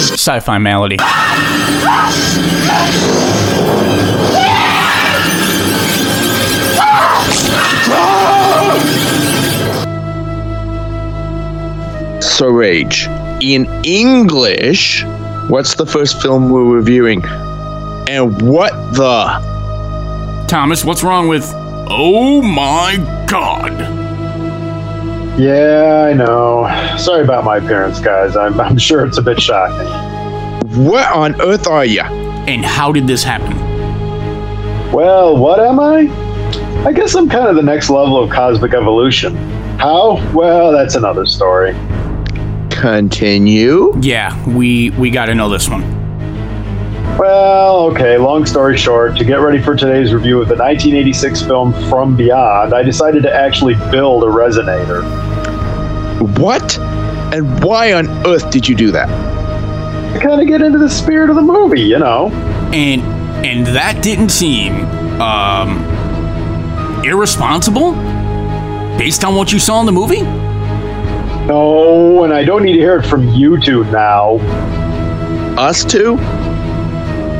Sci-fi 0.00 0.58
malady. 0.58 0.96
So, 12.22 12.48
Rage, 12.48 13.06
in 13.42 13.66
English, 13.84 15.04
what's 15.48 15.74
the 15.74 15.84
first 15.84 16.22
film 16.22 16.50
we're 16.50 16.64
reviewing? 16.64 17.22
And 18.08 18.40
what 18.40 18.72
the? 18.94 20.46
Thomas, 20.48 20.84
what's 20.84 21.04
wrong 21.04 21.28
with? 21.28 21.44
Oh 21.54 22.40
my 22.40 22.96
God! 23.28 23.99
Yeah, 25.40 26.06
I 26.06 26.12
know. 26.12 26.68
Sorry 26.98 27.24
about 27.24 27.44
my 27.44 27.60
parents, 27.60 27.98
guys. 27.98 28.36
I'm, 28.36 28.60
I'm 28.60 28.76
sure 28.76 29.06
it's 29.06 29.16
a 29.16 29.22
bit 29.22 29.40
shocking. 29.40 29.88
What 30.84 31.10
on 31.10 31.40
earth 31.40 31.66
are 31.66 31.86
you? 31.86 32.02
And 32.02 32.62
how 32.62 32.92
did 32.92 33.06
this 33.06 33.24
happen? 33.24 33.56
Well, 34.92 35.38
what 35.38 35.58
am 35.58 35.80
I? 35.80 36.10
I 36.86 36.92
guess 36.92 37.14
I'm 37.14 37.26
kind 37.26 37.48
of 37.48 37.56
the 37.56 37.62
next 37.62 37.88
level 37.88 38.22
of 38.22 38.28
cosmic 38.28 38.74
evolution. 38.74 39.34
How? 39.78 40.22
Well, 40.34 40.72
that's 40.72 40.94
another 40.94 41.24
story. 41.24 41.72
Continue. 42.68 43.98
Yeah, 44.02 44.46
we 44.46 44.90
we 44.90 45.08
got 45.08 45.26
to 45.26 45.34
know 45.34 45.48
this 45.48 45.70
one. 45.70 46.00
Well, 47.16 47.80
okay, 47.92 48.18
long 48.18 48.44
story 48.44 48.76
short, 48.76 49.16
to 49.16 49.24
get 49.24 49.36
ready 49.40 49.60
for 49.60 49.74
today's 49.74 50.12
review 50.12 50.40
of 50.40 50.48
the 50.48 50.54
1986 50.54 51.42
film 51.42 51.72
From 51.88 52.16
Beyond, 52.16 52.74
I 52.74 52.82
decided 52.82 53.22
to 53.24 53.34
actually 53.34 53.74
build 53.90 54.22
a 54.22 54.26
resonator. 54.26 55.29
What? 56.20 56.78
And 57.32 57.62
why 57.62 57.92
on 57.92 58.08
earth 58.26 58.50
did 58.50 58.68
you 58.68 58.74
do 58.74 58.90
that? 58.92 59.06
To 60.14 60.20
kind 60.20 60.40
of 60.40 60.46
get 60.46 60.62
into 60.62 60.78
the 60.78 60.90
spirit 60.90 61.30
of 61.30 61.36
the 61.36 61.42
movie, 61.42 61.82
you 61.82 61.98
know. 61.98 62.28
And 62.72 63.02
and 63.44 63.66
that 63.68 64.02
didn't 64.02 64.28
seem 64.30 64.84
um 65.20 65.84
irresponsible 67.04 67.92
based 68.98 69.24
on 69.24 69.34
what 69.34 69.52
you 69.52 69.58
saw 69.58 69.80
in 69.80 69.86
the 69.86 69.92
movie? 69.92 70.22
No, 71.46 72.22
and 72.24 72.34
I 72.34 72.44
don't 72.44 72.62
need 72.62 72.74
to 72.74 72.78
hear 72.80 72.98
it 72.98 73.06
from 73.06 73.28
you 73.28 73.58
two 73.58 73.84
now. 73.84 74.36
Us 75.58 75.84
two? 75.84 76.16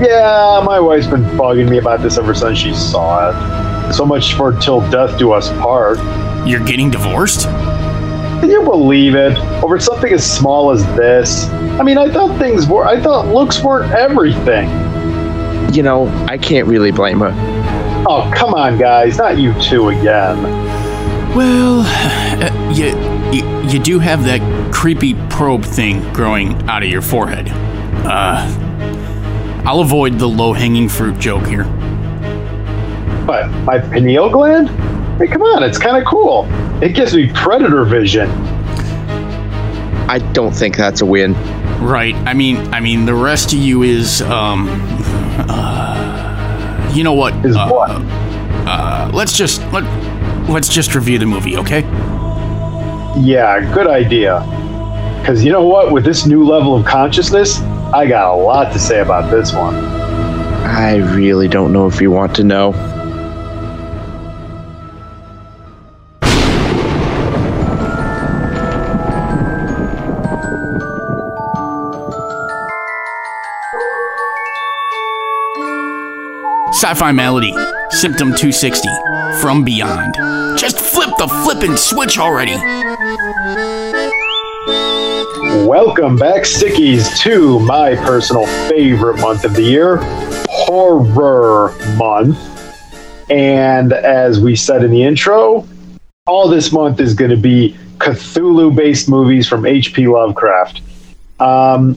Yeah, 0.00 0.62
my 0.64 0.80
wife's 0.80 1.06
been 1.06 1.22
bugging 1.36 1.68
me 1.68 1.78
about 1.78 2.00
this 2.00 2.16
ever 2.16 2.34
since 2.34 2.58
she 2.58 2.74
saw 2.74 3.28
it. 3.28 3.92
So 3.92 4.06
much 4.06 4.34
for 4.34 4.52
till 4.52 4.80
death 4.90 5.18
do 5.18 5.32
us 5.32 5.50
part. 5.50 5.98
You're 6.46 6.64
getting 6.64 6.90
divorced? 6.90 7.46
Can 8.40 8.50
you 8.50 8.62
believe 8.62 9.14
it? 9.14 9.36
Over 9.62 9.78
something 9.78 10.12
as 10.12 10.24
small 10.24 10.70
as 10.70 10.84
this? 10.96 11.46
I 11.78 11.82
mean, 11.82 11.98
I 11.98 12.10
thought 12.10 12.38
things 12.38 12.66
were, 12.66 12.86
I 12.86 12.98
thought 13.00 13.26
looks 13.26 13.62
weren't 13.62 13.92
everything. 13.92 14.68
You 15.74 15.82
know, 15.82 16.08
I 16.28 16.38
can't 16.38 16.66
really 16.66 16.90
blame 16.90 17.20
her. 17.20 17.32
Oh, 18.08 18.30
come 18.34 18.54
on, 18.54 18.78
guys, 18.78 19.18
not 19.18 19.38
you 19.38 19.52
two 19.60 19.90
again. 19.90 20.42
Well, 21.36 21.82
uh, 21.84 22.72
you, 22.72 22.86
you 23.30 23.60
you 23.68 23.78
do 23.78 23.98
have 24.00 24.24
that 24.24 24.40
creepy 24.72 25.14
probe 25.28 25.64
thing 25.64 26.02
growing 26.12 26.54
out 26.68 26.82
of 26.82 26.88
your 26.88 27.02
forehead. 27.02 27.48
Uh, 28.04 29.62
I'll 29.64 29.80
avoid 29.80 30.18
the 30.18 30.26
low-hanging 30.26 30.88
fruit 30.88 31.18
joke 31.20 31.46
here. 31.46 31.64
What, 33.26 33.48
my 33.64 33.78
pineal 33.78 34.28
gland? 34.30 34.70
Hey, 35.20 35.26
come 35.28 35.42
on, 35.42 35.62
it's 35.62 35.76
kind 35.76 35.98
of 35.98 36.06
cool. 36.06 36.46
It 36.82 36.94
gives 36.94 37.14
me 37.14 37.30
predator 37.34 37.84
vision. 37.84 38.30
I 40.08 40.18
don't 40.32 40.54
think 40.54 40.78
that's 40.78 41.02
a 41.02 41.04
win. 41.04 41.34
Right. 41.78 42.14
I 42.14 42.32
mean, 42.32 42.56
I 42.72 42.80
mean, 42.80 43.04
the 43.04 43.14
rest 43.14 43.52
of 43.52 43.58
you 43.58 43.82
is 43.82 44.22
um, 44.22 44.66
uh, 45.46 46.90
you 46.94 47.04
know 47.04 47.12
what? 47.12 47.34
Is 47.44 47.54
uh, 47.54 47.68
what? 47.68 47.90
Uh, 48.66 49.10
let's 49.12 49.36
just 49.36 49.60
let 49.74 49.84
let's 50.48 50.70
just 50.70 50.94
review 50.94 51.18
the 51.18 51.26
movie, 51.26 51.58
okay? 51.58 51.80
Yeah, 53.20 53.60
good 53.74 53.88
idea. 53.88 54.40
Because 55.20 55.44
you 55.44 55.52
know 55.52 55.66
what? 55.66 55.92
With 55.92 56.02
this 56.02 56.24
new 56.24 56.44
level 56.46 56.74
of 56.74 56.86
consciousness, 56.86 57.60
I 57.92 58.06
got 58.06 58.32
a 58.32 58.36
lot 58.36 58.72
to 58.72 58.78
say 58.78 59.00
about 59.00 59.30
this 59.30 59.52
one. 59.52 59.74
I 59.74 60.96
really 61.14 61.46
don't 61.46 61.74
know 61.74 61.86
if 61.86 62.00
you 62.00 62.10
want 62.10 62.34
to 62.36 62.42
know. 62.42 62.89
Sci-fi 76.90 77.12
Malady, 77.12 77.54
Symptom 77.90 78.30
260, 78.30 78.88
From 79.40 79.62
Beyond. 79.62 80.12
Just 80.58 80.80
flip 80.80 81.10
the 81.18 81.28
flippin' 81.44 81.76
switch 81.76 82.18
already. 82.18 82.56
Welcome 85.68 86.16
back, 86.16 86.42
Stickies, 86.42 87.16
to 87.20 87.60
my 87.60 87.94
personal 87.94 88.44
favorite 88.68 89.20
month 89.20 89.44
of 89.44 89.54
the 89.54 89.62
year, 89.62 89.98
Horror 90.48 91.76
Month. 91.94 92.36
And 93.30 93.92
as 93.92 94.40
we 94.40 94.56
said 94.56 94.82
in 94.82 94.90
the 94.90 95.04
intro, 95.04 95.68
all 96.26 96.48
this 96.48 96.72
month 96.72 96.98
is 96.98 97.14
going 97.14 97.30
to 97.30 97.36
be 97.36 97.76
Cthulhu 97.98 98.74
based 98.74 99.08
movies 99.08 99.46
from 99.46 99.64
H.P. 99.64 100.08
Lovecraft. 100.08 100.80
Um, 101.38 101.96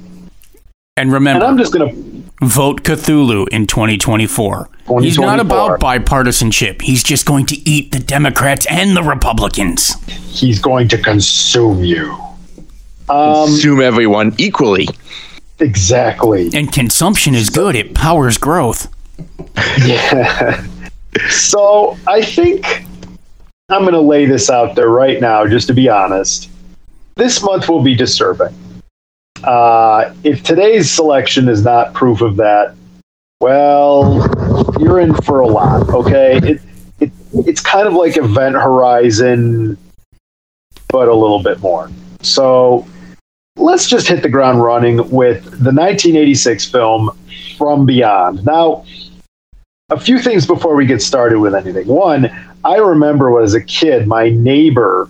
And 0.98 1.08
and 1.08 1.12
remember, 1.14 1.44
I'm 1.44 1.58
just 1.58 1.74
going 1.74 1.90
to. 1.90 2.12
Vote 2.42 2.84
Cthulhu 2.84 3.48
in 3.50 3.68
2024. 3.68 4.70
He's 5.00 5.18
not 5.18 5.40
about 5.40 5.80
bipartisanship. 5.80 6.82
He's 6.82 7.04
just 7.04 7.26
going 7.26 7.46
to 7.48 7.70
eat 7.70 7.92
the 7.92 8.00
Democrats 8.00 8.66
and 8.70 8.98
the 8.98 9.04
Republicans. 9.04 9.94
He's 10.08 10.60
going 10.60 10.88
to 10.90 10.98
consume 10.98 11.84
you. 11.84 12.18
Um, 13.10 13.48
Consume 13.48 13.82
everyone 13.82 14.34
equally. 14.38 14.88
exactly. 15.60 16.50
And 16.54 16.72
consumption 16.72 17.36
is 17.36 17.50
good. 17.50 17.76
It 17.76 17.94
powers 17.96 18.38
growth. 18.38 18.88
Yeah. 19.86 20.66
so 21.30 21.98
I 22.08 22.22
think 22.24 22.86
I'm 23.70 23.82
going 23.82 23.94
to 23.94 24.00
lay 24.02 24.26
this 24.26 24.50
out 24.50 24.76
there 24.76 24.90
right 24.90 25.22
now, 25.22 25.46
just 25.48 25.68
to 25.68 25.74
be 25.74 25.88
honest. 25.90 26.50
This 27.16 27.44
month 27.44 27.70
will 27.70 27.84
be 27.84 27.94
disturbing. 27.96 28.54
Uh, 29.44 30.14
if 30.24 30.44
today's 30.44 30.90
selection 30.90 31.50
is 31.50 31.64
not 31.64 31.94
proof 31.94 32.22
of 32.22 32.38
that, 32.38 32.76
well, 33.42 34.26
you're 34.80 35.00
in 35.00 35.14
for 35.14 35.42
a 35.42 35.48
lot. 35.48 35.90
Okay, 35.90 36.38
it, 36.38 36.62
it 37.00 37.12
it's 37.34 37.62
kind 37.62 37.88
of 37.88 37.94
like 37.94 38.16
Event 38.16 38.56
Horizon, 38.56 39.78
but 40.88 41.08
a 41.08 41.14
little 41.14 41.44
bit 41.44 41.59
more. 41.59 41.92
So 42.22 42.88
let's 43.58 43.88
just 43.88 44.08
hit 44.08 44.24
the 44.24 44.30
ground 44.30 44.64
running 44.64 44.98
with 45.09 45.44
the 45.44 45.72
1986 45.72 46.70
film 46.70 47.10
From 47.58 47.86
Beyond. 47.86 48.46
Now, 48.46 48.86
a 49.90 50.00
few 50.00 50.20
things 50.20 50.46
before 50.48 50.75
we 50.75 50.86
get 50.86 51.02
started 51.02 51.40
with 51.40 51.54
anything. 51.54 51.88
One, 51.88 52.31
I 52.64 52.78
remember 52.78 53.30
when 53.30 53.44
as 53.44 53.54
a 53.54 53.62
kid, 53.62 54.08
my 54.08 54.30
neighbor, 54.30 55.10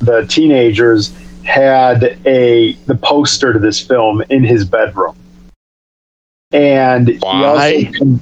the 0.00 0.26
teenagers, 0.26 1.14
had 1.44 2.18
a 2.26 2.72
the 2.86 2.94
poster 2.94 3.52
to 3.52 3.58
this 3.58 3.80
film 3.80 4.22
in 4.30 4.42
his 4.42 4.64
bedroom, 4.64 5.16
and 6.52 7.08
he 7.08 7.20
also 7.22 8.18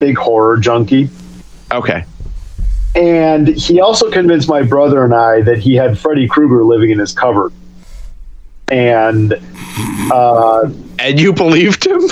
big 0.00 0.16
horror 0.16 0.56
junkie. 0.56 1.08
Okay. 1.72 2.04
And 2.94 3.48
he 3.48 3.80
also 3.80 4.10
convinced 4.10 4.48
my 4.48 4.62
brother 4.62 5.04
and 5.04 5.14
I 5.14 5.40
that 5.42 5.58
he 5.58 5.74
had 5.74 5.98
Freddy 5.98 6.28
Krueger 6.28 6.62
living 6.62 6.90
in 6.90 6.98
his 6.98 7.12
cupboard. 7.12 7.52
And 8.70 9.34
uh, 10.12 10.70
And 10.98 11.18
you 11.18 11.32
believed 11.32 11.86
him? 11.86 12.02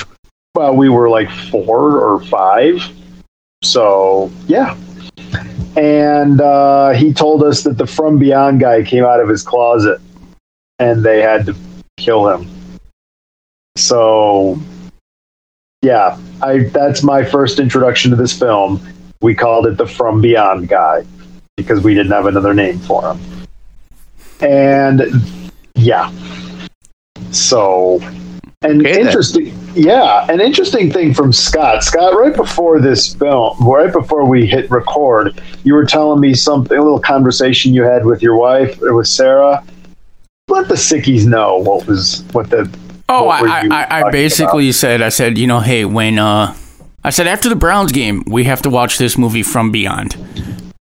well, 0.55 0.75
we 0.75 0.89
were 0.89 1.09
like 1.09 1.31
four 1.31 2.01
or 2.01 2.21
five. 2.25 2.83
So, 3.63 4.31
yeah. 4.49 4.77
And 5.77 6.41
uh, 6.41 6.91
he 6.91 7.13
told 7.13 7.43
us 7.43 7.63
that 7.63 7.79
the 7.79 7.87
From 7.87 8.19
Beyond 8.19 8.61
guy 8.61 8.83
came 8.83 9.05
out 9.05 9.21
of 9.21 9.29
his 9.29 9.43
closet 9.43 10.01
and 10.83 11.05
they 11.05 11.21
had 11.21 11.47
to 11.47 11.57
kill 11.97 12.29
him. 12.29 12.49
So, 13.77 14.59
yeah, 15.83 16.19
I 16.43 16.65
that's 16.65 17.03
my 17.03 17.25
first 17.25 17.59
introduction 17.59 18.11
to 18.11 18.17
this 18.17 18.37
film. 18.39 18.81
We 19.21 19.35
called 19.35 19.67
it 19.67 19.77
the 19.77 19.87
From 19.87 20.21
Beyond 20.21 20.69
guy 20.69 21.05
because 21.57 21.83
we 21.83 21.95
didn't 21.95 22.13
have 22.13 22.27
another 22.27 22.53
name 22.55 22.79
for 22.81 23.13
him. 23.13 23.21
And 24.41 25.03
yeah. 25.77 26.13
So, 27.31 28.01
and 28.63 28.81
Okay, 28.81 28.93
then. 28.93 29.07
interesting, 29.07 29.57
yeah, 29.75 30.27
an 30.29 30.41
interesting 30.41 30.93
thing 30.93 31.15
from 31.15 31.33
Scott. 31.33 31.83
Scott, 31.83 32.15
right 32.15 32.35
before 32.35 32.81
this 32.81 33.15
film, 33.15 33.57
right 33.67 33.93
before 33.93 34.25
we 34.27 34.47
hit 34.47 34.71
record, 34.71 35.41
you 35.65 35.75
were 35.75 35.87
telling 35.87 36.21
me 36.21 36.35
something, 36.35 36.77
a 36.77 36.83
little 36.83 37.01
conversation 37.01 37.73
you 37.73 37.85
had 37.85 38.05
with 38.05 38.23
your 38.23 38.37
wife 38.37 38.83
or 38.83 38.95
with 38.95 39.07
Sarah. 39.07 39.65
Let 40.49 40.69
the 40.69 40.75
sickies 40.75 41.27
know 41.27 41.59
what 41.59 41.87
was 41.87 42.25
what 42.33 42.51
the 42.51 42.71
Oh, 43.09 43.27
What 43.27 43.47
I, 43.47 43.67
I, 43.69 44.01
I 44.07 44.11
basically 44.11 44.73
said, 44.73 45.03
I 45.03 45.11
said, 45.11 45.37
you 45.37 45.47
know, 45.47 45.61
hey, 45.61 45.85
when, 45.85 46.19
uh, 46.19 46.57
I 47.05 47.11
said 47.11 47.27
after 47.27 47.51
the 47.51 47.57
Browns 47.57 47.93
game, 47.93 48.23
we 48.27 48.45
have 48.45 48.63
to 48.63 48.71
watch 48.71 48.97
this 48.97 49.19
movie 49.19 49.43
from 49.43 49.71
beyond. 49.71 50.17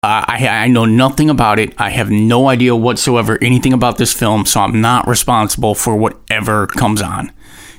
Uh, 0.03 0.23
I, 0.27 0.47
I 0.47 0.67
know 0.67 0.85
nothing 0.85 1.29
about 1.29 1.57
it. 1.57 1.73
I 1.79 1.89
have 1.89 2.11
no 2.11 2.47
idea 2.47 2.75
whatsoever 2.75 3.39
anything 3.41 3.73
about 3.73 3.97
this 3.97 4.13
film, 4.13 4.45
so 4.45 4.59
I'm 4.61 4.79
not 4.79 5.07
responsible 5.07 5.73
for 5.73 5.95
whatever 5.95 6.67
comes 6.67 7.01
on. 7.01 7.31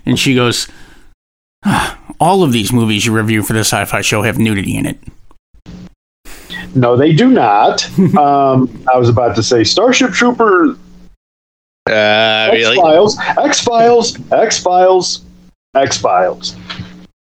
And 0.05 0.19
she 0.19 0.35
goes, 0.35 0.67
"Ah, 1.65 1.99
all 2.19 2.43
of 2.43 2.53
these 2.53 2.73
movies 2.73 3.07
you 3.07 3.13
review 3.13 3.43
for 3.43 3.53
the 3.53 3.61
sci-fi 3.61 4.01
show 4.01 4.23
have 4.23 4.39
nudity 4.39 4.77
in 4.77 4.87
it. 4.87 4.99
No, 6.75 6.97
they 6.97 7.13
do 7.13 7.31
not. 7.31 7.87
um, 8.17 8.85
I 8.93 8.99
was 8.99 9.09
about 9.09 9.37
to 9.37 9.43
say 9.43 9.65
Starship 9.65 10.11
Trooper, 10.13 10.77
Uh, 11.89 12.51
X? 12.53 12.77
Files, 12.77 13.19
X 13.19 13.61
Files, 13.61 14.19
X 14.33 14.59
Files, 14.63 15.23
X 15.75 15.97
Files. 15.99 16.55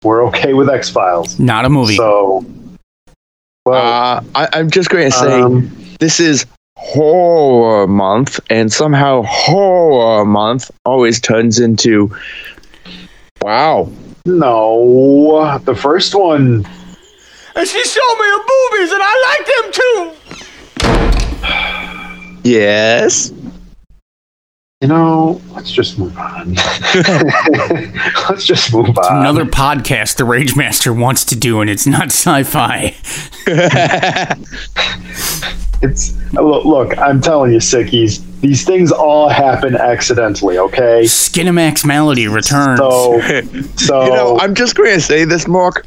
We're 0.03 0.23
okay 0.27 0.53
with 0.53 0.69
X 0.69 0.89
Files. 0.89 1.39
Not 1.39 1.65
a 1.65 1.69
movie. 1.69 1.95
So, 1.95 2.45
well, 3.65 4.17
Uh, 4.17 4.21
I, 4.35 4.47
I'm 4.53 4.69
just 4.69 4.89
going 4.89 5.09
to 5.09 5.17
say 5.17 5.41
um, 5.41 5.71
this 5.99 6.19
is 6.19 6.45
horror 6.77 7.87
month, 7.87 8.39
and 8.49 8.71
somehow 8.71 9.23
horror 9.23 10.23
month 10.25 10.69
always 10.85 11.19
turns 11.19 11.59
into 11.59 12.15
wow. 13.41 13.89
no, 14.25 15.57
the 15.59 15.75
first 15.75 16.13
one. 16.15 16.65
and 17.55 17.67
she 17.67 17.83
showed 17.85 18.17
me 18.19 18.25
her 18.25 18.43
movies, 18.53 18.91
and 18.91 19.01
I 19.03 19.15
like 19.29 19.45
them 19.47 19.71
too. 19.71 20.11
Yes. 22.49 23.31
You 24.83 24.89
know, 24.89 25.41
let's 25.51 25.71
just 25.71 25.97
move 25.97 26.17
on. 26.17 26.55
let's 28.29 28.45
just 28.45 28.73
move 28.73 28.97
on. 28.97 29.17
Another 29.17 29.45
podcast 29.45 30.17
the 30.17 30.25
Rage 30.25 30.57
Master 30.57 30.91
wants 30.91 31.23
to 31.23 31.37
do, 31.37 31.61
and 31.61 31.69
it's 31.69 31.87
not 31.87 32.07
sci-fi. 32.07 32.93
It's 35.81 36.15
look, 36.31 36.63
look, 36.63 36.97
I'm 36.97 37.19
telling 37.19 37.51
you, 37.51 37.57
sickies. 37.57 38.23
These 38.39 38.65
things 38.65 38.89
all 38.89 39.27
happen 39.27 39.75
accidentally. 39.75 40.57
Okay, 40.57 41.03
Skinamax 41.03 41.85
Malady 41.85 42.29
returns. 42.29 42.79
so 42.79 43.19
so 43.75 44.05
You 44.05 44.11
know, 44.11 44.37
I'm 44.39 44.55
just 44.55 44.75
going 44.75 44.93
to 44.93 45.01
say 45.01 45.25
this, 45.25 45.45
Mark. 45.45 45.85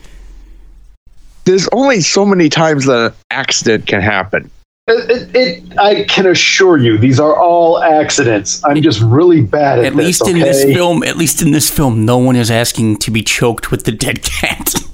There's 1.44 1.66
only 1.72 2.02
so 2.02 2.26
many 2.26 2.50
times 2.50 2.84
that 2.84 3.12
an 3.12 3.14
accident 3.30 3.86
can 3.86 4.02
happen. 4.02 4.50
It, 4.88 5.10
it, 5.10 5.36
it, 5.36 5.78
I 5.78 6.04
can 6.04 6.26
assure 6.26 6.78
you, 6.78 6.96
these 6.96 7.18
are 7.18 7.36
all 7.36 7.82
accidents. 7.82 8.64
I'm 8.64 8.80
just 8.82 9.00
really 9.00 9.42
bad 9.42 9.80
at, 9.80 9.86
at 9.86 9.96
this. 9.96 10.06
least 10.06 10.28
in 10.28 10.38
this 10.38 10.62
film, 10.62 11.02
at 11.02 11.16
least 11.16 11.42
in 11.42 11.50
this 11.50 11.68
film, 11.68 12.04
no 12.04 12.18
one 12.18 12.36
is 12.36 12.52
asking 12.52 12.98
to 12.98 13.10
be 13.10 13.22
choked 13.22 13.72
with 13.72 13.84
the 13.84 13.92
dead 13.92 14.22
cat. 14.22 14.74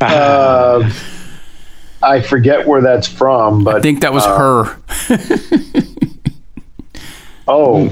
Uh, 0.00 0.92
I 2.02 2.20
forget 2.22 2.66
where 2.66 2.80
that's 2.80 3.06
from, 3.06 3.62
but 3.62 3.76
I 3.76 3.80
think 3.80 4.00
that 4.00 4.12
was 4.12 4.24
uh, 4.26 4.36
her. 4.36 4.76
Oh, 7.46 7.88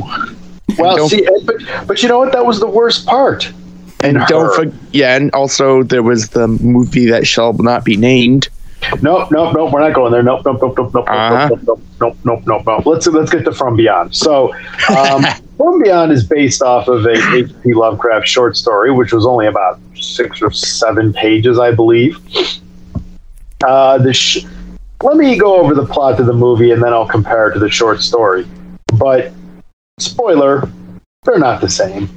well, 0.79 1.09
see, 1.09 1.27
but, 1.45 1.57
but 1.87 2.03
you 2.03 2.09
know 2.09 2.19
what? 2.19 2.33
That 2.33 2.47
was 2.47 2.59
the 2.59 2.67
worst 2.67 3.07
part. 3.07 3.53
And 4.03 4.19
Don't 4.27 4.55
forget, 4.55 4.75
yeah, 4.93 5.17
and 5.17 5.31
also 5.33 5.83
there 5.83 6.03
was 6.03 6.31
the 6.31 6.49
movie 6.49 7.07
that 7.07 7.27
shall 7.27 7.53
not 7.55 7.85
be 7.85 7.97
named. 7.97 8.49
Nope, 9.03 9.31
nope, 9.31 9.53
nope. 9.55 9.73
We're 9.73 9.81
not 9.81 9.95
going 9.95 10.11
there. 10.13 10.23
Nope, 10.23 10.43
nope, 10.45 10.59
nope, 10.63 10.75
nope, 10.79 10.95
nope, 10.95 11.05
Uh-huh. 11.09 11.49
nope, 11.49 11.61
nope, 11.65 11.81
nope, 12.01 12.17
nope, 12.25 12.43
nope, 12.47 12.63
nope. 12.67 12.87
Let's 12.87 13.07
let's 13.07 13.31
get 13.31 13.45
to 13.45 13.53
From 13.53 13.77
Beyond. 13.77 14.15
So, 14.15 14.55
um, 14.97 15.23
From 15.59 15.83
Beyond 15.83 16.13
is 16.13 16.25
based 16.27 16.63
off 16.63 16.89
of 16.89 17.05
a 17.05 17.13
H.P. 17.37 17.75
Lovecraft 17.75 18.27
short 18.27 18.57
story, 18.57 18.91
which 18.91 19.13
was 19.13 19.27
only 19.27 19.47
about 19.47 19.79
six 19.95 20.41
or 20.43 20.51
seven 20.51 21.13
pages, 21.13 21.59
I 21.59 21.73
believe. 21.73 22.19
Uh, 23.63 23.99
the 23.99 24.13
sh- 24.15 24.45
let 25.03 25.17
me 25.17 25.37
go 25.37 25.57
over 25.61 25.75
the 25.75 25.85
plot 25.87 26.19
of 26.19 26.27
the 26.27 26.33
movie, 26.33 26.71
and 26.73 26.83
then 26.83 26.93
I'll 26.93 27.07
compare 27.07 27.49
it 27.51 27.55
to 27.55 27.59
the 27.59 27.71
short 27.71 28.01
story. 28.01 28.47
But 28.99 29.33
spoiler, 29.99 30.69
they're 31.25 31.39
not 31.39 31.61
the 31.61 31.69
same. 31.69 32.09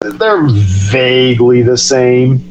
They're 0.00 0.46
vaguely 0.48 1.60
the 1.62 1.76
same. 1.76 2.49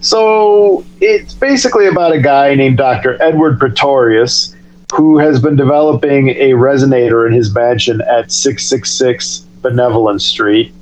So 0.00 0.84
it's 1.00 1.34
basically 1.34 1.86
about 1.86 2.12
a 2.12 2.20
guy 2.20 2.54
named 2.54 2.76
Dr. 2.76 3.20
Edward 3.22 3.58
Pretorius 3.58 4.54
who 4.94 5.18
has 5.18 5.40
been 5.40 5.56
developing 5.56 6.28
a 6.30 6.50
resonator 6.52 7.26
in 7.26 7.32
his 7.32 7.52
mansion 7.52 8.00
at 8.02 8.30
666 8.30 9.40
Benevolent 9.60 10.22
Street. 10.22 10.72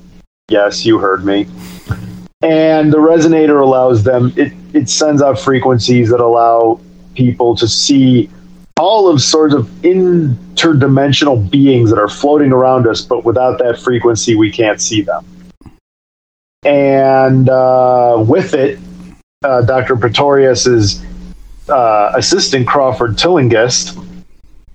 Yes, 0.49 0.85
you 0.85 0.99
heard 0.99 1.25
me. 1.25 1.47
And 2.43 2.93
the 2.93 2.99
resonator 2.99 3.63
allows 3.63 4.03
them, 4.03 4.33
it, 4.37 4.53
it 4.75 4.89
sends 4.89 5.23
out 5.23 5.39
frequencies 5.39 6.11
that 6.11 6.21
allow 6.21 6.81
people 7.15 7.57
to 7.57 7.69
see 7.69 8.29
all 8.79 9.09
of 9.09 9.23
sorts 9.23 9.55
of 9.55 9.67
interdimensional 9.83 11.49
beings 11.51 11.89
that 11.91 11.99
are 11.99 12.09
floating 12.09 12.53
around 12.53 12.87
us, 12.87 13.01
but 13.01 13.25
without 13.25 13.59
that 13.59 13.79
frequency, 13.79 14.35
we 14.35 14.51
can't 14.51 14.81
see 14.81 15.03
them. 15.03 15.25
And 16.65 17.49
uh, 17.49 18.25
with 18.27 18.55
it, 18.55 18.79
uh, 19.45 19.63
Dr. 19.63 19.97
Pretorius's 19.97 21.05
uh, 21.69 22.13
assistant 22.15 22.67
Crawford 22.67 23.17
Tillingist 23.17 23.99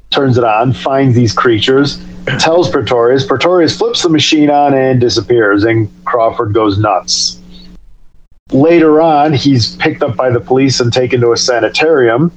turns 0.09 0.37
it 0.37 0.43
on, 0.43 0.73
finds 0.73 1.15
these 1.15 1.33
creatures, 1.33 2.03
tells 2.39 2.69
Pretorius. 2.69 3.25
Pretorius 3.25 3.77
flips 3.77 4.03
the 4.03 4.09
machine 4.09 4.49
on 4.49 4.73
and 4.73 4.99
disappears, 4.99 5.63
and 5.63 5.89
Crawford 6.05 6.53
goes 6.53 6.77
nuts. 6.77 7.39
Later 8.51 9.01
on, 9.01 9.33
he's 9.33 9.75
picked 9.75 10.01
up 10.03 10.15
by 10.15 10.29
the 10.29 10.39
police 10.39 10.79
and 10.79 10.91
taken 10.91 11.19
to 11.21 11.33
a 11.33 11.37
sanitarium 11.37 12.31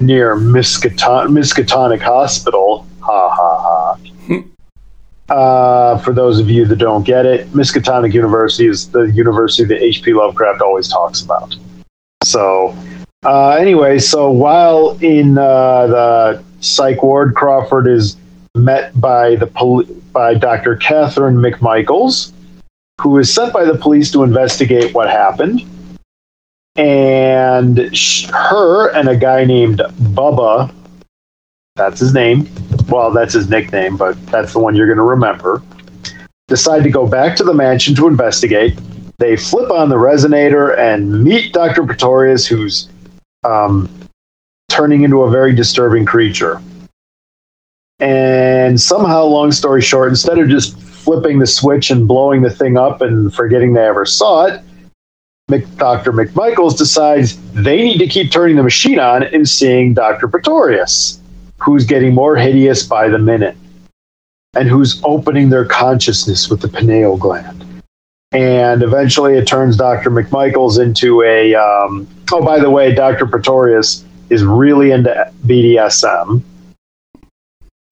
near 0.00 0.36
Miskatonic 0.36 2.00
Hospital. 2.00 2.87
Uh, 5.28 5.98
for 5.98 6.12
those 6.12 6.38
of 6.40 6.48
you 6.48 6.64
that 6.64 6.76
don't 6.76 7.04
get 7.04 7.26
it, 7.26 7.46
Miskatonic 7.48 8.14
University 8.14 8.66
is 8.66 8.90
the 8.90 9.02
university 9.02 9.64
that 9.64 9.82
H.P. 9.82 10.14
Lovecraft 10.14 10.62
always 10.62 10.88
talks 10.88 11.20
about. 11.20 11.54
So, 12.24 12.74
uh, 13.24 13.50
anyway, 13.50 13.98
so 13.98 14.30
while 14.30 14.96
in 15.02 15.36
uh, 15.36 15.86
the 15.86 16.44
psych 16.60 17.02
ward, 17.02 17.34
Crawford 17.34 17.86
is 17.86 18.16
met 18.54 18.98
by 19.00 19.36
the 19.36 19.46
poli- 19.46 19.86
by 20.12 20.34
Dr. 20.34 20.76
Catherine 20.76 21.36
McMichaels, 21.36 22.32
who 23.00 23.18
is 23.18 23.32
sent 23.32 23.52
by 23.52 23.64
the 23.64 23.76
police 23.76 24.10
to 24.12 24.22
investigate 24.22 24.94
what 24.94 25.10
happened. 25.10 25.62
And 26.76 27.94
sh- 27.96 28.28
her 28.32 28.88
and 28.94 29.08
a 29.08 29.16
guy 29.16 29.44
named 29.44 29.78
Bubba, 29.78 30.72
that's 31.78 32.00
his 32.00 32.12
name. 32.12 32.46
Well, 32.88 33.10
that's 33.10 33.32
his 33.32 33.48
nickname, 33.48 33.96
but 33.96 34.20
that's 34.26 34.52
the 34.52 34.58
one 34.58 34.74
you're 34.74 34.86
going 34.86 34.98
to 34.98 35.02
remember. 35.02 35.62
Decide 36.48 36.82
to 36.82 36.90
go 36.90 37.06
back 37.06 37.36
to 37.36 37.44
the 37.44 37.54
mansion 37.54 37.94
to 37.94 38.06
investigate. 38.06 38.78
They 39.18 39.36
flip 39.36 39.70
on 39.70 39.88
the 39.88 39.96
resonator 39.96 40.78
and 40.78 41.24
meet 41.24 41.52
Dr. 41.52 41.84
Pretorius, 41.84 42.46
who's 42.46 42.88
um, 43.44 43.88
turning 44.68 45.02
into 45.02 45.22
a 45.22 45.30
very 45.30 45.54
disturbing 45.54 46.04
creature. 46.04 46.60
And 48.00 48.80
somehow, 48.80 49.24
long 49.24 49.50
story 49.50 49.82
short, 49.82 50.10
instead 50.10 50.38
of 50.38 50.48
just 50.48 50.78
flipping 50.78 51.38
the 51.38 51.46
switch 51.46 51.90
and 51.90 52.06
blowing 52.06 52.42
the 52.42 52.50
thing 52.50 52.76
up 52.76 53.00
and 53.00 53.34
forgetting 53.34 53.72
they 53.72 53.86
ever 53.86 54.06
saw 54.06 54.46
it, 54.46 54.62
Dr. 55.76 56.12
McMichaels 56.12 56.76
decides 56.76 57.38
they 57.52 57.82
need 57.82 57.98
to 57.98 58.06
keep 58.06 58.30
turning 58.30 58.56
the 58.56 58.62
machine 58.62 58.98
on 58.98 59.22
and 59.22 59.48
seeing 59.48 59.94
Dr. 59.94 60.28
Pretorius, 60.28 61.20
who's 61.58 61.84
getting 61.84 62.14
more 62.14 62.36
hideous 62.36 62.84
by 62.84 63.08
the 63.08 63.18
minute 63.18 63.56
and 64.54 64.68
who's 64.68 65.00
opening 65.04 65.50
their 65.50 65.64
consciousness 65.64 66.48
with 66.48 66.60
the 66.60 66.68
pineal 66.68 67.16
gland. 67.16 67.64
And 68.32 68.82
eventually 68.82 69.34
it 69.34 69.46
turns 69.46 69.76
Dr. 69.76 70.10
McMichaels 70.10 70.80
into 70.80 71.22
a. 71.22 71.54
Um, 71.54 72.06
oh, 72.32 72.44
by 72.44 72.58
the 72.58 72.70
way, 72.70 72.94
Dr. 72.94 73.26
Pretorius 73.26 74.04
is 74.28 74.44
really 74.44 74.90
into 74.90 75.32
BDSM. 75.46 76.42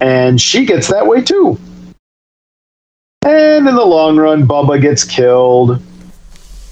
And 0.00 0.40
she 0.40 0.66
gets 0.66 0.88
that 0.88 1.06
way 1.06 1.22
too. 1.22 1.58
And 3.24 3.66
in 3.66 3.74
the 3.74 3.84
long 3.84 4.18
run, 4.18 4.46
Bubba 4.46 4.80
gets 4.80 5.04
killed. 5.04 5.82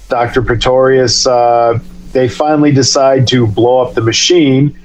Dr. 0.09 0.43
Pretorius, 0.43 1.25
uh, 1.25 1.79
they 2.11 2.29
finally 2.29 2.71
decide 2.71 3.27
to 3.29 3.47
blow 3.47 3.79
up 3.79 3.95
the 3.95 4.01
machine. 4.01 4.79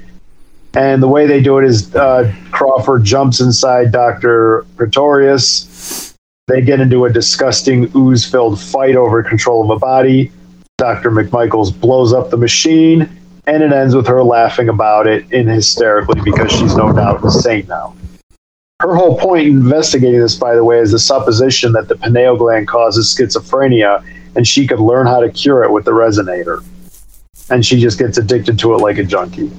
And 0.75 1.03
the 1.03 1.09
way 1.09 1.27
they 1.27 1.41
do 1.41 1.59
it 1.59 1.65
is 1.65 1.95
uh, 1.97 2.33
Crawford 2.53 3.03
jumps 3.05 3.41
inside 3.41 3.91
Dr. 3.91 4.65
Pretorius. 4.77 6.15
They 6.47 6.62
get 6.62 6.81
into 6.81 7.05
a 7.05 7.12
disgusting 7.12 7.91
ooze 7.97 8.25
filled 8.25 8.61
fight 8.61 8.97
over 8.97 9.23
control 9.23 9.65
of 9.65 9.71
a 9.71 9.79
body. 9.79 10.33
Dr. 10.79 11.11
McMichaels 11.11 11.79
blows 11.79 12.12
up 12.12 12.31
the 12.31 12.37
machine, 12.37 13.03
and 13.47 13.62
it 13.62 13.73
ends 13.73 13.95
with 13.95 14.07
her 14.07 14.23
laughing 14.23 14.69
about 14.69 15.07
it 15.07 15.31
in 15.33 15.47
hysterically 15.47 16.21
because 16.23 16.50
she's 16.50 16.75
no 16.75 16.93
doubt 16.93 17.23
insane 17.23 17.67
now. 17.69 17.95
her 18.81 18.95
whole 18.95 19.19
point 19.19 19.47
in 19.47 19.57
investigating 19.57 20.21
this, 20.21 20.37
by 20.37 20.55
the 20.55 20.65
way, 20.65 20.79
is 20.79 20.93
the 20.93 20.99
supposition 20.99 21.73
that 21.73 21.89
the 21.89 21.97
pineal 21.97 22.37
gland 22.37 22.67
causes 22.67 23.15
schizophrenia, 23.15 24.05
and 24.37 24.47
she 24.47 24.67
could 24.67 24.81
learn 24.81 25.07
how 25.07 25.21
to 25.21 25.31
cure 25.31 25.65
it 25.65 25.71
with 25.71 25.85
the 25.85 25.91
resonator. 25.91 26.65
And 27.50 27.67
she 27.67 27.81
just 27.81 27.99
gets 27.99 28.17
addicted 28.17 28.59
to 28.61 28.75
it 28.75 28.79
like 28.79 28.99
a 28.99 29.05
junkie. 29.05 29.50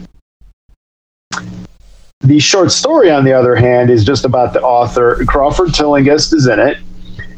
The 2.32 2.40
short 2.40 2.72
story, 2.72 3.12
on 3.12 3.26
the 3.26 3.34
other 3.34 3.58
hand, 3.58 3.90
is 3.90 4.06
just 4.06 4.24
about 4.24 4.54
the 4.54 4.62
author. 4.62 5.22
Crawford 5.26 5.74
Tillinghast 5.74 6.34
is 6.34 6.48
in 6.48 6.60
it. 6.60 6.78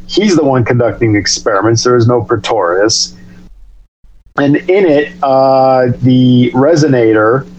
He's 0.05 0.35
the 0.35 0.43
one 0.43 0.63
conducting 0.63 1.13
the 1.13 1.19
experiments. 1.19 1.83
There 1.83 1.97
is 1.97 2.07
no 2.07 2.21
Pretorius. 2.21 3.17
And 4.37 4.57
in 4.57 4.85
it, 4.85 5.11
uh, 5.23 5.87
the 6.03 6.51
resonator 6.51 7.49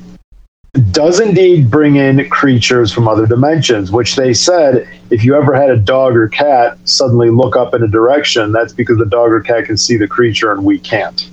does 0.93 1.19
indeed 1.19 1.69
bring 1.73 1.97
in 1.97 2.31
creatures 2.31 2.93
from 2.93 3.09
other 3.09 3.26
dimensions, 3.26 3.91
which 3.91 4.14
they 4.14 4.33
said 4.33 4.88
if 5.11 5.25
you 5.25 5.35
ever 5.35 5.57
had 5.57 5.71
a 5.71 5.76
dog 5.76 6.17
or 6.17 6.29
cat 6.29 6.79
suddenly 6.85 7.31
look 7.31 7.57
up 7.57 7.75
in 7.75 7.83
a 7.83 7.88
direction, 7.88 8.53
that's 8.53 8.73
because 8.73 8.99
the 8.99 9.07
dog 9.07 9.33
or 9.33 9.41
cat 9.41 9.64
can 9.64 9.76
see 9.76 9.97
the 9.97 10.07
creature 10.07 10.53
and 10.53 10.64
we 10.64 10.79
can't. 10.79 11.29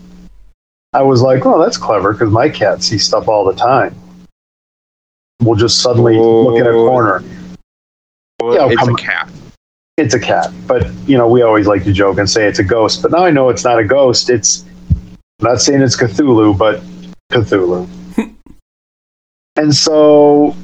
I 0.93 1.03
was 1.03 1.22
like, 1.22 1.46
oh, 1.46 1.62
that's 1.62 1.77
clever 1.77 2.13
because 2.13 2.31
my 2.31 2.50
cat 2.50 2.81
sees 2.81 3.05
stuff 3.05 3.27
all 3.27 3.46
the 3.46 3.53
time. 3.53 3.96
We'll 5.41 5.55
just 5.55 5.81
suddenly 5.81 6.17
look 6.17 6.60
in 6.60 6.67
a 6.67 6.71
corner. 6.71 7.24
Well, 8.41 8.55
Yeah, 8.55 8.67
it's 8.67 8.75
come- 8.79 8.95
a 8.95 8.98
cat. 8.98 9.29
It's 9.98 10.13
a 10.13 10.19
cat, 10.19 10.51
but 10.67 10.88
you 11.05 11.17
know 11.17 11.27
we 11.27 11.41
always 11.41 11.67
like 11.67 11.83
to 11.83 11.93
joke 11.93 12.17
and 12.17 12.27
say 12.29 12.48
it's 12.48 12.60
a 12.60 12.63
ghost. 12.63 13.01
But 13.01 13.12
now 13.12 13.24
I 13.25 13.29
know 13.29 13.50
it's 13.50 13.63
not 13.63 13.77
a 13.77 13.83
ghost. 13.83 14.29
It's 14.29 14.65
I'm 15.39 15.48
not 15.50 15.62
saying 15.62 15.81
it's 15.81 15.95
Cthulhu, 15.98 16.57
but 16.57 16.81
Cthulhu. 17.31 17.88
and 19.57 19.75
so 19.75 20.55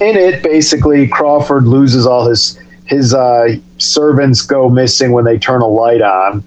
in 0.00 0.16
it, 0.16 0.42
basically, 0.42 1.06
Crawford 1.06 1.66
loses 1.68 2.06
all 2.06 2.26
his 2.26 2.58
his 2.86 3.14
uh, 3.14 3.54
servants 3.78 4.42
go 4.42 4.68
missing 4.68 5.12
when 5.12 5.24
they 5.24 5.38
turn 5.38 5.62
a 5.62 5.68
light 5.68 6.02
on, 6.02 6.42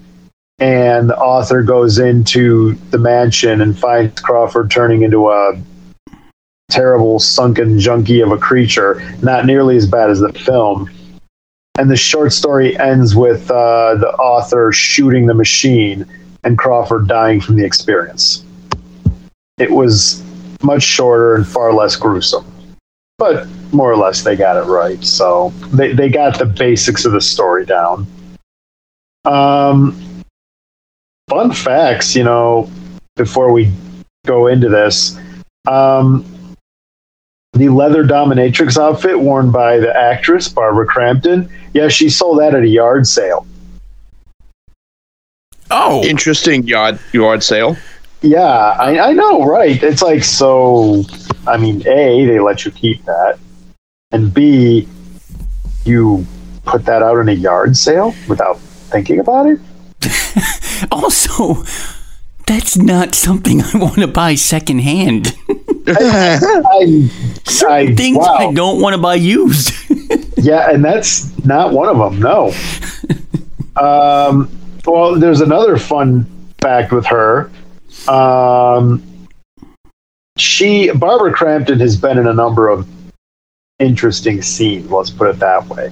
and 0.58 1.08
the 1.08 1.16
author 1.16 1.62
goes 1.62 1.98
into 1.98 2.74
the 2.90 2.98
mansion 2.98 3.60
and 3.62 3.78
finds 3.78 4.20
Crawford 4.20 4.70
turning 4.70 5.02
into 5.02 5.30
a 5.30 5.54
terrible 6.74 7.20
sunken 7.20 7.78
junkie 7.78 8.20
of 8.20 8.32
a 8.32 8.36
creature, 8.36 9.00
not 9.22 9.46
nearly 9.46 9.76
as 9.76 9.86
bad 9.86 10.10
as 10.10 10.18
the 10.18 10.32
film. 10.32 10.90
And 11.78 11.88
the 11.88 11.96
short 11.96 12.32
story 12.32 12.76
ends 12.78 13.14
with 13.14 13.48
uh, 13.50 13.94
the 13.94 14.10
author 14.18 14.72
shooting 14.72 15.26
the 15.26 15.34
machine 15.34 16.04
and 16.42 16.58
Crawford 16.58 17.06
dying 17.06 17.40
from 17.40 17.56
the 17.56 17.64
experience. 17.64 18.44
It 19.58 19.70
was 19.70 20.22
much 20.62 20.82
shorter 20.82 21.36
and 21.36 21.46
far 21.46 21.72
less 21.72 21.94
gruesome, 21.94 22.44
but 23.18 23.46
more 23.72 23.92
or 23.92 23.96
less 23.96 24.22
they 24.22 24.34
got 24.34 24.56
it 24.56 24.68
right. 24.68 25.02
So 25.04 25.50
they, 25.72 25.92
they 25.92 26.08
got 26.08 26.38
the 26.38 26.46
basics 26.46 27.04
of 27.04 27.12
the 27.12 27.20
story 27.20 27.64
down. 27.66 28.06
Um, 29.24 29.96
fun 31.28 31.52
facts, 31.52 32.16
you 32.16 32.24
know, 32.24 32.68
before 33.16 33.52
we 33.52 33.72
go 34.26 34.48
into 34.48 34.68
this. 34.68 35.18
Um, 35.66 36.24
the 37.54 37.68
leather 37.68 38.04
dominatrix 38.04 38.78
outfit 38.78 39.18
worn 39.18 39.50
by 39.50 39.78
the 39.78 39.94
actress 39.96 40.48
Barbara 40.48 40.86
Crampton. 40.86 41.48
Yeah, 41.72 41.88
she 41.88 42.08
sold 42.08 42.40
that 42.40 42.54
at 42.54 42.62
a 42.62 42.68
yard 42.68 43.06
sale. 43.06 43.46
Oh, 45.70 46.04
Interesting 46.04 46.66
yard 46.66 46.98
yard 47.12 47.42
sale. 47.42 47.76
Yeah, 48.22 48.40
I, 48.40 49.10
I 49.10 49.12
know, 49.12 49.44
right? 49.44 49.82
It's 49.82 50.02
like 50.02 50.24
so. 50.24 51.04
I 51.46 51.56
mean, 51.56 51.86
a 51.86 52.24
they 52.26 52.40
let 52.40 52.64
you 52.64 52.70
keep 52.70 53.04
that, 53.04 53.38
and 54.12 54.32
b 54.32 54.88
you 55.84 56.26
put 56.64 56.84
that 56.86 57.02
out 57.02 57.18
in 57.18 57.28
a 57.28 57.32
yard 57.32 57.76
sale 57.76 58.14
without 58.28 58.58
thinking 58.58 59.20
about 59.20 59.46
it. 59.46 59.60
also, 60.92 61.62
that's 62.46 62.76
not 62.76 63.14
something 63.14 63.60
I 63.62 63.78
want 63.78 63.96
to 63.96 64.06
buy 64.06 64.34
secondhand. 64.34 65.36
I, 65.86 67.10
I 67.68 67.94
Things 67.94 68.18
wow. 68.18 68.36
I 68.36 68.52
don't 68.52 68.80
want 68.80 68.94
to 68.94 69.00
buy 69.00 69.14
used. 69.14 69.72
Yeah, 70.44 70.70
and 70.70 70.84
that's 70.84 71.32
not 71.46 71.72
one 71.72 71.88
of 71.88 71.96
them. 71.96 72.20
No. 72.20 72.52
um, 73.82 74.50
well, 74.84 75.18
there's 75.18 75.40
another 75.40 75.78
fun 75.78 76.26
fact 76.60 76.92
with 76.92 77.06
her. 77.06 77.50
Um, 78.08 79.02
she 80.36 80.90
Barbara 80.90 81.32
Crampton 81.32 81.80
has 81.80 81.96
been 81.96 82.18
in 82.18 82.26
a 82.26 82.34
number 82.34 82.68
of 82.68 82.86
interesting 83.78 84.42
scenes. 84.42 84.90
Let's 84.90 85.08
put 85.08 85.30
it 85.30 85.38
that 85.38 85.66
way. 85.68 85.90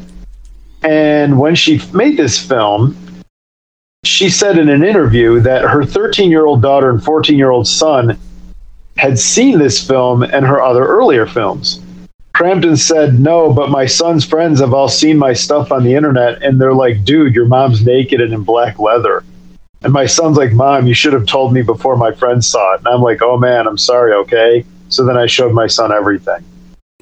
And 0.82 1.38
when 1.38 1.54
she 1.54 1.80
made 1.94 2.18
this 2.18 2.38
film, 2.38 2.94
she 4.22 4.30
said 4.30 4.56
in 4.56 4.68
an 4.68 4.84
interview 4.84 5.40
that 5.40 5.62
her 5.62 5.84
13 5.84 6.30
year 6.30 6.46
old 6.46 6.62
daughter 6.62 6.90
and 6.90 7.02
14 7.02 7.36
year 7.36 7.50
old 7.50 7.66
son 7.66 8.16
had 8.96 9.18
seen 9.18 9.58
this 9.58 9.84
film 9.84 10.22
and 10.22 10.46
her 10.46 10.62
other 10.62 10.86
earlier 10.86 11.26
films. 11.26 11.80
Crampton 12.32 12.76
said, 12.76 13.18
No, 13.18 13.52
but 13.52 13.68
my 13.68 13.84
son's 13.84 14.24
friends 14.24 14.60
have 14.60 14.74
all 14.74 14.88
seen 14.88 15.18
my 15.18 15.32
stuff 15.32 15.72
on 15.72 15.82
the 15.82 15.96
internet 15.96 16.40
and 16.40 16.60
they're 16.60 16.72
like, 16.72 17.04
Dude, 17.04 17.34
your 17.34 17.46
mom's 17.46 17.84
naked 17.84 18.20
and 18.20 18.32
in 18.32 18.44
black 18.44 18.78
leather. 18.78 19.24
And 19.82 19.92
my 19.92 20.06
son's 20.06 20.36
like, 20.36 20.52
Mom, 20.52 20.86
you 20.86 20.94
should 20.94 21.14
have 21.14 21.26
told 21.26 21.52
me 21.52 21.62
before 21.62 21.96
my 21.96 22.12
friends 22.12 22.46
saw 22.46 22.74
it. 22.74 22.78
And 22.78 22.86
I'm 22.86 23.02
like, 23.02 23.22
Oh 23.22 23.36
man, 23.36 23.66
I'm 23.66 23.76
sorry, 23.76 24.12
okay? 24.12 24.64
So 24.88 25.04
then 25.04 25.16
I 25.16 25.26
showed 25.26 25.52
my 25.52 25.66
son 25.66 25.90
everything. 25.90 26.44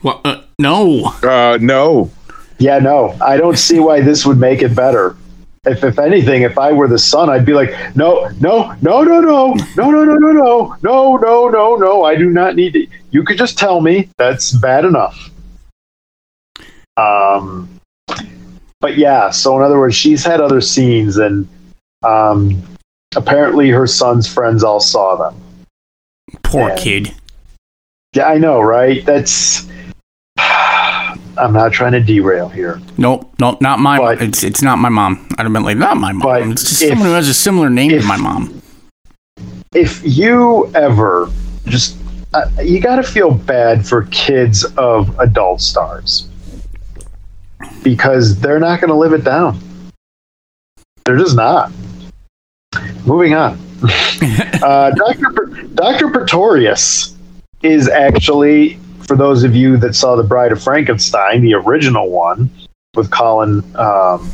well, 0.03 0.23
uh, 0.25 0.41
no. 0.59 1.05
Uh, 1.23 1.59
no. 1.61 2.11
Yeah, 2.57 2.79
no, 2.79 3.15
I 3.21 3.37
don't 3.37 3.59
see 3.59 3.79
why 3.79 4.01
this 4.01 4.25
would 4.25 4.39
make 4.39 4.63
it 4.63 4.75
better. 4.75 5.19
If, 5.65 5.85
if 5.85 5.99
anything, 5.99 6.41
if 6.43 6.57
I 6.57 6.73
were 6.73 6.89
the 6.89 6.99
son, 6.99 7.29
I'd 7.29 7.45
be 7.45 7.53
like, 7.53 7.71
no, 7.95 8.31
no, 8.41 8.75
no, 8.81 9.03
no, 9.03 9.21
no, 9.21 9.53
no, 9.77 9.91
no, 9.91 9.91
no, 9.91 10.05
no, 10.05 10.17
no, 10.17 10.77
no, 10.83 11.17
no, 11.19 11.49
no, 11.49 11.77
no. 11.77 12.05
I 12.05 12.17
do 12.17 12.31
not 12.31 12.57
need 12.57 12.73
to. 12.73 12.87
You 13.11 13.23
could 13.25 13.37
just 13.37 13.59
tell 13.59 13.83
me 13.83 14.09
that's 14.17 14.53
bad 14.53 14.87
enough. 14.87 15.29
Um, 16.97 17.69
but 18.81 18.97
yeah. 18.97 19.29
So 19.31 19.55
in 19.59 19.63
other 19.63 19.79
words, 19.79 19.95
she's 19.95 20.25
had 20.25 20.41
other 20.41 20.63
scenes, 20.63 21.19
and 21.19 21.47
um, 22.05 22.63
apparently 23.15 23.69
her 23.69 23.87
son's 23.87 24.27
friends 24.27 24.65
all 24.65 24.81
saw 24.81 25.17
them. 25.17 25.39
Poor 26.43 26.71
Yeah. 26.71 26.77
kid. 26.77 27.15
Yeah, 28.15 28.29
I 28.29 28.39
know, 28.39 28.63
right? 28.63 29.05
That's. 29.05 29.69
I'm 31.41 31.53
not 31.53 31.73
trying 31.73 31.93
to 31.93 32.01
derail 32.01 32.49
here. 32.49 32.81
Nope, 32.99 33.33
nope, 33.41 33.61
not 33.61 33.79
my. 33.79 33.99
But- 33.99 34.23
it's 34.23 34.43
it's 34.45 34.63
not 34.63 34.79
my 34.79 34.89
mom. 34.89 35.27
I'd 35.39 35.45
have 35.45 35.53
been 35.53 35.63
like, 35.65 35.77
not 35.77 35.97
my 35.97 36.13
mom. 36.13 36.53
It's 36.53 36.69
just 36.69 36.83
if- 36.83 36.89
someone 36.91 37.09
who 37.09 37.15
has 37.15 37.29
a 37.29 37.35
similar 37.35 37.71
name 37.71 37.91
if- 37.93 38.03
to 38.03 38.09
my 38.09 38.17
mom. 38.17 38.61
if 39.75 40.01
you 40.05 40.71
ever 40.75 41.31
just 41.67 41.97
uh, 42.35 42.49
you 42.63 42.81
got 42.81 42.97
to 42.97 43.03
feel 43.03 43.31
bad 43.33 43.87
for 43.87 44.03
kids 44.07 44.65
of 44.77 45.17
adult 45.21 45.61
stars 45.61 46.29
because 47.83 48.39
they're 48.41 48.59
not 48.59 48.81
going 48.81 48.89
to 48.91 48.97
live 48.97 49.13
it 49.13 49.23
down 49.25 49.59
they're 51.05 51.19
just 51.19 51.37
not 51.37 51.71
moving 53.07 53.35
on 53.35 53.59
uh, 54.63 54.91
dr 54.91 55.67
dr 55.75 56.11
pretorius 56.11 57.15
is 57.63 57.89
actually 57.89 58.80
for 59.11 59.17
those 59.17 59.43
of 59.43 59.57
you 59.57 59.77
that 59.77 59.97
saw 59.97 60.15
the 60.15 60.23
bride 60.23 60.53
of 60.53 60.63
frankenstein 60.63 61.43
the 61.43 61.53
original 61.53 62.11
one 62.11 62.49
with 62.95 63.11
colin 63.11 63.65
um, 63.75 64.31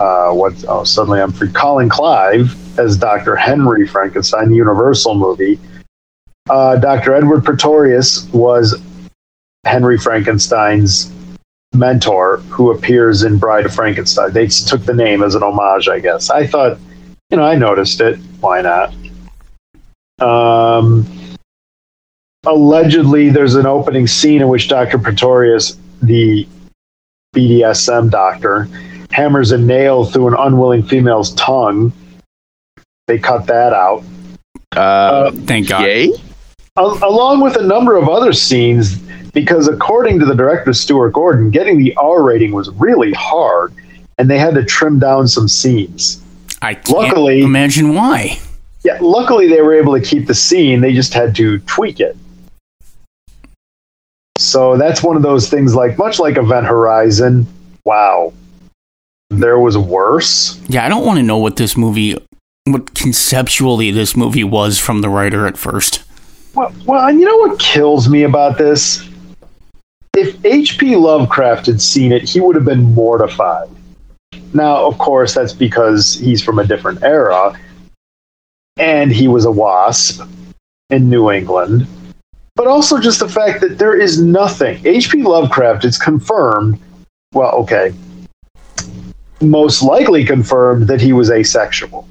uh, 0.00 0.32
what? 0.32 0.54
Oh, 0.66 0.82
suddenly 0.82 1.20
I'm 1.20 1.30
free. 1.30 1.52
Colin 1.52 1.90
Clive 1.90 2.56
as 2.78 2.96
Dr. 2.96 3.36
Henry 3.36 3.86
Frankenstein, 3.86 4.48
the 4.48 4.56
Universal 4.56 5.14
movie. 5.14 5.60
Uh, 6.48 6.76
Dr. 6.76 7.14
Edward 7.14 7.44
Pretorius 7.44 8.24
was 8.32 8.80
Henry 9.66 9.98
Frankenstein's 9.98 11.12
mentor, 11.74 12.38
who 12.48 12.70
appears 12.70 13.24
in 13.24 13.36
Bride 13.36 13.66
of 13.66 13.74
Frankenstein. 13.74 14.32
They 14.32 14.46
took 14.46 14.82
the 14.86 14.94
name 14.94 15.22
as 15.22 15.34
an 15.34 15.42
homage, 15.42 15.86
I 15.86 16.00
guess. 16.00 16.30
I 16.30 16.46
thought, 16.46 16.78
you 17.28 17.36
know, 17.36 17.44
I 17.44 17.56
noticed 17.56 18.00
it. 18.00 18.18
Why 18.40 18.62
not? 18.62 18.94
Um, 20.26 21.04
allegedly, 22.46 23.30
there's 23.30 23.54
an 23.54 23.66
opening 23.66 24.06
scene 24.06 24.40
in 24.42 24.48
which 24.48 24.68
Dr. 24.68 24.98
Pretorius, 24.98 25.76
the 26.02 26.46
BDSM 27.34 28.10
doctor, 28.10 28.68
hammers 29.10 29.52
a 29.52 29.58
nail 29.58 30.04
through 30.04 30.28
an 30.28 30.34
unwilling 30.38 30.82
female's 30.82 31.32
tongue. 31.34 31.92
They 33.06 33.18
cut 33.18 33.46
that 33.46 33.72
out. 33.72 34.04
Uh, 34.72 35.32
Thank 35.32 35.68
God. 35.68 35.82
yay. 35.82 36.12
Along 36.76 37.40
with 37.40 37.56
a 37.56 37.62
number 37.62 37.96
of 37.96 38.08
other 38.08 38.32
scenes, 38.32 38.96
because 39.32 39.68
according 39.68 40.18
to 40.20 40.24
the 40.24 40.34
director 40.34 40.72
Stuart 40.72 41.10
Gordon, 41.10 41.50
getting 41.50 41.78
the 41.78 41.94
R 41.96 42.22
rating 42.22 42.52
was 42.52 42.70
really 42.70 43.12
hard, 43.12 43.74
and 44.18 44.30
they 44.30 44.38
had 44.38 44.54
to 44.54 44.64
trim 44.64 44.98
down 44.98 45.28
some 45.28 45.48
scenes. 45.48 46.22
I 46.62 46.74
can't 46.74 46.88
Luckily- 46.90 47.42
imagine 47.42 47.94
why. 47.94 48.38
Yeah, 48.82 48.96
luckily 49.02 49.46
they 49.46 49.60
were 49.60 49.74
able 49.74 49.92
to 49.92 50.00
keep 50.00 50.26
the 50.26 50.34
scene. 50.34 50.80
They 50.80 50.94
just 50.94 51.12
had 51.12 51.34
to 51.36 51.58
tweak 51.60 52.00
it. 52.00 52.16
So 54.50 54.76
that's 54.76 55.00
one 55.00 55.14
of 55.14 55.22
those 55.22 55.48
things 55.48 55.76
like 55.76 55.96
much 55.96 56.18
like 56.18 56.36
Event 56.36 56.66
Horizon, 56.66 57.46
wow. 57.84 58.32
There 59.28 59.60
was 59.60 59.78
worse. 59.78 60.60
Yeah, 60.68 60.84
I 60.84 60.88
don't 60.88 61.06
want 61.06 61.18
to 61.18 61.22
know 61.22 61.38
what 61.38 61.54
this 61.54 61.76
movie, 61.76 62.16
what 62.64 62.92
conceptually 62.96 63.92
this 63.92 64.16
movie 64.16 64.42
was 64.42 64.76
from 64.76 65.02
the 65.02 65.08
writer 65.08 65.46
at 65.46 65.56
first. 65.56 66.02
Well, 66.56 66.74
well, 66.84 67.06
and 67.06 67.20
you 67.20 67.26
know 67.26 67.36
what 67.36 67.60
kills 67.60 68.08
me 68.08 68.24
about 68.24 68.58
this? 68.58 69.08
If 70.16 70.44
H.P. 70.44 70.96
Lovecraft 70.96 71.66
had 71.66 71.80
seen 71.80 72.10
it, 72.10 72.28
he 72.28 72.40
would 72.40 72.56
have 72.56 72.64
been 72.64 72.92
mortified. 72.92 73.68
Now, 74.52 74.84
of 74.84 74.98
course, 74.98 75.32
that's 75.32 75.52
because 75.52 76.14
he's 76.14 76.42
from 76.42 76.58
a 76.58 76.66
different 76.66 77.04
era, 77.04 77.56
and 78.78 79.12
he 79.12 79.28
was 79.28 79.44
a 79.44 79.50
wasp 79.52 80.22
in 80.90 81.08
New 81.08 81.30
England. 81.30 81.86
But 82.56 82.66
also 82.66 82.98
just 82.98 83.20
the 83.20 83.28
fact 83.28 83.60
that 83.60 83.78
there 83.78 83.98
is 83.98 84.20
nothing. 84.20 84.84
H.P. 84.86 85.22
Lovecraft 85.22 85.84
is 85.84 85.96
confirmed. 85.96 86.78
Well, 87.32 87.52
okay. 87.52 87.92
Most 89.40 89.82
likely 89.82 90.24
confirmed 90.24 90.88
that 90.88 91.00
he 91.00 91.12
was 91.12 91.30
asexual. 91.30 92.06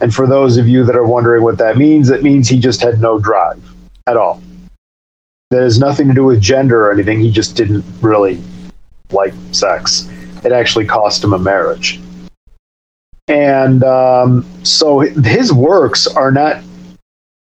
And 0.00 0.14
for 0.14 0.26
those 0.26 0.56
of 0.56 0.68
you 0.68 0.84
that 0.84 0.96
are 0.96 1.06
wondering 1.06 1.42
what 1.42 1.58
that 1.58 1.76
means, 1.76 2.10
it 2.10 2.22
means 2.22 2.48
he 2.48 2.58
just 2.58 2.80
had 2.80 3.00
no 3.00 3.18
drive 3.18 3.62
at 4.06 4.16
all. 4.16 4.42
That 5.50 5.62
has 5.62 5.78
nothing 5.78 6.08
to 6.08 6.14
do 6.14 6.24
with 6.24 6.40
gender 6.40 6.86
or 6.86 6.92
anything. 6.92 7.20
He 7.20 7.30
just 7.30 7.56
didn't 7.56 7.84
really 8.00 8.40
like 9.10 9.34
sex. 9.52 10.08
It 10.44 10.52
actually 10.52 10.86
cost 10.86 11.24
him 11.24 11.32
a 11.32 11.38
marriage. 11.38 12.00
And 13.28 13.84
um, 13.84 14.46
so 14.64 15.00
his 15.00 15.52
works 15.52 16.06
are 16.06 16.32
not, 16.32 16.62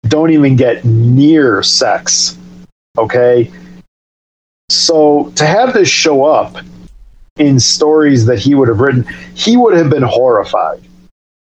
don't 0.10 0.32
even 0.32 0.56
get 0.56 0.84
near 0.84 1.64
sex. 1.64 2.38
Okay. 2.98 3.52
So 4.70 5.32
to 5.36 5.46
have 5.46 5.74
this 5.74 5.90
show 5.90 6.26
up 6.26 6.58
in 7.38 7.60
stories 7.60 8.26
that 8.26 8.40
he 8.40 8.54
would 8.56 8.68
have 8.68 8.80
written, 8.80 9.06
he 9.34 9.58
would 9.58 9.76
have 9.78 9.90
been 9.90 10.04
horrified. 10.04 10.82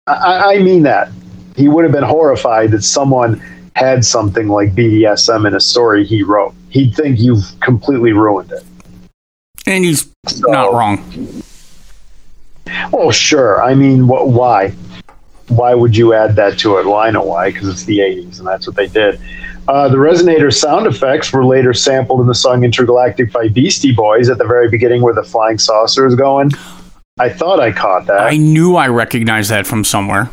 I, 0.07 0.55
I 0.55 0.59
mean 0.59 0.83
that. 0.83 1.11
He 1.55 1.67
would 1.67 1.83
have 1.83 1.91
been 1.91 2.03
horrified 2.03 2.71
that 2.71 2.83
someone 2.83 3.41
had 3.75 4.05
something 4.05 4.47
like 4.47 4.73
BDSM 4.73 5.47
in 5.47 5.55
a 5.55 5.59
story 5.59 6.05
he 6.05 6.23
wrote. 6.23 6.53
He'd 6.69 6.95
think 6.95 7.19
you've 7.19 7.43
completely 7.61 8.13
ruined 8.13 8.51
it. 8.51 8.63
And 9.65 9.83
he's 9.83 10.09
so, 10.27 10.51
not 10.51 10.73
wrong. 10.73 11.43
Oh, 12.93 13.11
sure. 13.11 13.61
I 13.61 13.75
mean, 13.75 14.03
wh- 14.03 14.27
why? 14.27 14.73
Why 15.51 15.73
would 15.73 15.95
you 15.95 16.13
add 16.13 16.35
that 16.37 16.57
to 16.59 16.77
it? 16.77 16.85
Well, 16.85 16.97
I 16.97 17.11
know 17.11 17.23
why, 17.23 17.51
because 17.51 17.67
it's 17.67 17.83
the 17.85 17.99
80s 17.99 18.39
and 18.39 18.47
that's 18.47 18.67
what 18.67 18.75
they 18.75 18.87
did. 18.87 19.19
Uh, 19.67 19.87
the 19.87 19.97
resonator 19.97 20.53
sound 20.53 20.87
effects 20.87 21.31
were 21.31 21.45
later 21.45 21.73
sampled 21.73 22.21
in 22.21 22.27
the 22.27 22.35
song 22.35 22.63
Intergalactic 22.63 23.31
by 23.31 23.47
Beastie 23.47 23.93
Boys 23.93 24.29
at 24.29 24.37
the 24.37 24.45
very 24.45 24.69
beginning 24.69 25.01
where 25.01 25.13
the 25.13 25.23
flying 25.23 25.57
saucer 25.57 26.07
is 26.07 26.15
going. 26.15 26.51
I 27.19 27.29
thought 27.29 27.59
I 27.59 27.71
caught 27.71 28.07
that. 28.07 28.21
I 28.21 28.37
knew 28.37 28.75
I 28.75 28.87
recognized 28.87 29.51
that 29.51 29.67
from 29.67 29.83
somewhere. 29.83 30.29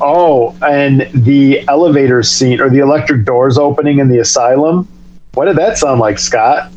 Oh, 0.00 0.56
and 0.62 1.08
the 1.12 1.66
elevator 1.68 2.22
scene 2.22 2.60
or 2.60 2.70
the 2.70 2.78
electric 2.78 3.24
doors 3.26 3.58
opening 3.58 3.98
in 3.98 4.08
the 4.08 4.18
asylum. 4.18 4.88
What 5.34 5.46
did 5.46 5.56
that 5.56 5.76
sound 5.76 6.00
like, 6.00 6.18
Scott? 6.18 6.72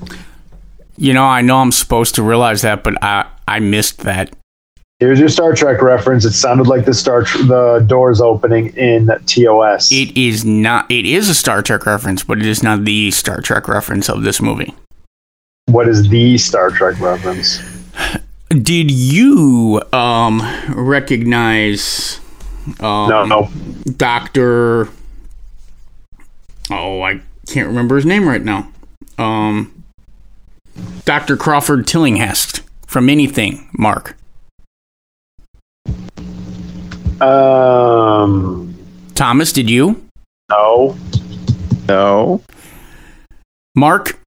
You 0.97 1.13
know, 1.13 1.23
I 1.23 1.41
know 1.41 1.57
I'm 1.57 1.71
supposed 1.71 2.15
to 2.15 2.23
realize 2.23 2.63
that, 2.63 2.83
but 2.83 3.01
I 3.03 3.29
I 3.47 3.59
missed 3.59 3.99
that. 3.99 4.35
Here's 4.99 5.19
your 5.19 5.29
Star 5.29 5.53
Trek 5.53 5.81
reference. 5.83 6.25
It 6.25 6.31
sounded 6.31 6.65
like 6.65 6.85
the 6.85 6.93
Star 6.93 7.21
the 7.21 7.85
doors 7.85 8.19
opening 8.19 8.75
in 8.75 9.11
TOS. 9.27 9.91
It 9.91 10.17
is 10.17 10.43
not. 10.43 10.89
It 10.89 11.05
is 11.05 11.29
a 11.29 11.35
Star 11.35 11.61
Trek 11.61 11.85
reference, 11.85 12.23
but 12.23 12.39
it 12.39 12.47
is 12.47 12.63
not 12.63 12.83
the 12.83 13.11
Star 13.11 13.39
Trek 13.41 13.67
reference 13.67 14.09
of 14.09 14.23
this 14.23 14.41
movie. 14.41 14.73
What 15.67 15.87
is 15.87 16.09
the 16.09 16.37
Star 16.39 16.71
Trek 16.71 16.99
reference? 16.99 17.61
Did 18.49 18.89
you 18.89 19.81
um 19.93 20.41
recognize 20.69 22.19
um, 22.79 23.09
no, 23.09 23.25
no. 23.25 23.49
Doctor. 23.95 24.89
Oh, 26.69 27.01
I 27.01 27.21
can't 27.47 27.67
remember 27.67 27.95
his 27.95 28.05
name 28.05 28.27
right 28.27 28.43
now. 28.43 28.71
Um, 29.17 29.83
Doctor 31.05 31.37
Crawford 31.37 31.87
Tillinghast 31.87 32.61
from 32.85 33.09
anything. 33.09 33.69
Mark. 33.77 34.17
Um. 37.21 38.75
Thomas, 39.15 39.51
did 39.51 39.69
you? 39.69 40.03
No. 40.49 40.97
No. 41.87 42.41
Mark, 43.75 44.19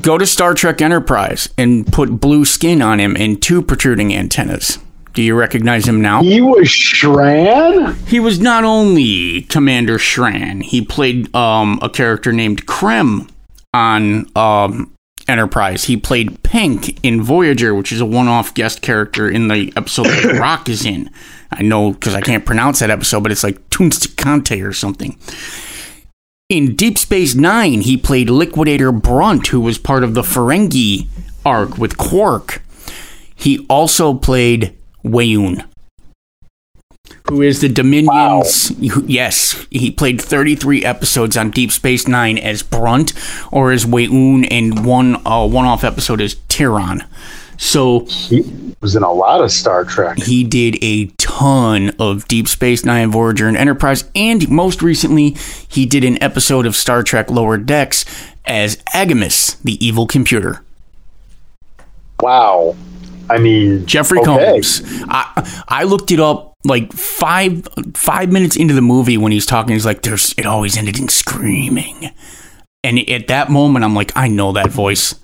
go 0.00 0.18
to 0.18 0.26
Star 0.26 0.54
Trek 0.54 0.80
Enterprise 0.80 1.48
and 1.58 1.86
put 1.86 2.20
blue 2.20 2.44
skin 2.44 2.82
on 2.82 3.00
him 3.00 3.16
and 3.16 3.40
two 3.40 3.62
protruding 3.62 4.14
antennas. 4.14 4.78
Do 5.14 5.22
you 5.22 5.34
recognize 5.34 5.88
him 5.88 6.00
now? 6.00 6.22
He 6.22 6.40
was 6.40 6.68
Shran? 6.68 7.96
He 8.06 8.20
was 8.20 8.38
not 8.38 8.64
only 8.64 9.42
Commander 9.42 9.98
Shran, 9.98 10.62
he 10.62 10.84
played 10.84 11.34
um, 11.34 11.78
a 11.82 11.88
character 11.88 12.32
named 12.32 12.66
Krem 12.66 13.28
on 13.74 14.26
um, 14.36 14.94
Enterprise. 15.26 15.84
He 15.84 15.96
played 15.96 16.42
Penk 16.42 17.04
in 17.04 17.20
Voyager, 17.22 17.74
which 17.74 17.90
is 17.90 18.00
a 18.00 18.06
one 18.06 18.28
off 18.28 18.54
guest 18.54 18.80
character 18.80 19.28
in 19.28 19.48
the 19.48 19.72
episode 19.76 20.06
that 20.06 20.38
Rock 20.40 20.68
is 20.68 20.86
in. 20.86 21.10
I 21.50 21.62
know 21.62 21.92
because 21.92 22.14
I 22.14 22.20
can't 22.20 22.44
pronounce 22.44 22.80
that 22.80 22.90
episode, 22.90 23.22
but 23.22 23.32
it's 23.32 23.44
like 23.44 23.70
Tunste 23.70 24.66
or 24.66 24.72
something. 24.72 25.18
In 26.48 26.74
Deep 26.76 26.96
Space 26.96 27.34
Nine, 27.34 27.82
he 27.82 27.96
played 27.96 28.30
Liquidator 28.30 28.90
Brunt, 28.92 29.48
who 29.48 29.60
was 29.60 29.76
part 29.76 30.02
of 30.02 30.14
the 30.14 30.22
Ferengi 30.22 31.06
arc 31.44 31.76
with 31.76 31.98
Quark. 31.98 32.62
He 33.34 33.66
also 33.68 34.14
played 34.14 34.74
Weyoun, 35.04 35.66
who 37.28 37.42
is 37.42 37.60
the 37.60 37.68
Dominion's. 37.68 38.72
Wow. 38.72 39.02
Yes, 39.06 39.66
he 39.70 39.90
played 39.90 40.20
33 40.20 40.84
episodes 40.84 41.36
on 41.36 41.50
Deep 41.50 41.70
Space 41.70 42.08
Nine 42.08 42.38
as 42.38 42.62
Brunt, 42.62 43.12
or 43.52 43.70
as 43.70 43.84
Weyoun, 43.84 44.48
and 44.50 44.84
one 44.84 45.16
uh, 45.26 45.46
one-off 45.46 45.84
episode 45.84 46.20
as 46.20 46.36
Tiron. 46.48 47.04
So 47.58 48.06
he 48.06 48.74
was 48.80 48.94
in 48.94 49.02
a 49.02 49.12
lot 49.12 49.42
of 49.42 49.50
Star 49.50 49.84
Trek. 49.84 50.18
He 50.18 50.44
did 50.44 50.78
a 50.82 51.06
ton 51.18 51.90
of 51.98 52.26
Deep 52.28 52.46
Space 52.48 52.84
Nine, 52.84 53.10
Voyager, 53.10 53.48
and 53.48 53.56
Enterprise, 53.56 54.04
and 54.14 54.48
most 54.48 54.80
recently, 54.80 55.36
he 55.68 55.84
did 55.84 56.04
an 56.04 56.22
episode 56.22 56.66
of 56.66 56.76
Star 56.76 57.02
Trek 57.02 57.30
Lower 57.30 57.58
Decks 57.58 58.04
as 58.44 58.76
Agimus, 58.94 59.60
the 59.62 59.84
evil 59.84 60.06
computer. 60.06 60.64
Wow. 62.20 62.76
I 63.28 63.38
mean, 63.38 63.84
Jeffrey 63.86 64.20
okay. 64.20 64.52
Combs. 64.52 64.82
I 65.08 65.64
I 65.68 65.84
looked 65.84 66.10
it 66.10 66.20
up 66.20 66.54
like 66.64 66.92
five 66.92 67.66
five 67.94 68.30
minutes 68.32 68.56
into 68.56 68.72
the 68.72 68.80
movie 68.80 69.18
when 69.18 69.32
he's 69.32 69.46
talking. 69.46 69.72
He's 69.72 69.84
like, 69.84 70.02
"There's 70.02 70.32
it 70.38 70.46
always 70.46 70.76
ended 70.76 70.98
in 70.98 71.08
screaming," 71.08 72.10
and 72.82 72.98
at 73.10 73.26
that 73.28 73.50
moment, 73.50 73.84
I'm 73.84 73.94
like, 73.94 74.12
I 74.16 74.28
know 74.28 74.52
that 74.52 74.70
voice. 74.70 75.14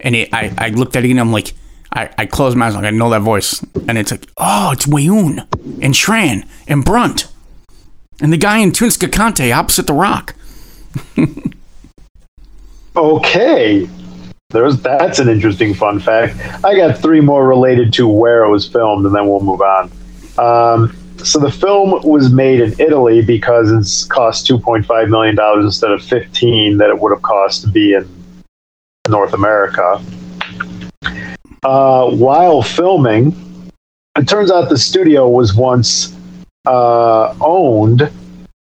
And 0.00 0.14
it, 0.16 0.32
I 0.32 0.54
I 0.56 0.68
looked 0.70 0.96
at 0.96 1.04
it 1.04 1.10
and 1.10 1.20
I'm 1.20 1.32
like, 1.32 1.52
I 1.94 2.10
I 2.18 2.26
closed 2.26 2.56
my 2.56 2.66
eyes 2.66 2.74
like 2.74 2.84
I 2.84 2.90
know 2.90 3.10
that 3.10 3.22
voice, 3.22 3.64
and 3.88 3.96
it's 3.96 4.10
like, 4.10 4.26
oh, 4.36 4.70
it's 4.72 4.86
Weyoun 4.86 5.46
and 5.82 5.94
Shran 5.94 6.46
and 6.66 6.84
Brunt, 6.84 7.28
and 8.20 8.32
the 8.32 8.36
guy 8.36 8.58
in 8.58 8.72
Tunska 8.72 9.08
Kante 9.08 9.54
opposite 9.54 9.86
the 9.86 9.94
Rock. 9.94 10.34
okay. 12.96 13.88
There's 14.50 14.80
that's 14.80 15.18
an 15.18 15.28
interesting 15.28 15.74
fun 15.74 15.98
fact. 15.98 16.36
I 16.64 16.76
got 16.76 16.98
three 16.98 17.20
more 17.20 17.46
related 17.46 17.92
to 17.94 18.06
where 18.06 18.44
it 18.44 18.50
was 18.50 18.68
filmed, 18.68 19.04
and 19.06 19.14
then 19.14 19.26
we'll 19.26 19.40
move 19.40 19.60
on. 19.60 19.90
Um, 20.38 20.96
so 21.18 21.38
the 21.38 21.50
film 21.50 22.02
was 22.02 22.30
made 22.32 22.60
in 22.60 22.74
Italy 22.78 23.22
because 23.22 23.72
it's 23.72 24.04
cost 24.04 24.46
2.5 24.46 25.08
million 25.08 25.34
dollars 25.34 25.64
instead 25.64 25.90
of 25.90 26.02
15 26.02 26.76
that 26.78 26.90
it 26.90 26.98
would 26.98 27.12
have 27.12 27.22
cost 27.22 27.62
to 27.62 27.68
be 27.68 27.94
in 27.94 28.08
North 29.08 29.32
America. 29.32 30.00
Uh, 31.64 32.10
while 32.10 32.60
filming, 32.62 33.34
it 34.16 34.28
turns 34.28 34.50
out 34.50 34.68
the 34.68 34.78
studio 34.78 35.28
was 35.28 35.54
once 35.54 36.14
uh, 36.66 37.34
owned 37.40 38.10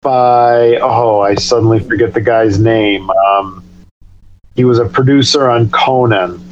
by 0.02 0.76
oh, 0.76 1.20
I 1.20 1.34
suddenly 1.34 1.80
forget 1.80 2.14
the 2.14 2.20
guy's 2.20 2.60
name. 2.60 3.10
Um, 3.10 3.64
he 4.54 4.64
was 4.64 4.78
a 4.78 4.84
producer 4.84 5.50
on 5.50 5.70
Conan, 5.70 6.42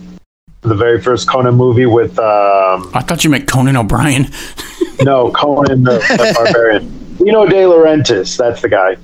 the 0.63 0.75
very 0.75 1.01
first 1.01 1.29
Conan 1.29 1.55
movie 1.55 1.87
with. 1.87 2.19
Um, 2.19 2.91
I 2.95 3.03
thought 3.03 3.23
you 3.23 3.31
meant 3.31 3.47
Conan 3.47 3.77
O'Brien. 3.77 4.27
no, 5.03 5.31
Conan 5.31 5.85
the, 5.85 5.99
the 5.99 6.33
Barbarian. 6.35 7.17
Dino 7.19 7.47
De 7.47 7.57
Laurentiis, 7.57 8.37
that's 8.37 8.63
the 8.63 8.69
guy. 8.69 8.97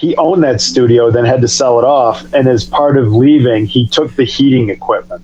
He 0.00 0.16
owned 0.16 0.42
that 0.44 0.60
studio, 0.60 1.10
then 1.10 1.24
had 1.24 1.40
to 1.40 1.48
sell 1.48 1.78
it 1.78 1.84
off, 1.84 2.24
and 2.32 2.46
as 2.48 2.64
part 2.64 2.96
of 2.96 3.12
leaving, 3.12 3.66
he 3.66 3.88
took 3.88 4.14
the 4.16 4.24
heating 4.24 4.70
equipment. 4.70 5.22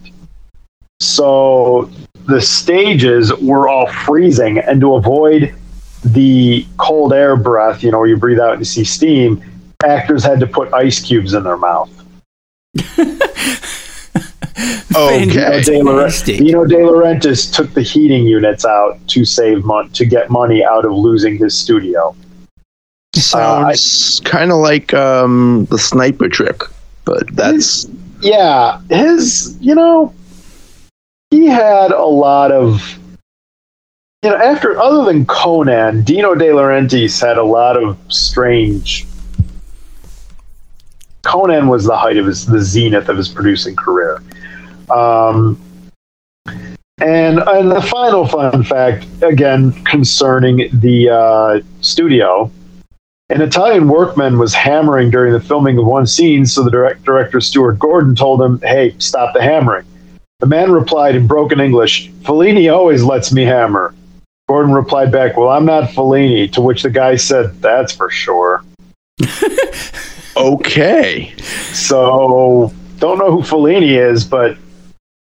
So 1.00 1.90
the 2.26 2.40
stages 2.40 3.32
were 3.36 3.68
all 3.68 3.86
freezing, 3.86 4.58
and 4.58 4.80
to 4.80 4.94
avoid 4.94 5.54
the 6.04 6.66
cold 6.78 7.12
air 7.12 7.36
breath, 7.36 7.82
you 7.82 7.90
know, 7.90 7.98
where 7.98 8.08
you 8.08 8.16
breathe 8.16 8.38
out 8.40 8.52
and 8.52 8.60
you 8.60 8.64
see 8.64 8.84
steam, 8.84 9.42
actors 9.84 10.22
had 10.24 10.40
to 10.40 10.46
put 10.46 10.72
ice 10.72 11.00
cubes 11.00 11.34
in 11.34 11.42
their 11.42 11.56
mouth. 11.58 11.90
Okay. 14.94 15.62
De 15.62 15.82
Laurent- 15.82 16.00
Fantastic. 16.12 16.38
Dino 16.38 16.64
De 16.66 16.74
Laurentiis 16.76 17.54
took 17.54 17.72
the 17.74 17.80
heating 17.80 18.26
units 18.26 18.64
out 18.66 18.98
to 19.08 19.24
save 19.24 19.64
money 19.64 19.88
to 19.90 20.04
get 20.04 20.28
money 20.30 20.64
out 20.64 20.84
of 20.84 20.92
losing 20.92 21.38
his 21.38 21.56
studio. 21.56 22.14
Sounds 23.14 24.20
kind 24.24 24.50
of 24.50 24.58
like 24.58 24.92
um, 24.92 25.66
the 25.70 25.78
sniper 25.78 26.28
trick, 26.28 26.62
but 27.04 27.22
that's 27.34 27.86
Yeah, 28.20 28.80
his 28.90 29.56
you 29.60 29.74
know 29.74 30.12
he 31.30 31.46
had 31.46 31.92
a 31.92 32.04
lot 32.04 32.52
of 32.52 32.98
you 34.22 34.30
know 34.30 34.36
after 34.36 34.78
other 34.78 35.04
than 35.04 35.24
Conan, 35.26 36.02
Dino 36.02 36.34
De 36.34 36.46
Laurentiis 36.46 37.20
had 37.20 37.38
a 37.38 37.44
lot 37.44 37.76
of 37.76 37.96
strange. 38.08 39.06
Conan 41.22 41.68
was 41.68 41.84
the 41.84 41.96
height 41.96 42.16
of 42.16 42.26
his 42.26 42.46
the 42.46 42.60
zenith 42.60 43.08
of 43.08 43.16
his 43.16 43.28
producing 43.28 43.76
career. 43.76 44.20
Um, 44.90 45.58
and 47.00 47.38
and 47.38 47.70
the 47.70 47.80
final 47.82 48.26
fun 48.26 48.62
fact 48.62 49.06
again 49.22 49.72
concerning 49.84 50.68
the 50.80 51.10
uh, 51.10 51.60
studio. 51.80 52.50
An 53.30 53.40
Italian 53.40 53.86
workman 53.86 54.38
was 54.38 54.52
hammering 54.52 55.10
during 55.10 55.32
the 55.32 55.40
filming 55.40 55.78
of 55.78 55.86
one 55.86 56.04
scene, 56.04 56.44
so 56.44 56.64
the 56.64 56.70
direct, 56.70 57.04
director 57.04 57.40
Stuart 57.40 57.78
Gordon 57.78 58.16
told 58.16 58.42
him, 58.42 58.60
"Hey, 58.60 58.94
stop 58.98 59.34
the 59.34 59.42
hammering." 59.42 59.86
The 60.40 60.46
man 60.46 60.72
replied 60.72 61.16
in 61.16 61.26
broken 61.26 61.60
English, 61.60 62.10
"Fellini 62.22 62.72
always 62.72 63.02
lets 63.02 63.32
me 63.32 63.44
hammer." 63.44 63.94
Gordon 64.48 64.72
replied 64.72 65.12
back, 65.12 65.36
"Well, 65.36 65.50
I'm 65.50 65.66
not 65.66 65.90
Fellini." 65.90 66.50
To 66.52 66.60
which 66.60 66.82
the 66.82 66.90
guy 66.90 67.16
said, 67.16 67.60
"That's 67.60 67.92
for 67.92 68.10
sure." 68.10 68.64
okay. 70.36 71.32
So 71.72 72.72
don't 72.98 73.18
know 73.18 73.30
who 73.30 73.42
Fellini 73.42 73.96
is, 73.96 74.24
but 74.24 74.56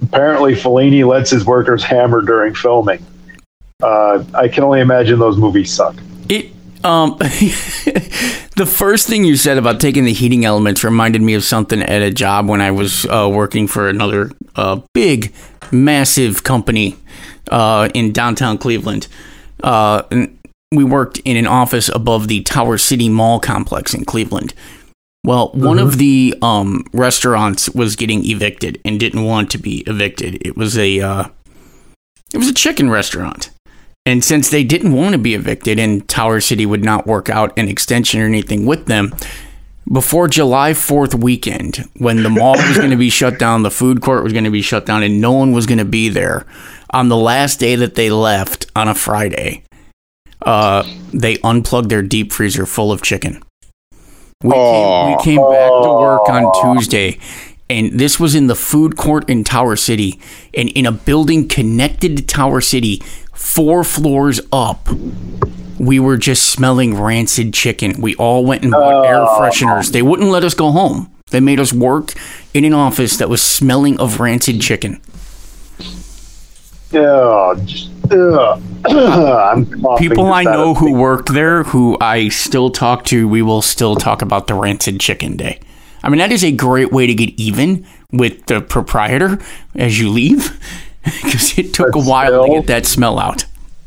apparently 0.02 0.54
Fellini 0.54 1.06
lets 1.06 1.30
his 1.30 1.44
workers 1.44 1.82
hammer 1.84 2.20
during 2.20 2.54
filming. 2.54 3.04
Uh, 3.82 4.24
I 4.34 4.48
can 4.48 4.64
only 4.64 4.80
imagine 4.80 5.18
those 5.18 5.36
movies 5.36 5.72
suck. 5.72 5.96
It 6.28 6.50
um 6.84 7.16
the 8.56 8.66
first 8.66 9.06
thing 9.06 9.24
you 9.24 9.36
said 9.36 9.58
about 9.58 9.80
taking 9.80 10.04
the 10.04 10.12
heating 10.12 10.44
elements 10.44 10.82
reminded 10.82 11.22
me 11.22 11.34
of 11.34 11.44
something 11.44 11.82
at 11.82 12.02
a 12.02 12.10
job 12.10 12.48
when 12.48 12.60
I 12.60 12.70
was 12.70 13.06
uh, 13.06 13.30
working 13.32 13.68
for 13.68 13.88
another 13.88 14.30
uh, 14.56 14.80
big, 14.94 15.32
massive 15.70 16.42
company 16.42 16.96
uh, 17.50 17.90
in 17.94 18.12
downtown 18.12 18.58
Cleveland. 18.58 19.08
Uh, 19.62 20.02
we 20.72 20.84
worked 20.84 21.18
in 21.18 21.36
an 21.36 21.46
office 21.46 21.88
above 21.88 22.28
the 22.28 22.42
Tower 22.42 22.78
City 22.78 23.08
Mall 23.08 23.40
complex 23.40 23.94
in 23.94 24.04
Cleveland. 24.04 24.54
Well, 25.22 25.50
one 25.54 25.80
of 25.80 25.98
the 25.98 26.36
um, 26.40 26.84
restaurants 26.92 27.68
was 27.70 27.96
getting 27.96 28.24
evicted 28.24 28.80
and 28.84 29.00
didn't 29.00 29.24
want 29.24 29.50
to 29.50 29.58
be 29.58 29.80
evicted. 29.86 30.38
It 30.46 30.56
was 30.56 30.78
a 30.78 31.00
uh, 31.00 31.24
it 32.32 32.38
was 32.38 32.48
a 32.48 32.54
chicken 32.54 32.90
restaurant. 32.90 33.50
And 34.06 34.24
since 34.24 34.48
they 34.48 34.62
didn't 34.62 34.92
want 34.92 35.12
to 35.12 35.18
be 35.18 35.34
evicted 35.34 35.80
and 35.80 36.08
Tower 36.08 36.40
City 36.40 36.64
would 36.64 36.84
not 36.84 37.06
work 37.06 37.28
out 37.28 37.52
an 37.58 37.68
extension 37.68 38.20
or 38.20 38.24
anything 38.24 38.64
with 38.64 38.86
them, 38.86 39.12
before 39.92 40.28
July 40.28 40.72
4th 40.72 41.20
weekend, 41.20 41.88
when 41.98 42.22
the 42.22 42.30
mall 42.30 42.54
was 42.54 42.76
going 42.76 42.90
to 42.90 42.96
be 42.96 43.10
shut 43.10 43.38
down, 43.38 43.62
the 43.62 43.70
food 43.70 44.00
court 44.00 44.24
was 44.24 44.32
going 44.32 44.44
to 44.44 44.50
be 44.50 44.62
shut 44.62 44.86
down, 44.86 45.02
and 45.02 45.20
no 45.20 45.32
one 45.32 45.52
was 45.52 45.66
going 45.66 45.78
to 45.78 45.84
be 45.84 46.08
there, 46.08 46.44
on 46.90 47.08
the 47.08 47.16
last 47.16 47.60
day 47.60 47.76
that 47.76 47.94
they 47.94 48.10
left 48.10 48.66
on 48.74 48.88
a 48.88 48.94
Friday, 48.94 49.62
uh, 50.42 50.82
they 51.12 51.38
unplugged 51.44 51.88
their 51.88 52.02
deep 52.02 52.32
freezer 52.32 52.66
full 52.66 52.90
of 52.90 53.02
chicken. 53.02 53.42
We 54.42 54.52
came, 54.52 55.06
we 55.06 55.22
came 55.22 55.40
back 55.40 55.70
to 55.70 55.96
work 56.00 56.28
on 56.28 56.52
Tuesday, 56.62 57.18
and 57.70 57.98
this 57.98 58.18
was 58.18 58.34
in 58.34 58.48
the 58.48 58.54
food 58.56 58.96
court 58.96 59.30
in 59.30 59.44
Tower 59.44 59.76
City, 59.76 60.20
and 60.52 60.68
in 60.70 60.84
a 60.84 60.92
building 60.92 61.48
connected 61.48 62.16
to 62.16 62.22
Tower 62.24 62.60
City, 62.60 63.02
four 63.36 63.84
floors 63.84 64.40
up. 64.52 64.88
We 65.78 66.00
were 66.00 66.16
just 66.16 66.50
smelling 66.50 66.98
rancid 67.00 67.52
chicken. 67.52 68.00
We 68.00 68.14
all 68.16 68.44
went 68.44 68.62
and 68.62 68.72
bought 68.72 69.06
air 69.06 69.22
oh. 69.22 69.38
fresheners. 69.38 69.92
They 69.92 70.02
wouldn't 70.02 70.30
let 70.30 70.42
us 70.42 70.54
go 70.54 70.70
home. 70.72 71.12
They 71.30 71.40
made 71.40 71.60
us 71.60 71.72
work 71.72 72.12
in 72.54 72.64
an 72.64 72.72
office 72.72 73.16
that 73.18 73.28
was 73.28 73.42
smelling 73.42 74.00
of 74.00 74.20
rancid 74.20 74.60
chicken. 74.60 75.00
Oh, 76.94 77.60
just, 77.64 77.90
ugh. 78.10 78.62
People 79.98 80.32
I 80.32 80.44
know 80.44 80.74
who 80.74 80.94
work 80.94 81.26
there, 81.26 81.64
who 81.64 81.98
I 82.00 82.28
still 82.28 82.70
talk 82.70 83.04
to, 83.06 83.28
we 83.28 83.42
will 83.42 83.60
still 83.60 83.96
talk 83.96 84.22
about 84.22 84.46
the 84.46 84.54
rancid 84.54 85.00
chicken 85.00 85.36
day. 85.36 85.60
I 86.02 86.08
mean, 86.08 86.18
that 86.18 86.30
is 86.30 86.44
a 86.44 86.52
great 86.52 86.92
way 86.92 87.06
to 87.08 87.14
get 87.14 87.30
even 87.30 87.84
with 88.12 88.46
the 88.46 88.60
proprietor 88.60 89.38
as 89.74 89.98
you 89.98 90.08
leave, 90.08 90.58
because 91.22 91.58
it 91.58 91.72
took 91.72 91.92
But 91.92 92.00
a 92.00 92.02
while 92.02 92.46
to 92.46 92.52
get 92.52 92.66
that 92.66 92.86
smell 92.86 93.18
out. 93.18 93.44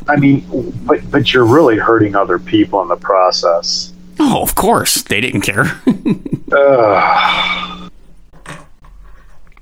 I 0.08 0.16
mean, 0.16 0.46
but 0.86 1.10
but 1.12 1.34
you're 1.34 1.46
really 1.46 1.78
hurting 1.78 2.16
other 2.16 2.40
people 2.40 2.82
in 2.82 2.88
the 2.88 2.96
process. 2.96 3.94
Oh, 4.20 4.42
of 4.42 4.56
course, 4.56 5.02
they 5.04 5.22
didn't 5.22 5.42
care. 5.42 5.66
Ugh. 6.52 7.92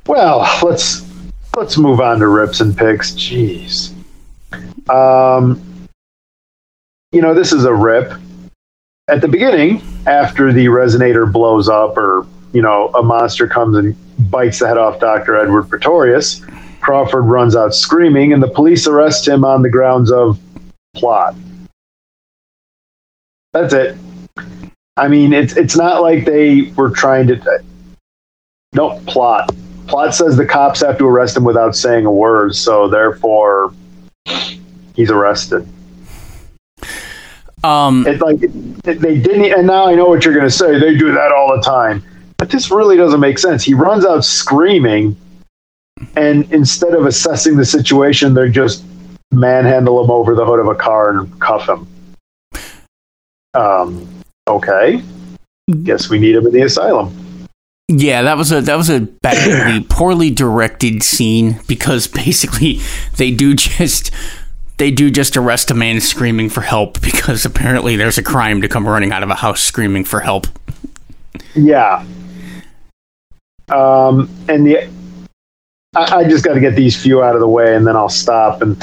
Well, 0.08 0.60
let's 0.63 1.06
let's 1.56 1.78
move 1.78 2.00
on 2.00 2.20
to 2.20 2.28
rips 2.28 2.62
and 2.62 2.78
picks. 2.78 3.12
Jeez. 3.12 3.93
Um, 4.89 5.62
you 7.12 7.22
know, 7.22 7.34
this 7.34 7.52
is 7.52 7.65
a 7.65 7.74
rip. 7.74 8.13
At 9.10 9.22
the 9.22 9.28
beginning, 9.28 9.82
after 10.06 10.54
the 10.54 10.67
resonator 10.67 11.30
blows 11.32 11.67
up, 11.67 11.98
or 11.98 12.26
you 12.54 12.62
know, 12.62 12.89
a 12.89 13.04
monster 13.04 13.48
comes 13.48 13.78
and 13.78 13.96
bites 14.32 14.60
the 14.60 14.67
head 14.67 14.78
off 14.78 15.00
Doctor 15.00 15.36
Edward 15.38 15.70
Pretorius, 15.70 16.41
Crawford 16.88 17.26
runs 17.26 17.54
out 17.54 17.76
screaming, 17.76 18.32
and 18.32 18.41
the 18.41 18.47
police 18.47 18.88
arrest 18.88 19.28
him 19.28 19.43
on 19.43 19.62
the 19.62 19.69
grounds 19.69 20.10
of 20.10 20.39
plot. 20.95 21.36
That's 23.52 23.73
it. 23.73 23.97
I 24.95 25.10
mean, 25.10 25.34
it's 25.34 25.58
it's 25.58 25.76
not 25.76 26.02
like 26.02 26.23
they 26.23 26.71
were 26.78 26.89
trying 26.89 27.28
to. 27.28 27.62
No 28.71 29.02
plot. 29.06 29.54
Plot 29.88 30.15
says 30.15 30.38
the 30.38 30.45
cops 30.45 30.80
have 30.80 30.97
to 31.00 31.06
arrest 31.06 31.36
him 31.36 31.43
without 31.43 31.76
saying 31.76 32.06
a 32.06 32.12
word, 32.12 32.56
so 32.56 32.88
therefore, 32.88 33.73
he's 34.95 35.12
arrested. 35.12 35.67
Um, 37.65 38.08
It's 38.08 38.21
like 38.21 38.41
it, 38.41 38.84
they 38.84 39.19
didn't. 39.19 39.52
And 39.52 39.67
now 39.67 39.88
I 39.88 39.95
know 39.95 40.06
what 40.06 40.23
you're 40.23 40.34
going 40.34 40.47
to 40.47 40.50
say. 40.50 40.80
They 40.80 40.95
do 40.95 41.12
that 41.12 41.34
all 41.34 41.54
the 41.54 41.62
time, 41.62 42.02
but 42.38 42.50
this 42.50 42.71
really 42.71 42.95
doesn't 42.95 43.19
make 43.19 43.39
sense. 43.39 43.62
He 43.62 43.73
runs 43.73 44.06
out 44.06 44.23
screaming, 44.23 45.17
and 46.17 46.51
instead 46.51 46.93
of 46.93 47.06
assessing 47.06 47.56
the 47.56 47.65
situation, 47.65 48.34
they're 48.34 48.49
just 48.49 48.84
manhandle 49.32 50.03
him 50.03 50.10
over 50.10 50.34
the 50.36 50.45
hood 50.45 50.60
of 50.60 50.67
a 50.67 50.75
car 50.75 51.17
and 51.17 51.39
cuff 51.39 51.69
him. 51.69 51.88
Um. 53.53 54.08
Okay. 54.47 55.01
Guess 55.84 56.10
we 56.10 56.19
need 56.19 56.36
him 56.36 56.47
in 56.47 56.53
the 56.53 56.62
asylum. 56.62 57.15
Yeah, 57.89 58.21
that 58.23 58.38
was 58.38 58.51
a 58.51 58.62
that 58.62 58.75
was 58.75 58.89
a 58.89 59.01
badly, 59.01 59.86
poorly 59.89 60.30
directed 60.30 61.03
scene 61.03 61.60
because 61.67 62.08
basically 62.08 62.82
they 63.17 63.32
do 63.32 63.53
just 63.53 64.12
they 64.77 64.91
do 64.91 65.12
just 65.12 65.38
arrest 65.38 65.71
a 65.71 65.73
man 65.73 65.99
screaming 65.99 66.49
for 66.49 66.62
help 66.62 66.99
because 67.01 67.45
apparently 67.45 67.95
there's 67.95 68.17
a 68.17 68.23
crime 68.23 68.62
to 68.62 68.67
come 68.67 68.88
running 68.88 69.12
out 69.12 69.23
of 69.23 69.30
a 69.30 69.36
house 69.36 69.62
screaming 69.62 70.03
for 70.03 70.19
help. 70.21 70.47
Yeah. 71.56 72.06
Um, 73.69 74.30
and 74.47 74.65
the 74.65 74.89
I, 75.97 76.17
I 76.17 76.23
just 76.29 76.45
got 76.45 76.53
to 76.53 76.60
get 76.60 76.75
these 76.75 77.01
few 77.01 77.23
out 77.23 77.36
of 77.36 77.41
the 77.41 77.47
way, 77.47 77.75
and 77.75 77.86
then 77.86 77.95
I'll 77.95 78.10
stop. 78.10 78.62
And 78.62 78.81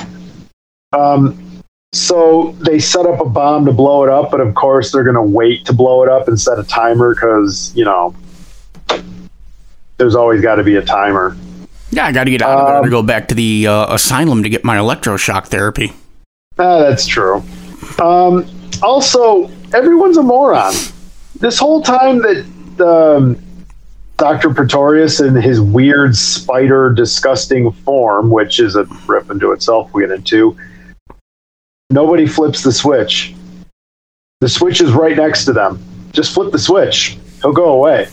um, 0.92 1.62
so 1.92 2.57
they 2.61 2.79
set 2.79 3.07
up 3.07 3.20
a 3.20 3.29
bomb 3.29 3.66
to 3.66 3.72
blow 3.72 4.03
it 4.03 4.11
up, 4.11 4.31
but 4.31 4.40
of 4.40 4.55
course 4.55 4.90
they're 4.90 5.05
going 5.05 5.14
to 5.14 5.22
wait 5.22 5.64
to 5.66 5.72
blow 5.72 6.03
it 6.03 6.09
up 6.09 6.27
and 6.27 6.40
set 6.40 6.59
a 6.59 6.64
timer 6.64 7.14
because 7.14 7.72
you 7.77 7.85
know 7.85 8.14
there's 9.96 10.16
always 10.16 10.40
got 10.40 10.57
to 10.57 10.64
be 10.64 10.77
a 10.77 10.83
timer. 10.83 11.37
Yeah, 11.90 12.07
I 12.07 12.12
got 12.12 12.24
to 12.24 12.31
get 12.31 12.42
out 12.42 12.59
of 12.59 12.66
there 12.66 12.77
Um, 12.79 12.85
to 12.85 12.90
go 12.90 13.03
back 13.03 13.29
to 13.29 13.35
the 13.37 13.68
uh, 13.68 13.94
asylum 13.94 14.42
to 14.42 14.48
get 14.48 14.64
my 14.64 14.77
electroshock 14.77 15.46
therapy. 15.46 15.92
Ah, 16.59 16.79
that's 16.79 17.07
true. 17.07 17.44
Um, 18.03 18.44
also, 18.83 19.48
everyone's 19.72 20.16
a 20.16 20.22
moron. 20.22 20.74
This 21.38 21.59
whole 21.59 21.83
time 21.83 22.18
that 22.18 22.44
um, 22.81 23.40
Dr. 24.16 24.55
Pretorius 24.55 25.20
in 25.20 25.35
his 25.35 25.61
weird 25.61 26.16
spider, 26.16 26.90
disgusting 26.92 27.72
form, 27.72 28.31
which 28.31 28.61
is 28.61 28.77
a 28.77 28.85
rip 29.07 29.31
into 29.31 29.53
itself, 29.53 29.92
we 29.92 30.03
get 30.03 30.12
into, 30.12 30.57
nobody 31.90 32.27
flips 32.27 32.62
the 32.62 32.72
switch. 32.72 33.35
The 34.40 34.48
switch 34.48 34.81
is 34.81 34.92
right 34.92 35.16
next 35.16 35.46
to 35.46 35.53
them. 35.53 35.83
Just 36.12 36.33
flip 36.33 36.53
the 36.53 36.59
switch. 36.59 37.18
He'll 37.42 37.53
go 37.53 37.72
away. 37.72 38.09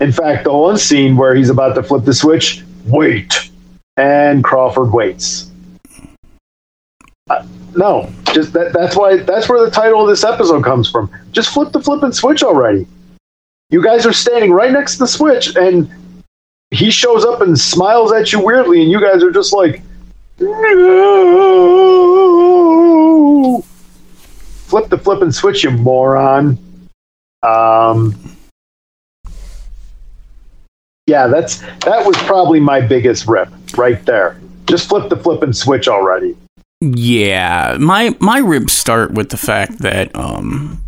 In 0.00 0.12
fact, 0.12 0.44
the 0.44 0.52
one 0.52 0.76
scene 0.76 1.16
where 1.16 1.34
he's 1.34 1.50
about 1.50 1.74
to 1.74 1.82
flip 1.82 2.04
the 2.04 2.14
switch, 2.14 2.62
wait. 2.84 3.50
And 3.96 4.42
Crawford 4.42 4.92
waits. 4.92 5.50
Uh, 7.30 7.46
no, 7.76 8.12
just 8.32 8.52
that, 8.52 8.72
that's 8.72 8.96
why 8.96 9.18
that's 9.18 9.48
where 9.48 9.64
the 9.64 9.70
title 9.70 10.02
of 10.02 10.08
this 10.08 10.24
episode 10.24 10.64
comes 10.64 10.90
from. 10.90 11.10
Just 11.32 11.50
flip 11.50 11.72
the 11.72 11.80
flipping 11.80 12.12
switch 12.12 12.42
already. 12.42 12.86
You 13.70 13.82
guys 13.82 14.06
are 14.06 14.12
standing 14.12 14.52
right 14.52 14.70
next 14.70 14.94
to 14.94 14.98
the 15.00 15.08
switch, 15.08 15.56
and 15.56 15.90
he 16.70 16.90
shows 16.90 17.24
up 17.24 17.40
and 17.40 17.58
smiles 17.58 18.12
at 18.12 18.32
you 18.32 18.40
weirdly, 18.40 18.82
and 18.82 18.90
you 18.90 19.00
guys 19.00 19.22
are 19.22 19.30
just 19.30 19.52
like, 19.52 19.82
no. 20.38 20.54
Flip 24.66 24.88
the 24.88 24.98
flip 24.98 25.22
and 25.22 25.34
switch, 25.34 25.64
you 25.64 25.70
moron. 25.70 26.58
Um, 27.42 28.14
yeah, 31.06 31.26
that's 31.26 31.60
that 31.60 32.04
was 32.04 32.16
probably 32.18 32.60
my 32.60 32.80
biggest 32.80 33.26
rip 33.26 33.48
right 33.76 34.04
there. 34.06 34.40
Just 34.66 34.88
flip 34.88 35.10
the 35.10 35.16
flip 35.16 35.42
and 35.42 35.56
switch 35.56 35.86
already. 35.88 36.36
Yeah, 36.80 37.76
my 37.78 38.16
my 38.20 38.38
ribs 38.38 38.72
start 38.72 39.12
with 39.12 39.30
the 39.30 39.36
fact 39.36 39.78
that 39.78 40.14
um, 40.16 40.83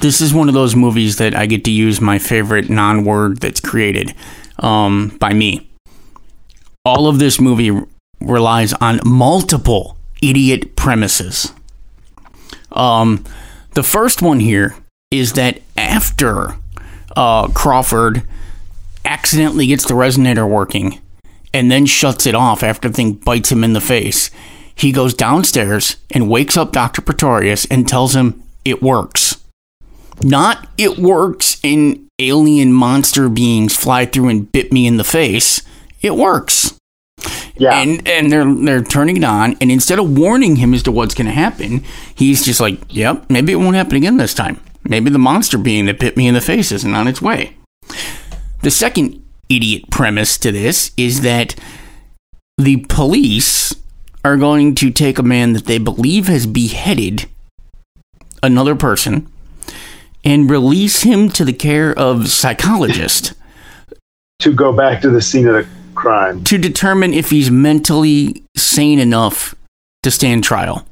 this 0.00 0.20
is 0.20 0.32
one 0.32 0.48
of 0.48 0.54
those 0.54 0.76
movies 0.76 1.16
that 1.16 1.34
I 1.34 1.46
get 1.46 1.64
to 1.64 1.70
use 1.70 2.00
my 2.00 2.18
favorite 2.18 2.70
non-word 2.70 3.38
that's 3.38 3.60
created 3.60 4.14
um, 4.58 5.16
by 5.20 5.32
me. 5.32 5.70
All 6.84 7.06
of 7.06 7.18
this 7.18 7.40
movie 7.40 7.72
relies 8.20 8.72
on 8.74 9.00
multiple 9.04 9.96
idiot 10.22 10.76
premises. 10.76 11.52
Um, 12.72 13.24
the 13.72 13.82
first 13.82 14.22
one 14.22 14.40
here 14.40 14.74
is 15.10 15.34
that 15.34 15.60
after 15.76 16.56
uh, 17.16 17.48
Crawford 17.48 18.22
accidentally 19.04 19.66
gets 19.66 19.86
the 19.86 19.94
resonator 19.94 20.48
working 20.48 21.00
and 21.52 21.70
then 21.70 21.86
shuts 21.86 22.26
it 22.26 22.34
off 22.34 22.62
after 22.62 22.88
the 22.88 22.94
thing 22.94 23.12
bites 23.12 23.52
him 23.52 23.62
in 23.62 23.74
the 23.74 23.80
face, 23.80 24.30
he 24.74 24.92
goes 24.92 25.14
downstairs 25.14 25.96
and 26.10 26.28
wakes 26.28 26.56
up 26.56 26.72
Dr. 26.72 27.00
Pretorius 27.00 27.64
and 27.66 27.86
tells 27.86 28.16
him 28.16 28.42
it 28.64 28.82
works. 28.82 29.36
Not 30.22 30.68
it 30.78 30.98
works 30.98 31.60
and 31.64 32.08
alien 32.18 32.72
monster 32.72 33.28
beings 33.28 33.76
fly 33.76 34.06
through 34.06 34.28
and 34.28 34.50
bit 34.50 34.72
me 34.72 34.86
in 34.86 34.96
the 34.96 35.04
face. 35.04 35.62
It 36.00 36.14
works. 36.14 36.78
Yeah. 37.56 37.72
And 37.72 38.06
and 38.08 38.30
they're 38.32 38.54
they're 38.54 38.82
turning 38.82 39.16
it 39.16 39.24
on, 39.24 39.56
and 39.60 39.70
instead 39.70 39.98
of 39.98 40.18
warning 40.18 40.56
him 40.56 40.74
as 40.74 40.82
to 40.84 40.92
what's 40.92 41.14
going 41.14 41.26
to 41.26 41.32
happen, 41.32 41.84
he's 42.14 42.44
just 42.44 42.60
like, 42.60 42.80
"Yep, 42.88 43.26
maybe 43.30 43.52
it 43.52 43.56
won't 43.56 43.76
happen 43.76 43.96
again 43.96 44.16
this 44.16 44.34
time. 44.34 44.60
Maybe 44.82 45.08
the 45.08 45.18
monster 45.18 45.56
being 45.56 45.86
that 45.86 46.00
bit 46.00 46.16
me 46.16 46.26
in 46.26 46.34
the 46.34 46.40
face 46.40 46.72
isn't 46.72 46.94
on 46.94 47.06
its 47.06 47.22
way." 47.22 47.56
The 48.62 48.70
second 48.70 49.22
idiot 49.48 49.90
premise 49.90 50.36
to 50.38 50.50
this 50.50 50.90
is 50.96 51.20
that 51.20 51.54
the 52.58 52.78
police 52.88 53.74
are 54.24 54.36
going 54.36 54.74
to 54.76 54.90
take 54.90 55.18
a 55.18 55.22
man 55.22 55.52
that 55.52 55.66
they 55.66 55.78
believe 55.78 56.26
has 56.26 56.46
beheaded 56.46 57.26
another 58.42 58.74
person 58.74 59.30
and 60.24 60.50
release 60.50 61.02
him 61.02 61.28
to 61.30 61.44
the 61.44 61.52
care 61.52 61.96
of 61.98 62.28
psychologist 62.28 63.34
to 64.40 64.52
go 64.52 64.72
back 64.72 65.00
to 65.02 65.10
the 65.10 65.22
scene 65.22 65.46
of 65.46 65.54
the 65.54 65.66
crime. 65.94 66.42
to 66.44 66.58
determine 66.58 67.14
if 67.14 67.30
he's 67.30 67.50
mentally 67.50 68.42
sane 68.56 68.98
enough 68.98 69.54
to 70.02 70.10
stand 70.10 70.42
trial. 70.44 70.86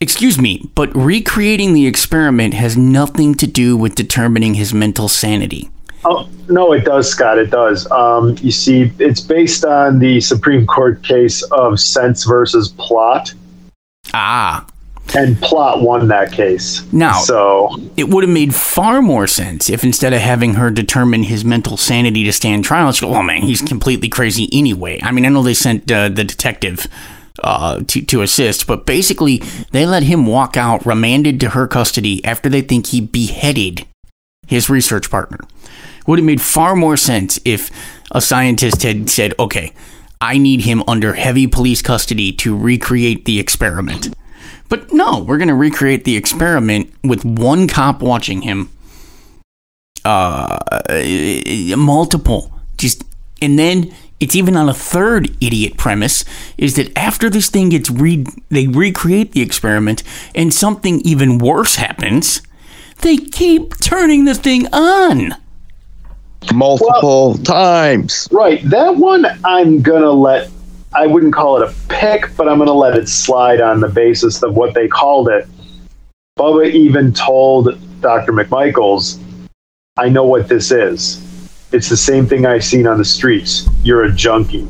Excuse 0.00 0.38
me, 0.38 0.68
but 0.74 0.94
recreating 0.94 1.72
the 1.72 1.86
experiment 1.86 2.52
has 2.54 2.76
nothing 2.76 3.34
to 3.36 3.46
do 3.46 3.76
with 3.76 3.94
determining 3.94 4.54
his 4.54 4.74
mental 4.74 5.08
sanity. 5.08 5.70
Oh 6.04 6.28
no, 6.48 6.72
it 6.72 6.84
does, 6.84 7.08
Scott. 7.10 7.38
It 7.38 7.50
does. 7.50 7.90
Um, 7.90 8.36
you 8.40 8.50
see, 8.52 8.92
it's 8.98 9.20
based 9.20 9.64
on 9.64 9.98
the 9.98 10.20
Supreme 10.20 10.66
Court 10.66 11.02
case 11.02 11.42
of 11.50 11.80
sense 11.80 12.24
versus 12.24 12.68
plot, 12.76 13.32
Ah, 14.12 14.66
and 15.14 15.40
plot 15.40 15.82
won 15.82 16.08
that 16.08 16.32
case. 16.32 16.82
Now- 16.92 17.20
so 17.20 17.76
it 17.96 18.08
would 18.08 18.24
have 18.24 18.32
made 18.32 18.54
far 18.54 19.00
more 19.02 19.26
sense 19.26 19.70
if 19.70 19.84
instead 19.84 20.12
of 20.12 20.20
having 20.20 20.54
her 20.54 20.70
determine 20.70 21.24
his 21.24 21.44
mental 21.44 21.76
sanity 21.76 22.24
to 22.24 22.32
stand 22.32 22.64
trial, 22.64 22.92
she 22.92 23.06
go, 23.06 23.14
"Oh 23.14 23.22
man, 23.22 23.42
he's 23.42 23.62
completely 23.62 24.08
crazy 24.08 24.48
anyway." 24.52 24.98
I 25.02 25.12
mean, 25.12 25.24
I 25.24 25.28
know 25.28 25.42
they 25.42 25.54
sent 25.54 25.90
uh, 25.90 26.08
the 26.08 26.24
detective 26.24 26.86
uh, 27.42 27.80
to 27.86 28.02
to 28.02 28.22
assist, 28.22 28.66
but 28.66 28.86
basically 28.86 29.38
they 29.72 29.86
let 29.86 30.02
him 30.02 30.26
walk 30.26 30.56
out 30.56 30.84
remanded 30.86 31.38
to 31.40 31.50
her 31.50 31.66
custody 31.66 32.24
after 32.24 32.48
they 32.48 32.62
think 32.62 32.86
he 32.88 33.00
beheaded 33.00 33.86
his 34.46 34.70
research 34.70 35.10
partner. 35.10 35.38
Would 36.06 36.18
have 36.18 36.26
made 36.26 36.40
far 36.40 36.76
more 36.76 36.96
sense 36.96 37.38
if 37.44 37.70
a 38.12 38.20
scientist 38.20 38.82
had 38.82 39.10
said, 39.10 39.34
"Okay, 39.38 39.72
I 40.20 40.38
need 40.38 40.62
him 40.62 40.82
under 40.88 41.14
heavy 41.14 41.46
police 41.46 41.82
custody 41.82 42.32
to 42.32 42.56
recreate 42.56 43.24
the 43.24 43.38
experiment." 43.40 44.14
But 44.68 44.92
no, 44.92 45.20
we're 45.20 45.38
going 45.38 45.48
to 45.48 45.54
recreate 45.54 46.04
the 46.04 46.16
experiment 46.16 46.92
with 47.04 47.24
one 47.24 47.68
cop 47.68 48.02
watching 48.02 48.42
him. 48.42 48.70
Uh, 50.04 50.58
multiple. 51.76 52.52
Just 52.76 53.04
and 53.42 53.58
then 53.58 53.92
it's 54.20 54.34
even 54.34 54.56
on 54.56 54.68
a 54.68 54.74
third 54.74 55.36
idiot 55.42 55.76
premise 55.76 56.24
is 56.56 56.76
that 56.76 56.96
after 56.96 57.28
this 57.28 57.50
thing 57.50 57.70
gets 57.70 57.90
re 57.90 58.24
they 58.48 58.66
recreate 58.66 59.32
the 59.32 59.42
experiment 59.42 60.02
and 60.34 60.54
something 60.54 61.00
even 61.00 61.38
worse 61.38 61.76
happens, 61.76 62.40
they 63.02 63.16
keep 63.16 63.76
turning 63.78 64.24
the 64.24 64.34
thing 64.34 64.66
on. 64.72 65.34
multiple 66.54 67.36
times. 67.38 68.28
right, 68.30 68.62
that 68.70 68.96
one 68.96 69.26
I'm 69.44 69.82
gonna 69.82 70.12
let. 70.12 70.50
I 70.94 71.06
wouldn't 71.06 71.34
call 71.34 71.60
it 71.60 71.68
a 71.68 71.74
pick, 71.88 72.34
but 72.36 72.48
I'm 72.48 72.58
gonna 72.58 72.72
let 72.72 72.96
it 72.96 73.08
slide 73.08 73.60
on 73.60 73.80
the 73.80 73.88
basis 73.88 74.42
of 74.42 74.54
what 74.54 74.74
they 74.74 74.88
called 74.88 75.28
it. 75.28 75.46
Bubba 76.38 76.70
even 76.70 77.12
told 77.12 77.78
Dr. 78.00 78.32
McMichaels, 78.32 79.18
"I 79.96 80.08
know 80.08 80.24
what 80.24 80.48
this 80.48 80.70
is. 80.70 81.20
It's 81.72 81.88
the 81.88 81.96
same 81.96 82.26
thing 82.26 82.46
I've 82.46 82.64
seen 82.64 82.86
on 82.86 82.98
the 82.98 83.04
streets. 83.04 83.68
You're 83.82 84.04
a 84.04 84.12
junkie." 84.12 84.68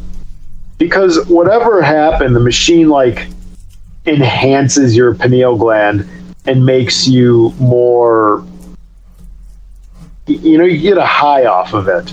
Because 0.78 1.26
whatever 1.28 1.82
happened, 1.82 2.34
the 2.36 2.40
machine 2.40 2.88
like 2.88 3.28
enhances 4.06 4.96
your 4.96 5.14
pineal 5.14 5.56
gland 5.56 6.08
and 6.46 6.64
makes 6.64 7.08
you 7.08 7.52
more 7.58 8.44
you 10.26 10.58
know 10.58 10.64
you 10.64 10.80
get 10.80 10.98
a 10.98 11.04
high 11.04 11.46
off 11.46 11.72
of 11.72 11.88
it 11.88 12.12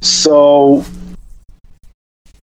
so 0.00 0.84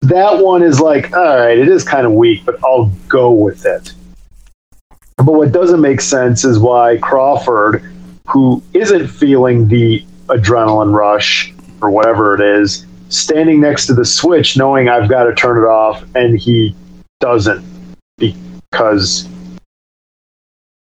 that 0.04 0.44
one 0.44 0.62
is 0.62 0.80
like 0.82 1.16
all 1.16 1.38
right 1.38 1.58
it 1.58 1.68
is 1.68 1.84
kind 1.84 2.06
of 2.06 2.12
weak 2.12 2.44
but 2.46 2.62
i'll 2.64 2.92
go 3.08 3.32
with 3.32 3.66
it 3.66 3.94
but 5.18 5.34
what 5.34 5.52
doesn't 5.52 5.80
make 5.80 6.02
sense 6.02 6.44
is 6.44 6.60
why 6.60 6.98
crawford 6.98 7.82
who 8.28 8.62
isn't 8.74 9.08
feeling 9.08 9.68
the 9.68 10.06
adrenaline 10.28 10.94
rush 10.94 11.54
or 11.82 11.90
whatever 11.90 12.34
it 12.34 12.42
is 12.42 12.86
standing 13.08 13.62
next 13.62 13.86
to 13.86 13.94
the 13.94 14.04
switch 14.04 14.58
knowing 14.58 14.90
i've 14.90 15.10
got 15.10 15.24
to 15.24 15.34
turn 15.34 15.58
it 15.58 15.68
off 15.68 16.04
and 16.16 16.38
he 16.38 16.76
doesn't 17.20 17.64
because 18.18 19.28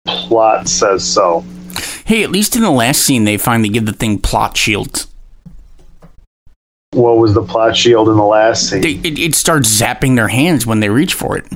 plot 0.07 0.67
says 0.67 1.05
so 1.05 1.45
Hey, 2.05 2.25
at 2.25 2.31
least 2.31 2.57
in 2.57 2.63
the 2.63 2.71
last 2.71 3.01
scene, 3.01 3.25
they 3.25 3.39
finally 3.39 3.69
give 3.69 3.87
the 3.87 3.93
thing 3.93 4.19
plot 4.19 4.57
shields. 4.57 5.07
What 6.93 7.19
was 7.19 7.35
the 7.35 7.43
plot 7.43 7.77
shield 7.77 8.09
in 8.09 8.17
the 8.17 8.25
last 8.25 8.69
scene 8.69 8.83
They, 8.83 8.95
it, 9.09 9.19
it 9.19 9.35
starts 9.35 9.69
zapping 9.69 10.17
their 10.17 10.29
hands 10.29 10.67
when 10.67 10.81
they 10.81 10.89
reach 10.89 11.15
for 11.15 11.37
it. 11.37 11.47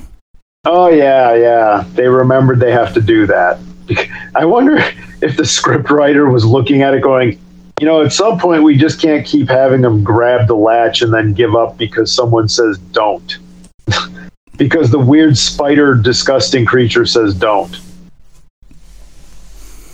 Oh 0.65 0.89
yeah, 0.89 1.35
yeah. 1.35 1.85
They 1.93 2.09
remembered 2.09 2.59
they 2.59 2.73
have 2.73 2.93
to 2.95 3.01
do 3.01 3.27
that. 3.27 3.59
I 4.35 4.45
wonder 4.45 4.79
if 5.23 5.37
the 5.37 5.45
script 5.45 5.91
writer 5.91 6.29
was 6.29 6.45
looking 6.45 6.83
at 6.83 6.95
it 6.95 7.03
going, 7.03 7.39
you 7.81 7.87
know, 7.87 8.03
at 8.03 8.13
some 8.13 8.39
point 8.39 8.63
we 8.63 8.77
just 8.77 9.01
can't 9.01 9.25
keep 9.25 9.49
having 9.49 9.83
them 9.83 10.03
grab 10.03 10.49
the 10.49 10.57
latch 10.57 11.03
and 11.03 11.13
then 11.13 11.35
give 11.35 11.55
up 11.55 11.77
because 11.77 12.13
someone 12.13 12.49
says 12.49 12.79
don't. 12.79 13.39
because 14.57 14.91
the 14.91 14.99
weird 14.99 15.37
spider 15.37 15.95
disgusting 15.95 16.65
creature 16.65 17.07
says 17.07 17.35
don't. 17.35 17.79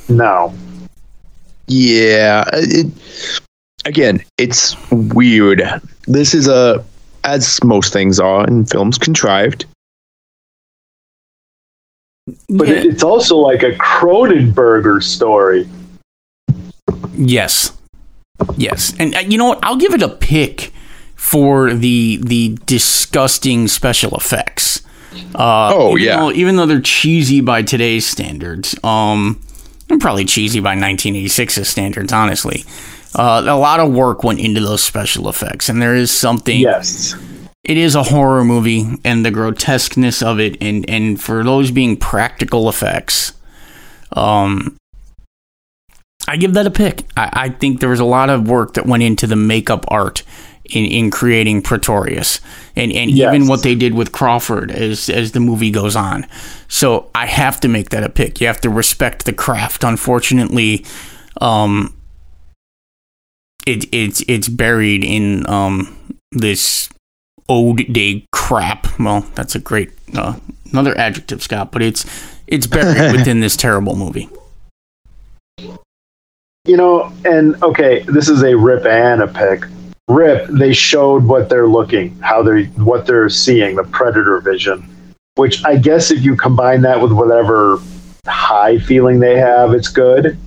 No. 0.09 0.55
Yeah. 1.67 2.45
It, 2.53 2.93
again, 3.85 4.23
it's 4.39 4.77
weird. 4.91 5.63
This 6.07 6.35
is 6.35 6.49
a, 6.49 6.85
as 7.25 7.63
most 7.65 7.93
things 7.93 8.19
are 8.21 8.47
in 8.47 8.65
films, 8.67 8.99
contrived. 8.99 9.65
But 12.49 12.69
Yeah. 12.69 12.75
it's 12.85 13.03
also 13.03 13.37
like 13.37 13.63
a 13.63 13.73
Cronenberger 13.73 15.03
story. 15.03 15.69
Yes. 17.15 17.73
Yes. 18.57 18.95
And 18.99 19.15
uh, 19.15 19.21
you 19.21 19.39
know 19.39 19.47
what? 19.49 19.59
I'll 19.63 19.77
give 19.77 19.95
it 19.95 20.03
a 20.03 20.09
pick 20.09 20.73
for 21.17 21.73
the 21.75 22.19
the 22.23 22.59
disgusting 22.67 23.69
special 23.69 24.15
effects. 24.17 24.83
Uh, 25.35 25.73
Oh, 25.75 25.91
even 25.97 26.03
yeah. 26.05 26.17
Though, 26.17 26.33
even 26.33 26.57
though 26.57 26.67
they're 26.67 26.81
cheesy 26.81 27.41
by 27.41 27.63
today's 27.63 28.07
standards, 28.07 28.75
um, 28.83 29.41
they're 29.89 29.99
probably 29.99 30.25
cheesy 30.25 30.61
by 30.61 30.75
1986's 30.75 31.69
standards. 31.69 32.13
Honestly, 32.13 32.65
uh, 33.15 33.43
a 33.47 33.57
lot 33.57 33.81
of 33.81 33.93
work 33.93 34.25
went 34.25 34.41
into 34.41 34.61
those 34.61 34.83
special 34.83 35.29
effects, 35.29 35.69
and 35.69 35.81
there 35.81 35.95
is 35.95 36.11
something. 36.11 36.59
Yes. 36.61 37.15
It 37.65 37.77
is 37.77 37.95
a 37.95 38.03
horror 38.03 38.45
movie, 38.45 38.87
and 39.05 39.25
the 39.25 39.31
grotesqueness 39.31 40.23
of 40.23 40.41
it, 40.41 40.57
and 40.61 40.89
and 40.91 41.21
for 41.21 41.45
those 41.45 41.71
being 41.71 41.97
practical 41.97 42.69
effects, 42.69 43.35
um, 44.17 44.77
I 46.27 46.37
give 46.37 46.55
that 46.55 46.67
a 46.67 46.71
pick. 46.71 47.05
I, 47.17 47.31
I 47.33 47.49
think 47.51 47.81
there 47.81 47.91
was 47.91 48.01
a 48.01 48.05
lot 48.05 48.31
of 48.31 48.49
work 48.49 48.75
that 48.75 48.87
went 48.87 49.03
into 49.03 49.27
the 49.27 49.37
makeup 49.37 49.85
art 49.89 50.23
in, 50.65 50.85
in 50.87 51.11
creating 51.11 51.63
Pretorius, 51.63 52.41
and 52.75 52.93
and 52.93 53.11
Yes. 53.11 53.35
even 53.35 53.47
what 53.47 53.63
they 53.63 53.75
did 53.75 53.95
with 53.95 54.11
Crawford 54.13 54.71
as 54.71 55.09
as 55.09 55.33
the 55.33 55.41
movie 55.41 55.71
goes 55.71 55.95
on. 55.95 56.27
So 56.69 57.11
I 57.15 57.27
have 57.27 57.61
to 57.61 57.69
make 57.69 57.91
that 57.91 58.03
a 58.03 58.09
pick. 58.09 58.41
You 58.41 58.47
have 58.49 58.61
to 58.63 58.71
respect 58.71 59.25
the 59.25 59.33
craft. 59.33 59.85
Unfortunately, 59.85 60.85
um, 61.41 61.95
it 63.67 63.87
it's 63.93 64.23
it's 64.29 64.49
buried 64.49 65.05
in 65.05 65.49
um 65.49 65.97
this 66.33 66.89
ode 67.49 67.93
day 67.93 68.27
crap. 68.33 68.87
Well, 68.99 69.21
that's 69.35 69.55
a 69.55 69.59
great 69.59 69.93
uh, 70.15 70.37
another 70.71 70.97
adjective, 70.99 71.43
Scott, 71.43 71.73
but 71.73 71.83
it's 71.83 72.05
it's 72.47 72.67
buried 72.67 73.13
within 73.17 73.41
this 73.41 73.57
terrible 73.57 73.97
movie. 73.97 74.29
You 76.65 76.77
know, 76.77 77.13
and 77.25 77.61
okay, 77.63 78.01
this 78.03 78.29
is 78.29 78.43
a 78.43 78.57
rip 78.57 78.87
and 78.87 79.23
a 79.23 79.27
pick. 79.27 79.65
Rip, 80.09 80.47
they 80.49 80.73
showed 80.73 81.25
what 81.25 81.49
they're 81.49 81.67
looking, 81.67 82.17
how 82.21 82.43
they're 82.43 82.65
what 82.65 83.07
they're 83.07 83.29
seeing, 83.29 83.77
the 83.77 83.85
predator 83.85 84.41
vision. 84.41 84.89
Which 85.37 85.65
I 85.65 85.77
guess 85.77 86.11
if 86.11 86.23
you 86.23 86.37
combine 86.37 86.83
that 86.83 87.01
with 87.01 87.13
whatever 87.13 87.79
high 88.27 88.79
feeling 88.79 89.19
they 89.19 89.39
have, 89.39 89.73
it's 89.73 89.89
good. 89.89 90.39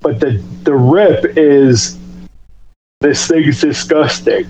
But 0.00 0.20
the 0.20 0.42
the 0.64 0.74
rip 0.74 1.36
is 1.36 1.98
this 3.02 3.26
thing's 3.26 3.60
disgusting. 3.60 4.46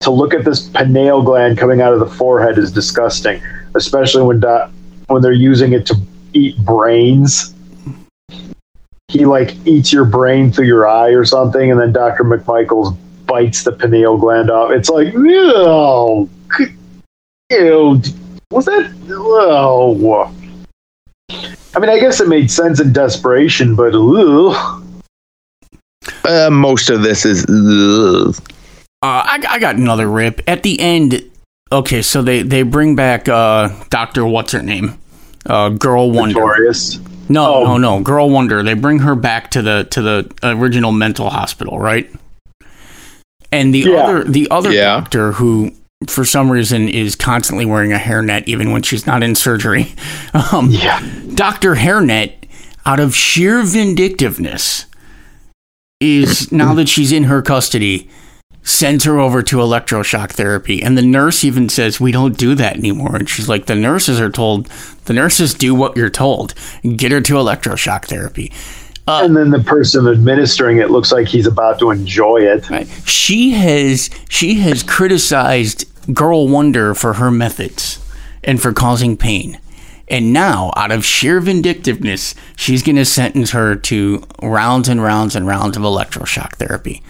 To 0.00 0.10
look 0.10 0.34
at 0.34 0.44
this 0.44 0.68
pineal 0.68 1.22
gland 1.22 1.56
coming 1.56 1.80
out 1.80 1.94
of 1.94 2.00
the 2.00 2.06
forehead 2.06 2.58
is 2.58 2.70
disgusting, 2.70 3.42
especially 3.74 4.22
when 4.22 4.40
do- 4.40 4.64
when 5.06 5.22
they're 5.22 5.32
using 5.32 5.72
it 5.72 5.86
to 5.86 5.96
eat 6.34 6.58
brains 6.58 7.54
he 9.14 9.24
like 9.24 9.54
eats 9.64 9.92
your 9.92 10.04
brain 10.04 10.50
through 10.52 10.66
your 10.66 10.88
eye 10.88 11.10
or 11.10 11.24
something, 11.24 11.70
and 11.70 11.80
then 11.80 11.92
Dr. 11.92 12.24
McMichaels 12.24 12.96
bites 13.26 13.62
the 13.62 13.70
pineal 13.70 14.18
gland 14.18 14.50
off. 14.50 14.72
It's 14.72 14.88
like, 14.88 15.12
ew, 15.12 16.28
ew, 17.50 18.02
was 18.50 18.64
that? 18.64 18.92
Oh, 19.10 20.34
I 21.30 21.78
mean, 21.78 21.90
I 21.90 21.98
guess 22.00 22.20
it 22.20 22.28
made 22.28 22.50
sense 22.50 22.80
in 22.80 22.92
desperation, 22.92 23.76
but 23.76 23.94
ugh. 23.94 24.83
Uh, 26.24 26.50
most 26.50 26.90
of 26.90 27.02
this 27.02 27.24
is. 27.24 27.44
ugh. 27.48 28.34
Uh, 29.02 29.22
I, 29.26 29.44
I 29.48 29.58
got 29.58 29.76
another 29.76 30.08
rip 30.08 30.40
at 30.46 30.62
the 30.62 30.80
end. 30.80 31.22
Okay, 31.70 32.02
so 32.02 32.22
they 32.22 32.42
they 32.42 32.62
bring 32.62 32.94
back 32.96 33.28
uh, 33.28 33.68
Doctor 33.90 34.24
What's 34.24 34.52
her 34.52 34.62
name, 34.62 34.98
uh, 35.46 35.68
Girl 35.70 36.10
Wonder. 36.10 36.40
Notorious. 36.40 36.98
No, 37.28 37.54
Oh. 37.54 37.64
no, 37.64 37.78
no, 37.78 38.00
Girl 38.00 38.28
Wonder. 38.30 38.62
They 38.62 38.74
bring 38.74 39.00
her 39.00 39.14
back 39.14 39.50
to 39.52 39.62
the 39.62 39.86
to 39.90 40.02
the 40.02 40.30
original 40.42 40.92
mental 40.92 41.30
hospital, 41.30 41.78
right? 41.78 42.08
And 43.52 43.74
the 43.74 43.80
Yeah. 43.80 43.94
other 44.04 44.24
the 44.24 44.48
other 44.50 44.72
Yeah. 44.72 44.82
doctor 45.00 45.32
who 45.32 45.72
for 46.08 46.24
some 46.24 46.50
reason 46.50 46.88
is 46.88 47.16
constantly 47.16 47.64
wearing 47.64 47.92
a 47.92 47.96
hairnet 47.98 48.44
even 48.46 48.72
when 48.72 48.82
she's 48.82 49.06
not 49.06 49.22
in 49.22 49.34
surgery. 49.34 49.94
Um, 50.52 50.68
Yeah. 50.70 51.00
Dr. 51.34 51.76
Hairnet, 51.76 52.32
out 52.84 52.98
of 53.00 53.14
sheer 53.14 53.62
vindictiveness, 53.62 54.84
is 56.04 56.52
now 56.52 56.74
that 56.74 56.88
she's 56.88 57.12
in 57.12 57.24
her 57.24 57.42
custody, 57.42 58.08
sends 58.62 59.04
her 59.04 59.18
over 59.18 59.42
to 59.42 59.56
electroshock 59.56 60.30
therapy. 60.30 60.82
And 60.82 60.96
the 60.96 61.02
nurse 61.02 61.44
even 61.44 61.68
says, 61.68 62.00
We 62.00 62.12
don't 62.12 62.36
do 62.36 62.54
that 62.54 62.76
anymore. 62.76 63.16
And 63.16 63.28
she's 63.28 63.48
like, 63.48 63.66
The 63.66 63.74
nurses 63.74 64.20
are 64.20 64.30
told, 64.30 64.66
the 65.04 65.12
nurses 65.12 65.54
do 65.54 65.74
what 65.74 65.96
you're 65.96 66.10
told. 66.10 66.54
Get 66.82 67.12
her 67.12 67.20
to 67.20 67.34
electroshock 67.34 68.06
therapy. 68.06 68.52
Uh, 69.06 69.20
and 69.22 69.36
then 69.36 69.50
the 69.50 69.60
person 69.60 70.08
administering 70.08 70.78
it 70.78 70.90
looks 70.90 71.12
like 71.12 71.28
he's 71.28 71.46
about 71.46 71.78
to 71.78 71.90
enjoy 71.90 72.38
it. 72.38 72.68
Right. 72.70 72.88
She 73.04 73.50
has 73.50 74.08
she 74.30 74.54
has 74.60 74.82
criticized 74.82 75.84
Girl 76.14 76.48
Wonder 76.48 76.94
for 76.94 77.14
her 77.14 77.30
methods 77.30 77.98
and 78.42 78.60
for 78.60 78.72
causing 78.72 79.16
pain. 79.16 79.58
And 80.14 80.32
now, 80.32 80.70
out 80.76 80.92
of 80.92 81.04
sheer 81.04 81.40
vindictiveness, 81.40 82.36
she's 82.54 82.84
going 82.84 82.94
to 82.94 83.04
sentence 83.04 83.50
her 83.50 83.74
to 83.74 84.22
rounds 84.40 84.88
and 84.88 85.02
rounds 85.02 85.34
and 85.34 85.44
rounds 85.44 85.76
of 85.76 85.82
electroshock 85.82 86.54
therapy. 86.54 87.02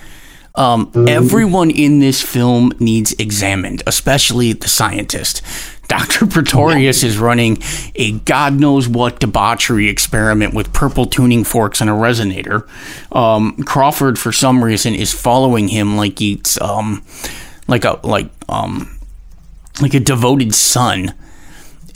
Um, 0.55 0.91
Everyone 1.07 1.71
in 1.71 1.99
this 1.99 2.23
film 2.23 2.73
needs 2.79 3.13
examined, 3.19 3.83
especially 3.87 4.55
the 4.55 4.71
scientist. 4.71 5.43
Dr. 5.87 6.27
Pretorius 6.29 7.03
is 7.03 7.19
running 7.19 7.59
a 7.95 8.13
God 8.13 8.59
knows 8.59 8.89
what 8.89 9.21
debauchery 9.21 9.91
experiment 9.91 10.55
with 10.55 10.73
purple 10.73 11.05
tuning 11.05 11.45
forks 11.45 11.83
and 11.83 11.91
a 11.91 11.93
resonator. 11.93 12.67
Um, 13.15 13.65
Crawford, 13.65 14.19
for 14.19 14.33
some 14.33 14.65
reason, 14.65 14.95
is 14.95 15.13
following 15.13 15.69
him 15.69 15.99
like 15.99 16.21
he's 16.21 16.59
um, 16.63 17.05
like 17.69 17.85
a 17.85 18.01
like 18.03 18.31
um, 18.49 18.99
like 19.83 19.93
a 19.93 20.01
devoted 20.01 20.55
son. 20.55 21.13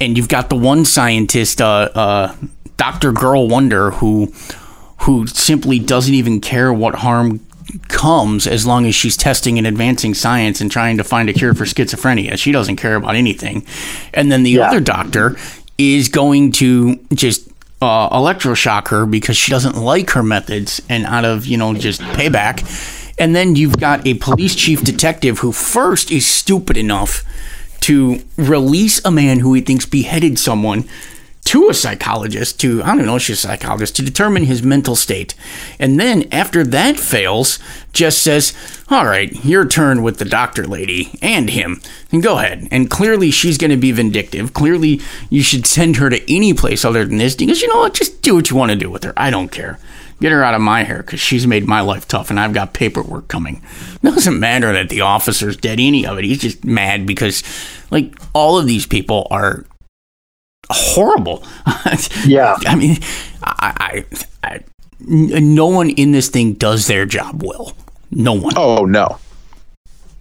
And 0.00 0.16
you've 0.16 0.28
got 0.28 0.48
the 0.48 0.56
one 0.56 0.84
scientist, 0.84 1.60
uh, 1.60 1.88
uh, 1.94 2.34
Dr. 2.76 3.12
Girl 3.12 3.48
Wonder, 3.48 3.90
who 3.90 4.32
who 5.02 5.26
simply 5.28 5.78
doesn't 5.78 6.14
even 6.14 6.40
care 6.40 6.72
what 6.72 6.96
harm 6.96 7.38
comes 7.88 8.46
as 8.48 8.66
long 8.66 8.84
as 8.86 8.94
she's 8.94 9.16
testing 9.16 9.56
and 9.58 9.66
advancing 9.66 10.12
science 10.14 10.60
and 10.60 10.72
trying 10.72 10.96
to 10.96 11.04
find 11.04 11.28
a 11.28 11.32
cure 11.32 11.54
for 11.54 11.64
schizophrenia. 11.64 12.36
She 12.36 12.50
doesn't 12.50 12.76
care 12.76 12.96
about 12.96 13.14
anything. 13.14 13.64
And 14.12 14.32
then 14.32 14.42
the 14.42 14.50
Yeah. 14.52 14.68
other 14.68 14.80
doctor 14.80 15.36
is 15.76 16.08
going 16.08 16.50
to 16.52 16.96
just 17.14 17.48
uh, 17.80 18.08
electroshock 18.10 18.88
her 18.88 19.06
because 19.06 19.36
she 19.36 19.52
doesn't 19.52 19.76
like 19.76 20.10
her 20.10 20.22
methods 20.24 20.82
and 20.88 21.06
out 21.06 21.24
of, 21.24 21.46
you 21.46 21.56
know, 21.56 21.74
just 21.74 22.00
payback. 22.00 22.64
And 23.20 23.36
then 23.36 23.54
you've 23.54 23.78
got 23.78 24.04
a 24.04 24.14
police 24.14 24.56
chief 24.56 24.82
detective 24.82 25.38
who 25.40 25.52
first 25.52 26.10
is 26.10 26.26
stupid 26.26 26.76
enough 26.76 27.22
to 27.88 28.22
release 28.36 29.02
a 29.02 29.10
man 29.10 29.38
who 29.38 29.54
he 29.54 29.62
thinks 29.62 29.86
beheaded 29.86 30.38
someone 30.38 30.86
to 31.44 31.70
a 31.70 31.74
psychologist 31.74 32.60
to 32.60 32.82
I 32.82 32.94
don't 32.94 33.06
know, 33.06 33.16
she's 33.16 33.42
a 33.42 33.48
psychologist 33.48 33.96
to 33.96 34.02
determine 34.02 34.44
his 34.44 34.62
mental 34.62 34.94
state. 34.94 35.34
And 35.78 35.98
then 35.98 36.28
after 36.30 36.64
that 36.64 36.98
fails, 36.98 37.58
just 37.94 38.20
says, 38.20 38.52
"All 38.90 39.06
right, 39.06 39.42
your 39.42 39.66
turn 39.66 40.02
with 40.02 40.18
the 40.18 40.26
doctor 40.26 40.66
lady 40.66 41.18
and 41.22 41.48
him. 41.48 41.80
And 42.12 42.22
go 42.22 42.36
ahead." 42.36 42.68
And 42.70 42.90
clearly 42.90 43.30
she's 43.30 43.56
going 43.56 43.70
to 43.70 43.78
be 43.78 43.92
vindictive. 43.92 44.52
Clearly 44.52 45.00
you 45.30 45.42
should 45.42 45.66
send 45.66 45.96
her 45.96 46.10
to 46.10 46.30
any 46.30 46.52
place 46.52 46.84
other 46.84 47.06
than 47.06 47.16
this 47.16 47.34
because 47.34 47.62
you 47.62 47.68
know 47.68 47.78
what? 47.78 47.94
Just 47.94 48.20
do 48.20 48.34
what 48.34 48.50
you 48.50 48.56
want 48.56 48.72
to 48.72 48.76
do 48.76 48.90
with 48.90 49.04
her. 49.04 49.14
I 49.16 49.30
don't 49.30 49.50
care. 49.50 49.78
Get 50.20 50.32
her 50.32 50.42
out 50.42 50.54
of 50.54 50.60
my 50.60 50.82
hair 50.82 50.98
because 50.98 51.20
she's 51.20 51.46
made 51.46 51.66
my 51.66 51.80
life 51.80 52.08
tough 52.08 52.30
and 52.30 52.40
I've 52.40 52.52
got 52.52 52.72
paperwork 52.72 53.28
coming. 53.28 53.62
It 54.02 54.02
doesn't 54.02 54.38
matter 54.38 54.72
that 54.72 54.88
the 54.88 55.02
officer's 55.02 55.56
dead, 55.56 55.78
any 55.80 56.06
of 56.06 56.18
it. 56.18 56.24
He's 56.24 56.40
just 56.40 56.64
mad 56.64 57.06
because, 57.06 57.42
like, 57.90 58.14
all 58.34 58.58
of 58.58 58.66
these 58.66 58.86
people 58.86 59.26
are 59.30 59.64
horrible. 60.70 61.44
Yeah. 62.26 62.56
I 62.66 62.74
mean, 62.74 62.98
I, 63.42 64.04
I, 64.42 64.48
I, 64.48 64.60
no 65.00 65.66
one 65.68 65.90
in 65.90 66.12
this 66.12 66.28
thing 66.28 66.54
does 66.54 66.86
their 66.86 67.06
job 67.06 67.42
well. 67.42 67.72
No 68.10 68.34
one. 68.34 68.52
Oh 68.56 68.84
no. 68.84 69.18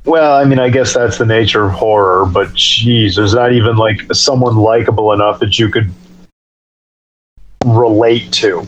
Well, 0.06 0.36
I 0.36 0.46
mean, 0.46 0.60
I 0.60 0.70
guess 0.70 0.94
that's 0.94 1.18
the 1.18 1.26
nature 1.26 1.66
of 1.66 1.74
horror, 1.74 2.26
but 2.26 2.54
geez, 2.54 3.18
there's 3.18 3.34
not 3.34 3.52
even 3.52 3.76
like 3.76 4.02
someone 4.14 4.56
likable 4.56 5.12
enough 5.12 5.40
that 5.40 5.60
you 5.60 5.70
could 5.70 5.92
relate 7.66 8.32
to. 8.34 8.66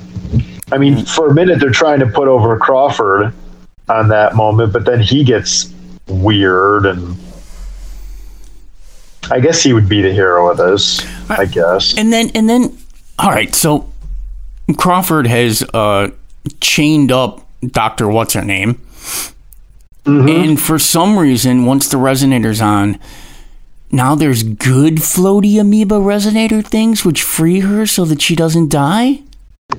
I 0.71 0.77
mean, 0.77 1.05
for 1.05 1.29
a 1.29 1.33
minute, 1.33 1.59
they're 1.59 1.71
trying 1.71 1.99
to 1.99 2.07
put 2.07 2.27
over 2.27 2.57
Crawford 2.57 3.33
on 3.87 4.07
that 4.09 4.35
moment, 4.35 4.71
but 4.73 4.85
then 4.85 4.99
he 4.99 5.23
gets 5.23 5.73
weird, 6.07 6.85
and 6.85 7.17
I 9.31 9.39
guess 9.39 9.63
he 9.63 9.73
would 9.73 9.89
be 9.89 10.01
the 10.01 10.11
hero 10.13 10.49
of 10.51 10.57
this. 10.57 11.05
I 11.29 11.45
guess. 11.45 11.97
And 11.97 12.13
then, 12.13 12.31
and 12.35 12.49
then, 12.49 12.77
all 13.17 13.29
right. 13.29 13.53
So 13.53 13.91
Crawford 14.77 15.27
has 15.27 15.63
uh, 15.73 16.09
chained 16.61 17.11
up 17.11 17.47
Doctor 17.65 18.07
What's 18.07 18.33
her 18.33 18.45
name, 18.45 18.79
and 20.05 20.59
for 20.59 20.79
some 20.79 21.17
reason, 21.17 21.65
once 21.65 21.89
the 21.89 21.97
resonator's 21.97 22.61
on, 22.61 22.99
now 23.91 24.15
there's 24.15 24.43
good 24.43 24.95
floaty 24.97 25.59
amoeba 25.59 25.95
resonator 25.95 26.65
things 26.65 27.03
which 27.03 27.23
free 27.23 27.61
her 27.61 27.85
so 27.85 28.05
that 28.05 28.21
she 28.21 28.35
doesn't 28.35 28.69
die. 28.69 29.21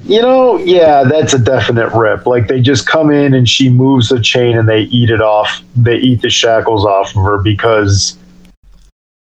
You 0.03 0.23
know, 0.23 0.57
yeah, 0.57 1.05
that's 1.05 1.35
a 1.35 1.39
definite 1.39 1.93
rip. 1.95 2.27
Like 2.27 2.49
they 2.49 2.61
just 2.61 2.87
come 2.87 3.11
in 3.11 3.35
and 3.35 3.49
she 3.49 3.69
moves 3.69 4.09
the 4.09 4.21
chain 4.21 4.57
and 4.57 4.69
they 4.69 4.83
eat 4.83 5.11
it 5.11 5.21
off. 5.21 5.63
They 5.77 5.97
eat 5.97 6.23
the 6.23 6.31
shackles 6.31 6.85
off 6.85 7.15
of 7.17 7.23
her 7.23 7.39
because 7.39 8.17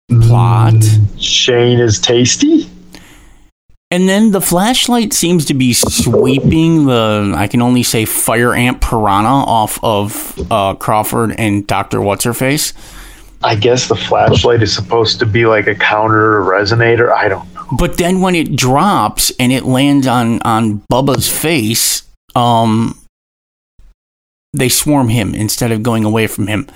Plot. 0.09 0.85
Shane 1.19 1.81
is 1.81 1.99
tasty. 1.99 2.71
And 3.91 4.09
then 4.09 4.33
the 4.33 4.41
flashlight 4.41 5.13
seems 5.13 5.45
to 5.47 5.55
be 5.55 5.73
sweeping 5.73 6.87
the, 6.87 7.33
I 7.37 7.47
can 7.47 7.63
only 7.63 7.83
say, 7.83 8.05
fire 8.05 8.53
ant 8.53 8.81
piranha 8.81 9.29
off 9.29 9.79
of 9.85 10.37
uh, 10.51 10.75
Crawford 10.75 11.35
and 11.39 11.67
Dr. 11.67 12.01
What's 12.01 12.25
Her 12.25 12.35
Face. 12.35 12.73
I 13.45 13.55
guess 13.55 13.89
the 13.89 13.95
flashlight 13.95 14.63
is 14.63 14.75
supposed 14.75 15.19
to 15.21 15.27
be 15.27 15.47
like 15.47 15.67
a 15.67 15.75
counter 15.75 16.41
resonator. 16.41 17.13
I 17.13 17.29
don't 17.29 17.54
know. 17.54 17.54
But 17.79 17.99
then 17.99 18.21
when 18.21 18.35
it 18.35 18.57
drops 18.57 19.33
and 19.39 19.53
it 19.53 19.65
lands 19.65 20.07
on, 20.07 20.41
on 20.43 20.81
Bubba's 20.91 21.29
face, 21.29 22.03
um, 22.35 22.99
they 24.53 24.69
swarm 24.69 25.09
him 25.09 25.35
instead 25.35 25.73
of 25.73 25.83
going 25.83 26.05
away 26.05 26.27
from 26.27 26.47
him. 26.47 26.69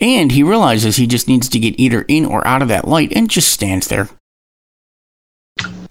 And 0.00 0.32
he 0.32 0.42
realizes 0.42 0.96
he 0.96 1.06
just 1.06 1.28
needs 1.28 1.48
to 1.48 1.58
get 1.58 1.78
either 1.78 2.02
in 2.02 2.26
or 2.26 2.46
out 2.46 2.62
of 2.62 2.68
that 2.68 2.86
light 2.86 3.12
and 3.14 3.30
just 3.30 3.48
stands 3.48 3.88
there. 3.88 4.08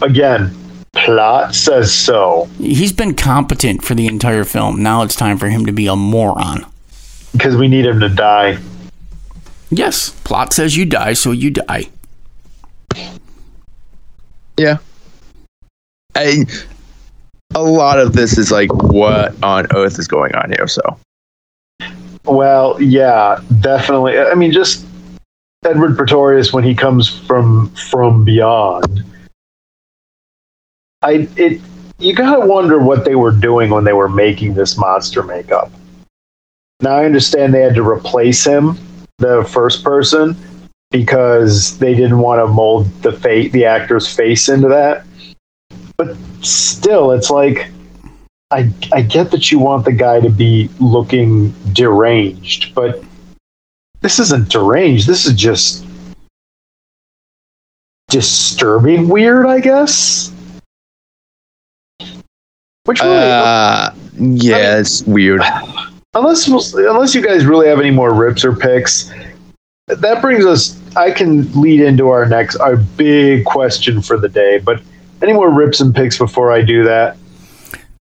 Again, 0.01 0.55
plot 0.91 1.55
says 1.55 1.93
so. 1.93 2.49
He's 2.57 2.93
been 2.93 3.15
competent 3.15 3.83
for 3.83 3.95
the 3.95 4.07
entire 4.07 4.43
film. 4.43 4.83
Now 4.83 5.03
it's 5.03 5.15
time 5.15 5.37
for 5.37 5.49
him 5.49 5.65
to 5.65 5.71
be 5.71 5.87
a 5.87 5.95
moron. 5.95 6.65
Because 7.31 7.55
we 7.55 7.67
need 7.67 7.85
him 7.85 7.99
to 7.99 8.09
die. 8.09 8.59
Yes, 9.69 10.11
plot 10.23 10.53
says 10.53 10.77
you 10.77 10.85
die, 10.85 11.13
so 11.13 11.31
you 11.31 11.49
die. 11.49 11.89
Yeah. 14.57 14.77
I, 16.15 16.45
a 17.55 17.63
lot 17.63 17.99
of 17.99 18.13
this 18.13 18.37
is 18.37 18.51
like, 18.51 18.71
what 18.73 19.41
on 19.43 19.67
earth 19.75 19.97
is 19.97 20.07
going 20.07 20.35
on 20.35 20.51
here? 20.51 20.67
So, 20.67 20.97
Well, 22.25 22.81
yeah, 22.81 23.39
definitely. 23.61 24.19
I 24.19 24.35
mean, 24.35 24.51
just 24.51 24.85
Edward 25.65 25.97
Pretorius 25.97 26.53
when 26.53 26.63
he 26.63 26.75
comes 26.75 27.07
from 27.07 27.69
from 27.71 28.23
beyond. 28.23 29.03
I 31.01 31.27
it 31.35 31.61
you 31.99 32.13
gotta 32.13 32.45
wonder 32.45 32.79
what 32.79 33.05
they 33.05 33.15
were 33.15 33.31
doing 33.31 33.69
when 33.69 33.83
they 33.83 33.93
were 33.93 34.09
making 34.09 34.53
this 34.53 34.77
monster 34.77 35.23
makeup. 35.23 35.71
Now 36.81 36.95
I 36.95 37.05
understand 37.05 37.53
they 37.53 37.61
had 37.61 37.75
to 37.75 37.87
replace 37.87 38.43
him, 38.45 38.77
the 39.17 39.43
first 39.51 39.83
person, 39.83 40.35
because 40.93 41.77
they 41.79 41.93
didn't 41.93 42.19
want 42.19 42.39
to 42.39 42.47
mold 42.47 42.85
the 43.01 43.11
fate 43.11 43.51
the 43.51 43.65
actor's 43.65 44.07
face 44.07 44.47
into 44.47 44.69
that. 44.69 45.05
But 45.97 46.15
still, 46.41 47.11
it's 47.11 47.29
like 47.29 47.69
I 48.51 48.71
I 48.93 49.01
get 49.01 49.31
that 49.31 49.51
you 49.51 49.59
want 49.59 49.83
the 49.83 49.91
guy 49.91 50.21
to 50.21 50.29
be 50.29 50.69
looking 50.79 51.49
deranged, 51.73 52.73
but 52.73 53.03
this 54.01 54.19
isn't 54.19 54.49
deranged. 54.49 55.07
This 55.07 55.25
is 55.25 55.33
just 55.33 55.85
disturbing 58.09 59.09
weird, 59.09 59.47
I 59.47 59.59
guess. 59.59 60.31
Which 62.85 63.01
really, 63.01 63.15
uh, 63.15 63.91
yeah, 64.19 64.77
it's 64.77 65.01
weird. 65.03 65.41
unless 66.13 66.47
unless 66.47 67.15
you 67.15 67.21
guys 67.25 67.45
really 67.45 67.67
have 67.67 67.79
any 67.79 67.91
more 67.91 68.13
rips 68.13 68.45
or 68.45 68.55
picks, 68.55 69.11
that 69.87 70.21
brings 70.21 70.45
us. 70.45 70.79
I 70.95 71.11
can 71.11 71.51
lead 71.59 71.81
into 71.81 72.09
our 72.09 72.25
next 72.25 72.55
our 72.57 72.77
big 72.77 73.45
question 73.45 74.01
for 74.01 74.17
the 74.17 74.29
day. 74.29 74.59
But 74.59 74.81
any 75.21 75.33
more 75.33 75.49
rips 75.49 75.81
and 75.81 75.93
picks 75.95 76.17
before 76.17 76.51
I 76.51 76.61
do 76.61 76.83
that? 76.83 77.17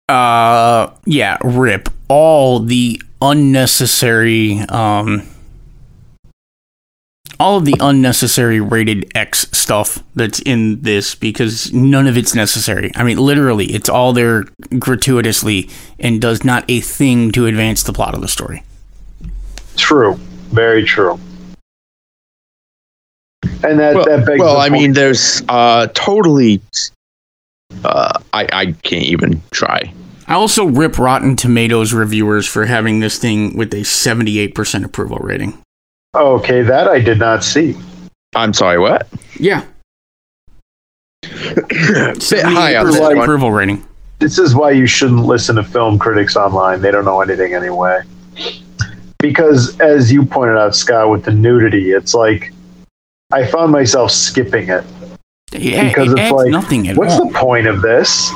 Uh, 0.08 0.90
yeah, 1.06 1.38
rip 1.42 1.88
all 2.08 2.58
the 2.58 3.00
unnecessary, 3.22 4.58
um, 4.68 5.22
all 7.38 7.58
of 7.58 7.64
the 7.64 7.76
unnecessary 7.80 8.60
rated 8.60 9.10
X 9.14 9.46
stuff 9.52 10.02
that's 10.16 10.40
in 10.40 10.80
this 10.82 11.14
because 11.14 11.72
none 11.72 12.08
of 12.08 12.16
it's 12.16 12.34
necessary. 12.34 12.90
I 12.96 13.04
mean, 13.04 13.18
literally, 13.18 13.66
it's 13.66 13.88
all 13.88 14.12
there 14.12 14.44
gratuitously 14.78 15.70
and 16.00 16.20
does 16.20 16.44
not 16.44 16.64
a 16.68 16.80
thing 16.80 17.30
to 17.32 17.46
advance 17.46 17.84
the 17.84 17.92
plot 17.92 18.14
of 18.14 18.20
the 18.20 18.28
story. 18.28 18.64
True, 19.76 20.14
very 20.50 20.84
true. 20.84 21.18
And 23.62 23.78
that 23.78 23.94
well, 23.94 24.04
that 24.04 24.26
begs 24.26 24.38
well 24.40 24.54
the 24.54 24.60
I 24.60 24.68
point- 24.68 24.82
mean, 24.82 24.92
there's 24.92 25.42
uh, 25.48 25.86
totally. 25.94 26.60
Uh, 27.84 28.18
I 28.32 28.48
I 28.52 28.66
can't 28.82 29.04
even 29.04 29.40
try. 29.50 29.92
I 30.26 30.34
also 30.34 30.64
rip 30.66 30.98
Rotten 30.98 31.36
Tomatoes 31.36 31.92
reviewers 31.92 32.46
for 32.46 32.64
having 32.66 33.00
this 33.00 33.18
thing 33.18 33.56
with 33.56 33.72
a 33.74 33.78
78% 33.78 34.84
approval 34.84 35.18
rating. 35.18 35.58
okay, 36.14 36.62
that 36.62 36.86
I 36.86 37.00
did 37.00 37.18
not 37.18 37.42
see. 37.42 37.76
I'm 38.36 38.52
sorry. 38.54 38.78
What? 38.78 39.08
Yeah. 39.38 39.64
Bit 41.22 41.32
high 42.44 42.76
on 42.76 42.86
78% 42.86 43.00
one. 43.00 43.18
approval 43.18 43.50
rating. 43.52 43.84
this 44.20 44.38
is 44.38 44.54
why 44.54 44.70
you 44.70 44.86
shouldn't 44.86 45.24
listen 45.24 45.56
to 45.56 45.64
film 45.64 45.98
critics 45.98 46.36
online. 46.36 46.80
They 46.80 46.90
don't 46.92 47.04
know 47.04 47.20
anything 47.20 47.54
anyway. 47.54 48.00
Because 49.18 49.78
as 49.80 50.12
you 50.12 50.24
pointed 50.24 50.56
out, 50.56 50.74
Scott, 50.76 51.10
with 51.10 51.24
the 51.24 51.32
nudity, 51.32 51.90
it's 51.90 52.14
like 52.14 52.52
I 53.32 53.46
found 53.46 53.72
myself 53.72 54.10
skipping 54.10 54.68
it. 54.68 54.84
Yeah, 55.52 55.88
Because 55.88 56.08
it 56.12 56.12
it's 56.12 56.20
adds 56.20 56.32
like, 56.32 56.50
nothing 56.50 56.88
at 56.88 56.96
What's 56.96 57.14
all. 57.14 57.28
the 57.28 57.38
point 57.38 57.66
of 57.66 57.82
this? 57.82 58.30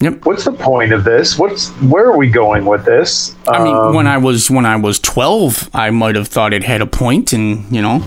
Yep. 0.00 0.26
What's 0.26 0.44
the 0.44 0.52
point 0.52 0.92
of 0.92 1.04
this? 1.04 1.38
What's 1.38 1.70
where 1.80 2.06
are 2.06 2.16
we 2.16 2.28
going 2.28 2.66
with 2.66 2.84
this? 2.84 3.34
I 3.48 3.64
mean, 3.64 3.74
Um, 3.74 3.94
when 3.94 4.06
I 4.06 4.18
was 4.18 4.50
when 4.50 4.66
I 4.66 4.76
was 4.76 4.98
twelve, 4.98 5.70
I 5.72 5.88
might 5.90 6.16
have 6.16 6.28
thought 6.28 6.52
it 6.52 6.64
had 6.64 6.82
a 6.82 6.86
point, 6.86 7.32
and 7.32 7.64
you 7.74 7.80
know, 7.80 8.02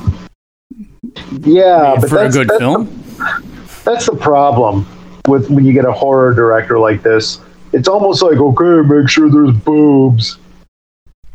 yeah, 1.42 1.96
but 2.00 2.10
for 2.10 2.24
a 2.24 2.30
good 2.30 2.48
that's 2.48 2.60
film. 2.60 2.86
The, 3.18 3.82
that's 3.86 4.06
the 4.06 4.16
problem 4.16 4.86
with 5.28 5.50
when 5.50 5.66
you 5.66 5.74
get 5.74 5.86
a 5.86 5.92
horror 5.92 6.32
director 6.34 6.78
like 6.78 7.02
this. 7.02 7.40
It's 7.74 7.88
almost 7.88 8.22
like 8.22 8.38
okay, 8.38 8.88
make 8.88 9.10
sure 9.10 9.30
there's 9.32 9.56
boobs, 9.58 10.38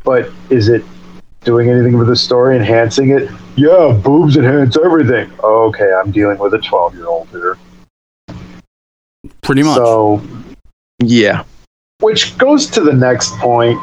but 0.04 0.30
is 0.50 0.68
it 0.68 0.84
doing 1.45 1.68
anything 1.70 1.97
with 1.99 2.09
the 2.09 2.16
story, 2.16 2.57
enhancing 2.57 3.11
it? 3.11 3.30
Yeah, 3.57 3.99
boobs 4.03 4.36
enhance 4.36 4.76
everything. 4.82 5.30
Okay, 5.42 5.92
I'm 5.92 6.11
dealing 6.11 6.38
with 6.38 6.55
a 6.55 6.59
12 6.59 6.95
year 6.95 7.07
old 7.07 7.28
here. 7.28 7.57
Pretty 9.42 9.62
much. 9.62 9.76
So, 9.76 10.20
Yeah. 11.01 11.45
which 12.01 12.36
goes 12.38 12.66
to 12.70 12.80
the 12.80 12.92
next 12.92 13.32
point. 13.38 13.78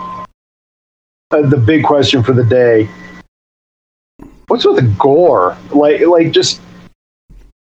Uh, 1.32 1.48
the 1.48 1.58
big 1.58 1.84
question 1.84 2.24
for 2.24 2.34
the 2.34 2.44
day: 2.44 2.90
What's 4.48 4.66
with 4.66 4.76
the 4.76 4.94
gore? 5.00 5.56
Like, 5.72 6.02
like 6.02 6.32
just 6.32 6.60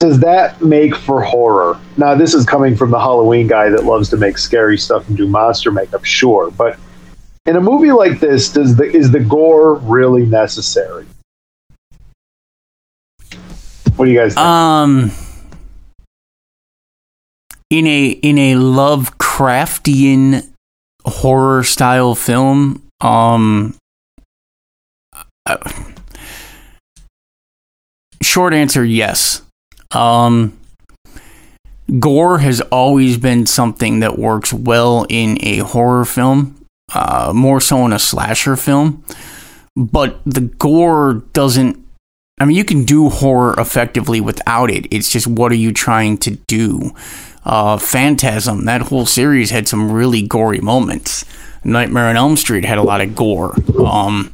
does 0.01 0.20
that 0.20 0.62
make 0.62 0.95
for 0.95 1.20
horror? 1.20 1.76
Now, 1.97 2.14
this 2.14 2.32
is 2.32 2.45
coming 2.45 2.76
from 2.76 2.93
the 2.93 3.01
Halloween 3.01 3.49
guy 3.49 3.68
that 3.68 3.84
loves 3.84 4.09
to 4.11 4.16
make 4.16 4.39
scary 4.39 4.78
stuff 4.78 5.09
and 5.09 5.16
do 5.16 5.26
monster 5.26 5.72
makeup, 5.72 6.05
sure, 6.05 6.53
but 6.53 6.78
in 7.49 7.57
a 7.57 7.61
movie 7.62 7.92
like 7.92 8.20
this, 8.20 8.51
does 8.51 8.76
the 8.76 8.84
is 8.84 9.11
the 9.11 9.20
gore 9.20 9.76
really 9.76 10.26
necessary? 10.26 11.07
What 13.96 14.05
do 14.05 14.11
you 14.11 14.18
guys 14.18 14.34
think? 14.34 14.46
Um, 14.46 15.11
in 17.70 17.86
a 17.86 18.09
in 18.09 18.38
a 18.38 18.55
Lovecraftian 18.55 20.46
horror 21.07 21.64
style 21.64 22.14
film, 22.14 22.82
um, 23.01 23.74
uh, 25.46 25.57
short 28.22 28.53
answer 28.53 28.84
yes. 28.84 29.40
Um, 29.92 30.59
gore 31.99 32.40
has 32.40 32.61
always 32.61 33.16
been 33.16 33.46
something 33.46 34.01
that 34.01 34.18
works 34.18 34.53
well 34.53 35.07
in 35.09 35.38
a 35.40 35.59
horror 35.59 36.05
film, 36.05 36.57
uh, 36.95 37.32
more 37.34 37.61
so 37.61 37.84
in 37.84 37.93
a 37.93 37.99
slasher 37.99 38.57
film. 38.57 39.05
But 39.76 40.20
the 40.24 40.41
gore 40.41 41.22
doesn't 41.32 41.89
I 42.41 42.45
mean, 42.45 42.57
you 42.57 42.64
can 42.64 42.84
do 42.84 43.09
horror 43.09 43.55
effectively 43.59 44.20
without 44.20 44.70
it. 44.70 44.86
It's 44.91 45.11
just 45.11 45.26
what 45.26 45.51
are 45.51 45.57
you 45.57 45.72
trying 45.72 46.18
to 46.18 46.36
do? 46.47 46.95
Uh, 47.45 47.78
Phantasm, 47.78 48.64
that 48.66 48.82
whole 48.82 49.07
series 49.07 49.51
had 49.51 49.66
some 49.66 49.91
really 49.91 50.22
gory 50.22 50.61
moments. 50.61 51.24
Nightmare 51.64 52.07
on 52.07 52.16
Elm 52.16 52.36
Street 52.36 52.64
had 52.64 52.78
a 52.78 52.82
lot 52.82 53.01
of 53.01 53.16
gore. 53.16 53.57
Um, 53.84 54.32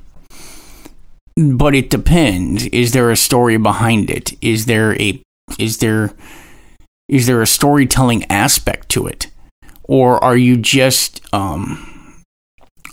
but 1.37 1.75
it 1.75 1.91
depends. 1.91 2.67
Is 2.67 2.93
there 2.93 3.11
a 3.11 3.17
story 3.17 3.57
behind 3.57 4.11
it? 4.11 4.33
Is 4.43 4.67
there 4.67 5.01
a 5.01 5.21
is 5.59 5.79
there 5.79 6.13
is 7.09 7.27
there 7.27 7.43
a 7.43 7.47
storytelling 7.47 8.25
aspect 8.31 8.89
to 8.91 9.07
it, 9.07 9.29
or 9.85 10.23
are 10.23 10.37
you 10.37 10.57
just 10.57 11.21
um? 11.35 11.94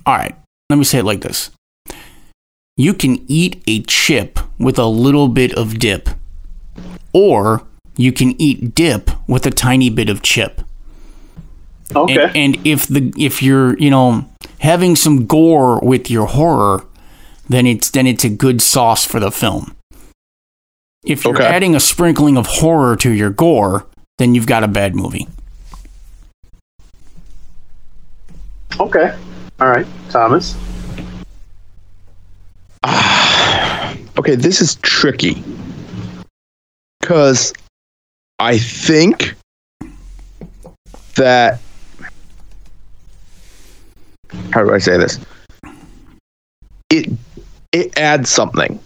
All 0.06 0.16
right, 0.16 0.36
let 0.70 0.78
me 0.78 0.84
say 0.84 1.00
it 1.00 1.06
like 1.06 1.22
this 1.22 1.52
you 2.78 2.94
can 2.94 3.24
eat 3.28 3.62
a 3.68 3.84
chip 3.84 4.40
with 4.58 4.80
a 4.80 4.86
little 4.88 5.28
bit 5.28 5.54
of 5.54 5.78
dip, 5.78 6.10
or 7.14 7.64
you 7.98 8.12
can 8.12 8.34
eat 8.42 8.74
dip 8.74 9.12
with 9.28 9.46
a 9.46 9.52
tiny 9.52 9.90
bit 9.90 10.10
of 10.10 10.22
chip. 10.24 10.62
okay, 11.96 12.24
And, 12.24 12.36
and 12.56 12.68
if 12.68 12.88
the 12.88 13.14
if 13.18 13.44
you're 13.44 13.78
you 13.78 13.90
know 13.92 14.28
having 14.60 14.96
some 14.96 15.26
gore 15.28 15.80
with 15.82 16.10
your 16.10 16.28
horror, 16.28 16.86
then 17.50 17.68
it's 17.68 17.90
then 17.92 18.08
it's 18.08 18.24
a 18.24 18.30
good 18.30 18.62
sauce 18.62 19.06
for 19.06 19.20
the 19.20 19.32
film. 19.32 19.76
If 21.04 21.24
you're 21.26 21.36
Okay. 21.36 21.46
adding 21.46 21.76
a 21.76 21.80
sprinkling 21.80 22.38
of 22.38 22.46
horror 22.48 22.96
to 22.98 23.12
your 23.12 23.32
gore, 23.32 23.86
then 24.18 24.34
you've 24.36 24.46
got 24.48 24.64
a 24.64 24.68
bad 24.68 24.96
movie. 24.96 25.28
okay, 28.80 29.14
all 29.62 29.70
right, 29.70 29.86
Thomas. 30.10 30.58
Ah, 32.84 33.96
okay, 34.18 34.36
this 34.36 34.60
is 34.62 34.76
tricky. 34.82 35.42
Because 37.00 37.54
I 38.40 38.58
think 38.58 39.36
that. 41.16 41.62
How 44.52 44.64
do 44.64 44.74
I 44.74 44.80
say 44.80 44.98
this? 44.98 45.20
it 46.92 47.10
it 47.72 47.98
adds 47.98 48.30
something. 48.30 48.80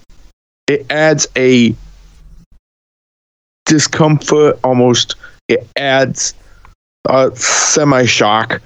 It 0.67 0.85
adds 0.89 1.27
a 1.35 1.75
discomfort 3.65 4.59
almost. 4.63 5.15
It 5.47 5.67
adds 5.75 6.33
a 7.09 7.35
semi 7.35 8.05
shock. 8.05 8.61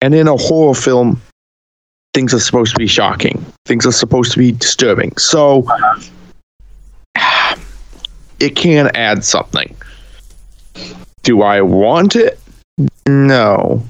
And 0.00 0.14
in 0.14 0.28
a 0.28 0.36
horror 0.36 0.74
film, 0.74 1.20
things 2.14 2.32
are 2.32 2.40
supposed 2.40 2.72
to 2.72 2.78
be 2.78 2.86
shocking. 2.86 3.44
Things 3.66 3.84
are 3.84 3.92
supposed 3.92 4.32
to 4.32 4.38
be 4.38 4.52
disturbing. 4.52 5.14
So 5.16 5.66
it 8.40 8.56
can 8.56 8.90
add 8.94 9.24
something. 9.24 9.76
Do 11.22 11.42
I 11.42 11.60
want 11.60 12.16
it? 12.16 12.40
No. 13.06 13.82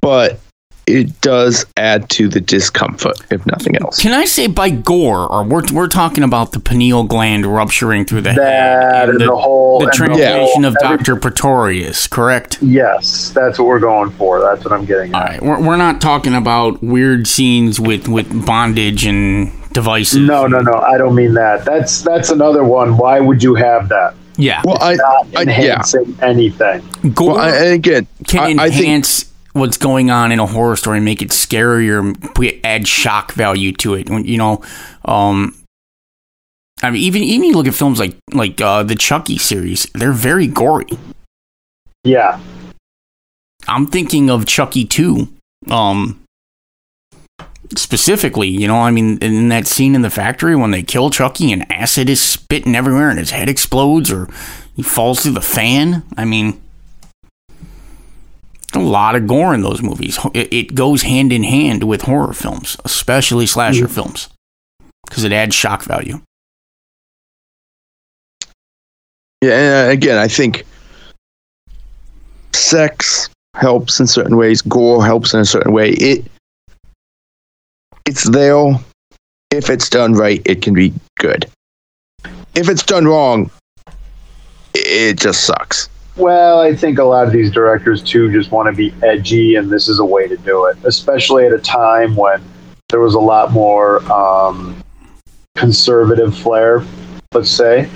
But 0.00 0.40
it 0.86 1.20
does 1.20 1.64
add 1.76 2.10
to 2.10 2.28
the 2.28 2.40
discomfort, 2.40 3.16
if 3.30 3.44
nothing 3.46 3.76
else. 3.76 4.00
Can 4.02 4.12
I 4.12 4.24
say 4.24 4.46
by 4.48 4.70
gore, 4.70 5.26
or 5.30 5.44
we're, 5.44 5.62
we're 5.72 5.86
talking 5.88 6.24
about 6.24 6.52
the 6.52 6.60
pineal 6.60 7.04
gland 7.04 7.46
rupturing 7.46 8.04
through 8.04 8.22
the 8.22 8.32
That 8.32 8.92
head 8.94 9.08
and 9.10 9.20
the, 9.20 9.26
the 9.26 9.36
whole- 9.36 9.80
the 9.80 9.90
translation 9.92 10.62
whole- 10.62 10.66
of 10.66 10.76
Doctor 10.80 11.16
Pretorius, 11.16 12.06
correct? 12.06 12.58
Yes, 12.62 13.30
that's 13.30 13.58
what 13.58 13.68
we're 13.68 13.80
going 13.80 14.10
for. 14.12 14.40
That's 14.40 14.64
what 14.64 14.72
I'm 14.72 14.84
getting 14.84 15.14
All 15.14 15.20
at. 15.22 15.28
right, 15.30 15.42
we're, 15.42 15.60
we're 15.68 15.76
not 15.76 16.00
talking 16.00 16.34
about 16.34 16.82
weird 16.82 17.26
scenes 17.26 17.78
with 17.78 18.08
with 18.08 18.44
bondage 18.46 19.04
and 19.06 19.52
devices. 19.72 20.18
No, 20.20 20.46
no, 20.46 20.58
no. 20.60 20.72
I 20.74 20.98
don't 20.98 21.14
mean 21.14 21.34
that. 21.34 21.64
That's 21.64 22.02
that's 22.02 22.30
another 22.30 22.64
one. 22.64 22.96
Why 22.96 23.20
would 23.20 23.42
you 23.42 23.54
have 23.54 23.88
that? 23.90 24.14
Yeah, 24.36 24.62
Well, 24.64 24.78
I, 24.80 24.94
Not 24.94 25.26
I 25.26 25.28
yeah. 25.32 25.40
enhancing 25.42 26.16
anything. 26.22 26.82
gore 27.14 27.34
Well, 27.34 27.38
I, 27.38 27.48
again, 27.66 28.06
can 28.26 28.58
I, 28.58 28.64
I 28.64 28.70
think 28.70 28.80
enhance 28.80 29.31
what's 29.52 29.76
going 29.76 30.10
on 30.10 30.32
in 30.32 30.40
a 30.40 30.46
horror 30.46 30.76
story, 30.76 30.98
and 30.98 31.04
make 31.04 31.22
it 31.22 31.30
scarier, 31.30 32.14
put- 32.34 32.60
add 32.64 32.86
shock 32.88 33.32
value 33.32 33.72
to 33.72 33.94
it. 33.94 34.08
You 34.08 34.38
know, 34.38 34.62
um, 35.04 35.54
I 36.82 36.90
mean, 36.90 37.02
even 37.02 37.22
even 37.22 37.48
you 37.48 37.54
look 37.54 37.68
at 37.68 37.74
films 37.74 37.98
like 37.98 38.16
like 38.32 38.60
uh, 38.60 38.82
the 38.82 38.96
Chucky 38.96 39.38
series, 39.38 39.86
they're 39.94 40.12
very 40.12 40.46
gory. 40.46 40.88
Yeah. 42.04 42.40
I'm 43.68 43.86
thinking 43.86 44.28
of 44.28 44.46
Chucky 44.46 44.84
2. 44.84 45.28
Um 45.70 46.18
specifically, 47.78 48.48
you 48.48 48.66
know, 48.66 48.78
I 48.80 48.90
mean 48.90 49.18
in 49.18 49.48
that 49.48 49.68
scene 49.68 49.94
in 49.94 50.02
the 50.02 50.10
factory 50.10 50.56
when 50.56 50.72
they 50.72 50.82
kill 50.82 51.10
Chucky 51.10 51.52
and 51.52 51.70
acid 51.70 52.10
is 52.10 52.20
spitting 52.20 52.74
everywhere 52.74 53.08
and 53.08 53.18
his 53.18 53.30
head 53.30 53.48
explodes 53.48 54.10
or 54.10 54.28
he 54.74 54.82
falls 54.82 55.22
through 55.22 55.32
the 55.32 55.40
fan. 55.40 56.02
I 56.16 56.24
mean 56.24 56.60
a 58.74 58.80
lot 58.80 59.14
of 59.14 59.26
gore 59.26 59.54
in 59.54 59.62
those 59.62 59.82
movies. 59.82 60.18
It, 60.34 60.52
it 60.52 60.74
goes 60.74 61.02
hand 61.02 61.32
in 61.32 61.42
hand 61.42 61.84
with 61.84 62.02
horror 62.02 62.32
films, 62.32 62.76
especially 62.84 63.46
slasher 63.46 63.88
films, 63.88 64.28
because 65.06 65.24
it 65.24 65.32
adds 65.32 65.54
shock 65.54 65.82
value. 65.82 66.20
Yeah, 69.42 69.50
and 69.50 69.88
uh, 69.88 69.92
again, 69.92 70.18
I 70.18 70.28
think 70.28 70.64
sex 72.52 73.28
helps 73.54 73.98
in 73.98 74.06
certain 74.06 74.36
ways. 74.36 74.62
Gore 74.62 75.04
helps 75.04 75.34
in 75.34 75.40
a 75.40 75.44
certain 75.44 75.72
way. 75.72 75.90
It 75.90 76.24
it's 78.06 78.24
there. 78.30 78.74
If 79.50 79.68
it's 79.68 79.88
done 79.88 80.14
right, 80.14 80.40
it 80.44 80.62
can 80.62 80.74
be 80.74 80.94
good. 81.18 81.46
If 82.54 82.68
it's 82.68 82.82
done 82.82 83.06
wrong, 83.06 83.50
it 84.74 85.18
just 85.18 85.44
sucks. 85.44 85.88
Well, 86.16 86.60
I 86.60 86.74
think 86.74 86.98
a 86.98 87.04
lot 87.04 87.26
of 87.26 87.32
these 87.32 87.50
directors 87.50 88.02
too 88.02 88.30
just 88.30 88.50
want 88.50 88.66
to 88.66 88.72
be 88.72 88.94
edgy, 89.02 89.56
and 89.56 89.70
this 89.70 89.88
is 89.88 89.98
a 89.98 90.04
way 90.04 90.28
to 90.28 90.36
do 90.36 90.66
it, 90.66 90.76
especially 90.84 91.46
at 91.46 91.52
a 91.52 91.58
time 91.58 92.14
when 92.16 92.42
there 92.90 93.00
was 93.00 93.14
a 93.14 93.20
lot 93.20 93.52
more 93.52 94.02
um, 94.12 94.82
conservative 95.56 96.36
flair, 96.36 96.84
let's 97.32 97.50
say. 97.50 97.88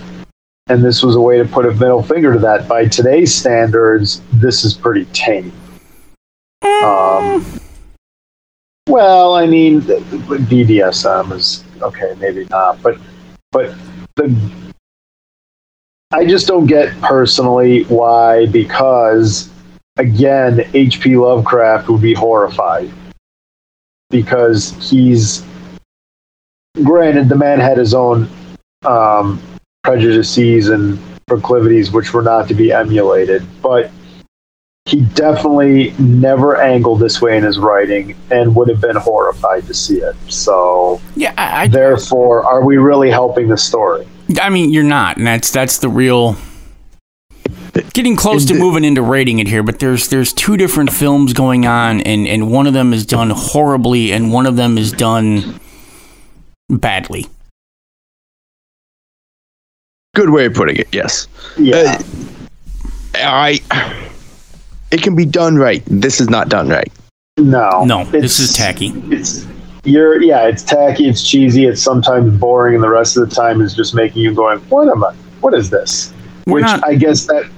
And 0.68 0.82
this 0.82 1.02
was 1.02 1.14
a 1.14 1.20
way 1.20 1.36
to 1.38 1.44
put 1.44 1.66
a 1.66 1.72
middle 1.72 2.02
finger 2.02 2.32
to 2.32 2.38
that. 2.40 2.66
By 2.66 2.86
today's 2.86 3.34
standards, 3.34 4.22
this 4.32 4.64
is 4.64 4.72
pretty 4.74 5.04
tame. 5.06 5.52
Um, 6.62 7.44
well, 8.88 9.34
I 9.34 9.46
mean, 9.46 9.82
BDSM 9.82 11.32
is 11.32 11.64
okay, 11.82 12.14
maybe 12.18 12.46
not, 12.50 12.80
but 12.82 12.98
but 13.52 13.74
the 14.16 14.34
I 16.12 16.24
just 16.24 16.46
don't 16.46 16.66
get 16.66 16.98
personally 17.00 17.82
why, 17.84 18.46
because 18.46 19.50
again, 19.96 20.68
H.P. 20.72 21.16
Lovecraft 21.16 21.88
would 21.88 22.00
be 22.00 22.14
horrified 22.14 22.90
because 24.10 24.70
he's 24.88 25.44
granted 26.84 27.28
the 27.28 27.34
man 27.34 27.58
had 27.58 27.76
his 27.76 27.92
own 27.92 28.28
um, 28.84 29.42
prejudices 29.82 30.68
and 30.68 30.98
proclivities 31.26 31.90
which 31.90 32.12
were 32.12 32.22
not 32.22 32.46
to 32.48 32.54
be 32.54 32.72
emulated, 32.72 33.44
but 33.60 33.90
he 34.84 35.00
definitely 35.00 35.92
never 35.98 36.60
angled 36.60 37.00
this 37.00 37.20
way 37.20 37.36
in 37.36 37.42
his 37.42 37.58
writing 37.58 38.16
and 38.30 38.54
would 38.54 38.68
have 38.68 38.80
been 38.80 38.94
horrified 38.94 39.66
to 39.66 39.74
see 39.74 39.96
it. 39.96 40.14
So, 40.28 41.00
Yeah, 41.16 41.34
I, 41.36 41.62
I 41.62 41.66
therefore, 41.66 42.44
are 42.44 42.64
we 42.64 42.76
really 42.76 43.10
helping 43.10 43.48
the 43.48 43.56
story? 43.56 44.06
I 44.40 44.50
mean, 44.50 44.70
you're 44.70 44.82
not, 44.82 45.16
and 45.18 45.26
that's 45.26 45.50
that's 45.50 45.78
the 45.78 45.88
real. 45.88 46.36
Getting 47.92 48.16
close 48.16 48.46
to 48.46 48.54
moving 48.54 48.84
into 48.84 49.02
rating 49.02 49.38
it 49.38 49.46
here, 49.46 49.62
but 49.62 49.78
there's 49.78 50.08
there's 50.08 50.32
two 50.32 50.56
different 50.56 50.92
films 50.92 51.32
going 51.32 51.66
on, 51.66 52.00
and 52.00 52.26
and 52.26 52.50
one 52.50 52.66
of 52.66 52.72
them 52.72 52.92
is 52.92 53.04
done 53.06 53.30
horribly, 53.30 54.12
and 54.12 54.32
one 54.32 54.46
of 54.46 54.56
them 54.56 54.78
is 54.78 54.92
done 54.92 55.60
badly. 56.68 57.26
Good 60.14 60.30
way 60.30 60.46
of 60.46 60.54
putting 60.54 60.76
it. 60.76 60.88
Yes. 60.92 61.28
Yeah. 61.58 62.00
Uh, 63.14 63.18
I. 63.18 63.60
It 64.90 65.02
can 65.02 65.14
be 65.14 65.26
done 65.26 65.56
right. 65.56 65.82
This 65.86 66.20
is 66.20 66.30
not 66.30 66.48
done 66.48 66.68
right. 66.68 66.90
no. 67.38 67.84
No, 67.84 68.04
this 68.04 68.38
is 68.40 68.54
tacky. 68.54 68.92
it's 69.10 69.46
you're 69.86 70.20
yeah 70.22 70.46
it's 70.46 70.62
tacky 70.62 71.08
it's 71.08 71.22
cheesy 71.22 71.64
it's 71.66 71.82
sometimes 71.82 72.36
boring 72.38 72.74
and 72.74 72.82
the 72.84 72.88
rest 72.88 73.16
of 73.16 73.28
the 73.28 73.34
time 73.34 73.60
is 73.60 73.74
just 73.74 73.94
making 73.94 74.20
you 74.22 74.34
going 74.34 74.58
what 74.68 74.88
am 74.88 75.04
i 75.04 75.12
what 75.40 75.54
is 75.54 75.70
this 75.70 76.12
We're 76.46 76.54
which 76.54 76.62
not- 76.64 76.84
i 76.86 76.94
guess 76.94 77.26
that 77.26 77.48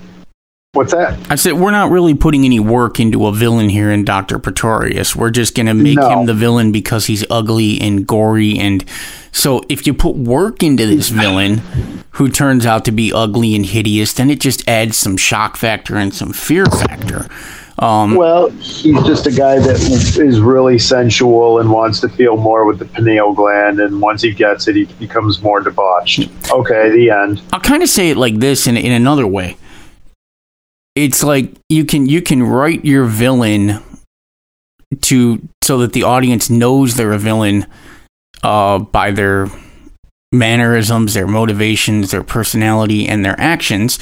what's 0.74 0.92
that 0.92 1.18
I 1.30 1.34
said 1.36 1.54
we're 1.54 1.70
not 1.70 1.90
really 1.90 2.14
putting 2.14 2.44
any 2.44 2.60
work 2.60 3.00
into 3.00 3.26
a 3.26 3.32
villain 3.32 3.68
here 3.70 3.90
in 3.90 4.04
Doctor 4.04 4.38
Pretorius. 4.38 5.16
We're 5.16 5.30
just 5.30 5.56
gonna 5.56 5.72
make 5.74 5.96
No. 5.98 6.08
him 6.20 6.26
the 6.26 6.34
villain 6.34 6.70
because 6.72 7.06
he's 7.06 7.24
ugly 7.30 7.80
and 7.80 8.06
gory, 8.06 8.58
and 8.58 8.84
so 9.32 9.62
if 9.70 9.86
you 9.86 9.94
put 9.94 10.14
work 10.16 10.62
into 10.62 10.86
this 10.86 11.08
villain, 11.08 11.62
who 12.12 12.28
turns 12.28 12.66
out 12.66 12.84
to 12.84 12.92
be 12.92 13.12
ugly 13.12 13.56
and 13.56 13.64
hideous, 13.64 14.12
then 14.12 14.28
it 14.30 14.40
just 14.40 14.68
adds 14.68 14.96
some 14.96 15.16
shock 15.16 15.56
factor 15.56 15.96
and 15.96 16.12
some 16.14 16.32
fear 16.32 16.66
factor. 16.66 17.26
Um, 17.80 18.16
well 18.16 18.48
he's 18.50 19.00
just 19.04 19.26
a 19.26 19.30
guy 19.30 19.58
that 19.60 19.76
is 20.18 20.40
really 20.40 20.78
sensual 20.78 21.60
and 21.60 21.70
wants 21.70 22.00
to 22.00 22.08
feel 22.08 22.36
more 22.36 22.64
with 22.64 22.80
the 22.80 22.86
pineal 22.86 23.32
gland 23.32 23.78
and 23.78 24.00
once 24.00 24.22
he 24.22 24.32
gets 24.32 24.66
it 24.66 24.74
he 24.74 24.84
becomes 24.84 25.40
more 25.42 25.60
debauched 25.60 26.28
okay 26.50 26.90
the 26.90 27.10
end 27.10 27.40
I'll 27.52 27.60
kind 27.60 27.82
of 27.82 27.88
say 27.88 28.10
it 28.10 28.16
like 28.16 28.38
this 28.38 28.66
in 28.66 28.76
in 28.76 28.92
another 28.92 29.26
way. 29.26 29.56
It's 30.94 31.22
like 31.22 31.54
you 31.68 31.84
can 31.84 32.06
you 32.06 32.22
can 32.22 32.42
write 32.42 32.84
your 32.84 33.04
villain 33.04 33.82
to 35.02 35.48
so 35.62 35.78
that 35.78 35.92
the 35.92 36.02
audience 36.02 36.50
knows 36.50 36.96
they're 36.96 37.12
a 37.12 37.18
villain 37.18 37.66
uh, 38.42 38.78
by 38.78 39.10
their 39.10 39.48
mannerisms, 40.32 41.14
their 41.14 41.26
motivations, 41.26 42.10
their 42.10 42.22
personality, 42.22 43.06
and 43.06 43.24
their 43.24 43.38
actions, 43.38 43.98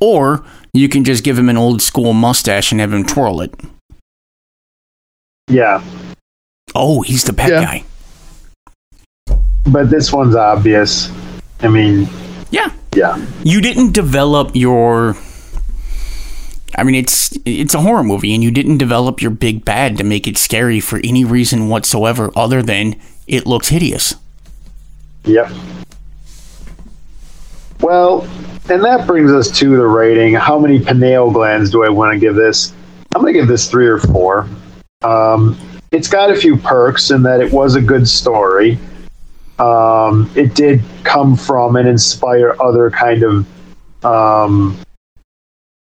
or 0.00 0.44
you 0.72 0.88
can 0.88 1.04
just 1.04 1.22
give 1.24 1.38
him 1.38 1.48
an 1.48 1.56
old 1.56 1.82
school 1.82 2.12
mustache 2.12 2.72
and 2.72 2.80
have 2.80 2.92
him 2.92 3.04
twirl 3.04 3.40
it. 3.40 3.54
yeah 5.48 5.82
Oh, 6.74 7.02
he's 7.02 7.24
the 7.24 7.32
bad 7.32 7.48
Yeah. 7.50 7.64
guy. 7.64 7.84
but 9.66 9.90
this 9.90 10.12
one's 10.12 10.34
obvious 10.36 11.10
i 11.60 11.68
mean 11.68 12.08
Yeah, 12.50 12.70
yeah 12.94 13.18
you 13.44 13.60
didn't 13.60 13.92
develop 13.92 14.52
your 14.54 15.16
I 16.76 16.84
mean 16.84 16.94
it's 16.94 17.36
it's 17.44 17.74
a 17.74 17.80
horror 17.80 18.04
movie 18.04 18.32
and 18.32 18.42
you 18.44 18.50
didn't 18.52 18.78
develop 18.78 19.20
your 19.20 19.32
big 19.32 19.64
bad 19.64 19.98
to 19.98 20.04
make 20.04 20.26
it 20.28 20.38
scary 20.38 20.78
for 20.80 21.00
any 21.02 21.24
reason 21.24 21.68
whatsoever 21.68 22.30
other 22.36 22.62
than 22.62 22.94
it 23.26 23.44
looks 23.46 23.68
hideous. 23.68 24.14
Yep. 25.24 25.50
Well, 27.80 28.26
and 28.70 28.84
that 28.84 29.04
brings 29.06 29.32
us 29.32 29.50
to 29.58 29.76
the 29.76 29.86
rating. 29.86 30.34
How 30.34 30.58
many 30.58 30.78
pineal 30.78 31.30
glands 31.32 31.70
do 31.70 31.84
I 31.84 31.88
want 31.88 32.12
to 32.12 32.20
give 32.20 32.36
this? 32.36 32.72
I'm 33.14 33.20
going 33.20 33.34
to 33.34 33.40
give 33.40 33.48
this 33.48 33.68
three 33.68 33.86
or 33.86 33.98
four. 33.98 34.48
Um, 35.02 35.58
it's 35.90 36.06
got 36.06 36.30
a 36.30 36.36
few 36.36 36.56
perks 36.56 37.10
in 37.10 37.22
that 37.24 37.40
it 37.40 37.52
was 37.52 37.74
a 37.74 37.80
good 37.80 38.08
story. 38.08 38.78
Um, 39.58 40.30
it 40.36 40.54
did 40.54 40.82
come 41.02 41.34
from 41.36 41.74
and 41.76 41.88
inspire 41.88 42.56
other 42.60 42.90
kind 42.90 43.24
of 43.24 44.04
um, 44.04 44.78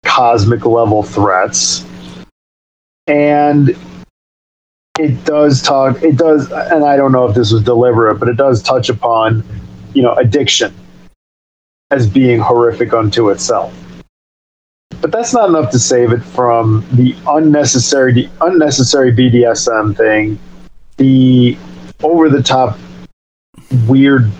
cosmic 0.07 0.65
level 0.65 1.03
threats. 1.03 1.85
And 3.07 3.77
it 4.99 5.25
does 5.25 5.61
talk. 5.61 6.03
It 6.03 6.17
does, 6.17 6.51
and 6.51 6.85
I 6.85 6.97
don't 6.97 7.13
know 7.13 7.29
if 7.29 7.35
this 7.35 7.53
was 7.53 7.63
deliberate, 7.63 8.19
but 8.19 8.29
it 8.29 8.37
does 8.37 8.63
touch 8.63 8.89
upon, 8.89 9.45
you 9.93 10.03
know, 10.03 10.15
addiction 10.15 10.75
as 11.93 12.09
being 12.09 12.41
horrific 12.41 12.95
unto 12.95 13.29
itself. 13.29 13.73
But 15.01 15.13
that's 15.13 15.35
not 15.35 15.49
enough 15.49 15.71
to 15.73 15.79
save 15.79 16.13
it 16.13 16.23
from 16.23 16.87
the 16.93 17.15
unnecessary, 17.27 18.13
the 18.13 18.29
unnecessary 18.41 19.13
BDSM 19.13 19.97
thing, 19.97 20.39
the 20.97 21.57
over 22.03 22.29
the 22.29 22.43
top 22.43 22.79
weird 23.87 24.31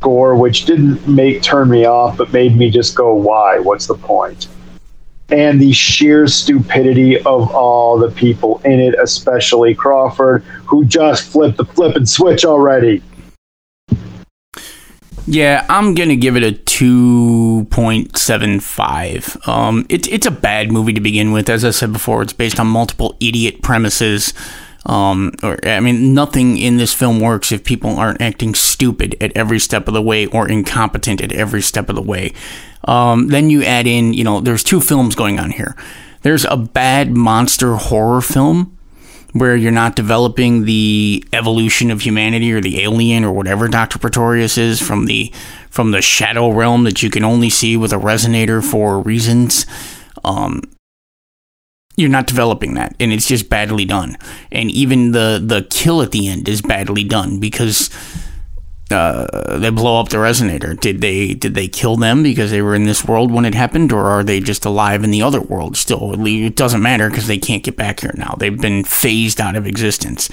gore, 0.00 0.36
which 0.36 0.64
didn't 0.64 1.06
make 1.06 1.42
turn 1.42 1.68
me 1.68 1.84
off, 1.84 2.16
but 2.16 2.32
made 2.32 2.56
me 2.56 2.70
just 2.70 2.94
go, 2.94 3.14
"Why? 3.14 3.58
What's 3.58 3.86
the 3.86 3.94
point?" 3.94 4.48
And 5.30 5.60
the 5.60 5.72
sheer 5.72 6.26
stupidity 6.26 7.18
of 7.18 7.54
all 7.54 7.98
the 7.98 8.10
people 8.10 8.60
in 8.64 8.80
it, 8.80 8.94
especially 9.02 9.74
Crawford, 9.74 10.42
who 10.66 10.84
just 10.84 11.24
flipped 11.24 11.56
the 11.56 11.64
flip 11.64 11.96
and 11.96 12.08
switch 12.08 12.44
already. 12.44 13.02
Yeah, 15.26 15.64
I'm 15.70 15.94
gonna 15.94 16.16
give 16.16 16.36
it 16.36 16.42
a 16.42 16.52
two 16.52 17.66
point 17.70 18.16
seven 18.18 18.60
five. 18.60 19.36
Um, 19.46 19.86
it's 19.88 20.06
it's 20.08 20.26
a 20.26 20.30
bad 20.30 20.70
movie 20.70 20.92
to 20.92 21.00
begin 21.00 21.32
with. 21.32 21.48
As 21.48 21.64
I 21.64 21.70
said 21.70 21.92
before, 21.92 22.22
it's 22.22 22.34
based 22.34 22.60
on 22.60 22.66
multiple 22.66 23.16
idiot 23.20 23.62
premises. 23.62 24.34
Um, 24.86 25.32
or 25.42 25.58
I 25.66 25.80
mean, 25.80 26.12
nothing 26.12 26.58
in 26.58 26.76
this 26.76 26.92
film 26.92 27.20
works 27.20 27.52
if 27.52 27.64
people 27.64 27.98
aren't 27.98 28.20
acting 28.20 28.54
stupid 28.54 29.16
at 29.18 29.32
every 29.34 29.58
step 29.58 29.88
of 29.88 29.94
the 29.94 30.02
way 30.02 30.26
or 30.26 30.46
incompetent 30.46 31.22
at 31.22 31.32
every 31.32 31.62
step 31.62 31.88
of 31.88 31.96
the 31.96 32.02
way. 32.02 32.34
Um, 32.84 33.28
then 33.28 33.48
you 33.48 33.64
add 33.64 33.86
in, 33.86 34.12
you 34.12 34.24
know, 34.24 34.40
there's 34.40 34.62
two 34.62 34.82
films 34.82 35.14
going 35.14 35.38
on 35.40 35.52
here. 35.52 35.74
There's 36.20 36.44
a 36.44 36.58
bad 36.58 37.12
monster 37.12 37.76
horror 37.76 38.20
film 38.20 38.76
where 39.34 39.56
you're 39.56 39.72
not 39.72 39.96
developing 39.96 40.64
the 40.64 41.24
evolution 41.32 41.90
of 41.90 42.00
humanity 42.00 42.52
or 42.52 42.60
the 42.60 42.80
alien 42.82 43.24
or 43.24 43.32
whatever 43.32 43.66
Dr. 43.66 43.98
Pretorius 43.98 44.56
is 44.56 44.80
from 44.80 45.06
the 45.06 45.32
from 45.70 45.90
the 45.90 46.00
shadow 46.00 46.50
realm 46.50 46.84
that 46.84 47.02
you 47.02 47.10
can 47.10 47.24
only 47.24 47.50
see 47.50 47.76
with 47.76 47.92
a 47.92 47.96
resonator 47.96 48.64
for 48.64 49.00
reasons. 49.00 49.66
Um, 50.24 50.62
you're 51.96 52.08
not 52.08 52.28
developing 52.28 52.74
that 52.74 52.94
and 52.98 53.12
it's 53.12 53.26
just 53.26 53.48
badly 53.48 53.84
done 53.84 54.16
and 54.50 54.70
even 54.70 55.12
the 55.12 55.40
the 55.44 55.66
kill 55.70 56.02
at 56.02 56.10
the 56.12 56.28
end 56.28 56.48
is 56.48 56.62
badly 56.62 57.04
done 57.04 57.38
because 57.38 57.88
uh, 58.90 59.58
they 59.58 59.70
blow 59.70 60.00
up 60.00 60.10
the 60.10 60.18
resonator. 60.18 60.78
Did 60.78 61.00
they 61.00 61.34
did 61.34 61.54
they 61.54 61.68
kill 61.68 61.96
them 61.96 62.22
because 62.22 62.50
they 62.50 62.62
were 62.62 62.74
in 62.74 62.84
this 62.84 63.04
world 63.04 63.30
when 63.30 63.44
it 63.44 63.54
happened 63.54 63.92
or 63.92 64.04
are 64.06 64.22
they 64.22 64.40
just 64.40 64.64
alive 64.64 65.02
in 65.04 65.10
the 65.10 65.22
other 65.22 65.40
world 65.40 65.76
still? 65.76 66.26
It 66.26 66.56
doesn't 66.56 66.82
matter 66.82 67.08
because 67.08 67.26
they 67.26 67.38
can't 67.38 67.62
get 67.62 67.76
back 67.76 68.00
here 68.00 68.14
now. 68.16 68.36
They've 68.38 68.60
been 68.60 68.84
phased 68.84 69.40
out 69.40 69.56
of 69.56 69.66
existence. 69.66 70.28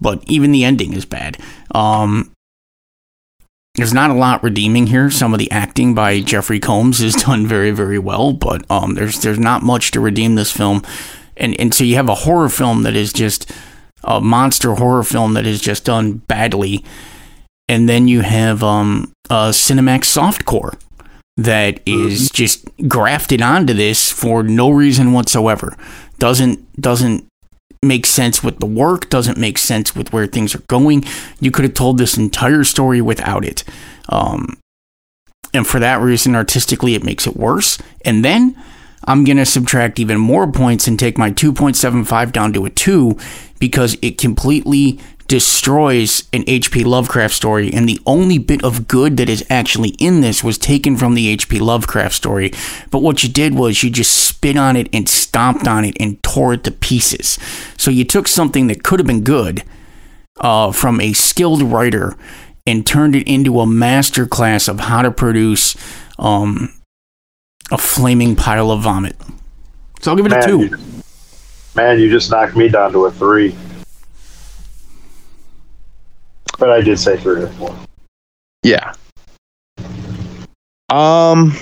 But 0.00 0.22
even 0.28 0.52
the 0.52 0.64
ending 0.64 0.92
is 0.92 1.04
bad. 1.04 1.38
Um, 1.74 2.32
there's 3.74 3.94
not 3.94 4.10
a 4.10 4.14
lot 4.14 4.42
redeeming 4.42 4.88
here. 4.88 5.10
Some 5.10 5.32
of 5.32 5.38
the 5.38 5.50
acting 5.50 5.94
by 5.94 6.20
Jeffrey 6.20 6.60
Combs 6.60 7.00
is 7.00 7.14
done 7.24 7.46
very, 7.46 7.70
very 7.70 7.98
well, 7.98 8.32
but 8.32 8.68
um, 8.70 8.94
there's 8.94 9.20
there's 9.22 9.38
not 9.38 9.62
much 9.62 9.90
to 9.92 10.00
redeem 10.00 10.34
this 10.34 10.52
film, 10.52 10.82
and 11.36 11.58
and 11.60 11.74
so 11.74 11.84
you 11.84 11.94
have 11.96 12.08
a 12.08 12.14
horror 12.14 12.48
film 12.48 12.82
that 12.82 12.96
is 12.96 13.12
just 13.12 13.50
a 14.04 14.20
monster 14.20 14.74
horror 14.74 15.02
film 15.02 15.34
that 15.34 15.46
is 15.46 15.60
just 15.60 15.84
done 15.84 16.14
badly, 16.14 16.84
and 17.68 17.88
then 17.88 18.08
you 18.08 18.22
have 18.22 18.62
um, 18.62 19.12
a 19.30 19.50
Cinemax 19.50 20.04
softcore 20.04 20.78
that 21.36 21.80
is 21.86 22.30
just 22.30 22.66
grafted 22.88 23.40
onto 23.40 23.72
this 23.72 24.10
for 24.10 24.42
no 24.42 24.70
reason 24.70 25.12
whatsoever. 25.12 25.76
Doesn't 26.18 26.80
doesn't 26.80 27.26
make 27.82 28.06
sense 28.06 28.42
with 28.42 28.58
the 28.58 28.66
work, 28.66 29.08
doesn't 29.08 29.38
make 29.38 29.56
sense 29.56 29.94
with 29.94 30.12
where 30.12 30.26
things 30.26 30.54
are 30.54 30.62
going. 30.68 31.04
You 31.40 31.50
could 31.50 31.64
have 31.64 31.74
told 31.74 31.98
this 31.98 32.16
entire 32.16 32.64
story 32.64 33.00
without 33.00 33.44
it. 33.44 33.62
Um, 34.08 34.58
and 35.54 35.66
for 35.66 35.78
that 35.78 36.00
reason, 36.00 36.34
artistically, 36.34 36.94
it 36.94 37.04
makes 37.04 37.26
it 37.26 37.36
worse. 37.36 37.78
And 38.04 38.24
then 38.24 38.60
I'm 39.08 39.24
going 39.24 39.38
to 39.38 39.46
subtract 39.46 39.98
even 39.98 40.18
more 40.18 40.50
points 40.50 40.86
and 40.86 40.98
take 40.98 41.16
my 41.16 41.30
2.75 41.30 42.30
down 42.30 42.52
to 42.52 42.66
a 42.66 42.70
2 42.70 43.16
because 43.58 43.96
it 44.02 44.18
completely 44.18 45.00
destroys 45.28 46.28
an 46.32 46.44
H.P. 46.46 46.84
Lovecraft 46.84 47.34
story, 47.34 47.72
and 47.72 47.88
the 47.88 48.00
only 48.06 48.38
bit 48.38 48.64
of 48.64 48.88
good 48.88 49.18
that 49.18 49.28
is 49.28 49.44
actually 49.50 49.90
in 49.98 50.20
this 50.20 50.44
was 50.44 50.56
taken 50.56 50.96
from 50.96 51.14
the 51.14 51.28
H.P. 51.28 51.58
Lovecraft 51.58 52.14
story. 52.14 52.50
But 52.90 53.00
what 53.00 53.22
you 53.22 53.28
did 53.28 53.54
was 53.54 53.82
you 53.82 53.90
just 53.90 54.12
spit 54.12 54.56
on 54.56 54.76
it 54.76 54.88
and 54.92 55.08
stomped 55.08 55.68
on 55.68 55.84
it 55.84 55.96
and 56.00 56.22
tore 56.22 56.54
it 56.54 56.64
to 56.64 56.70
pieces. 56.70 57.38
So 57.76 57.90
you 57.90 58.04
took 58.04 58.28
something 58.28 58.66
that 58.68 58.82
could 58.82 59.00
have 59.00 59.06
been 59.06 59.24
good 59.24 59.64
uh, 60.40 60.72
from 60.72 61.00
a 61.00 61.12
skilled 61.12 61.62
writer 61.62 62.16
and 62.66 62.86
turned 62.86 63.14
it 63.14 63.26
into 63.26 63.60
a 63.60 63.66
masterclass 63.66 64.68
of 64.68 64.80
how 64.80 65.02
to 65.02 65.10
produce 65.10 65.76
um, 66.18 66.72
a 67.70 67.78
flaming 67.78 68.34
pile 68.36 68.70
of 68.70 68.80
vomit. 68.82 69.16
So 70.00 70.10
I'll 70.10 70.16
give 70.16 70.26
it 70.26 70.30
Man, 70.30 70.42
a 70.42 70.46
two. 70.46 70.60
you- 70.64 70.78
man, 71.74 71.98
you 71.98 72.10
just 72.10 72.30
knocked 72.30 72.56
me 72.56 72.68
down 72.68 72.92
to 72.92 73.06
a 73.06 73.10
three. 73.10 73.54
But 76.58 76.70
I 76.70 76.80
did 76.80 76.98
say 76.98 77.16
three 77.16 77.42
or 77.42 77.48
four. 77.48 77.74
Yeah. 78.62 78.92
Um. 80.90 81.54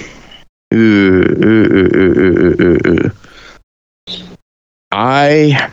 ooh, 0.73 0.77
ooh, 0.77 1.45
ooh, 1.45 1.91
ooh, 1.97 2.21
ooh, 2.21 2.57
ooh, 2.63 2.81
ooh. 2.87 3.11
I. 4.93 5.71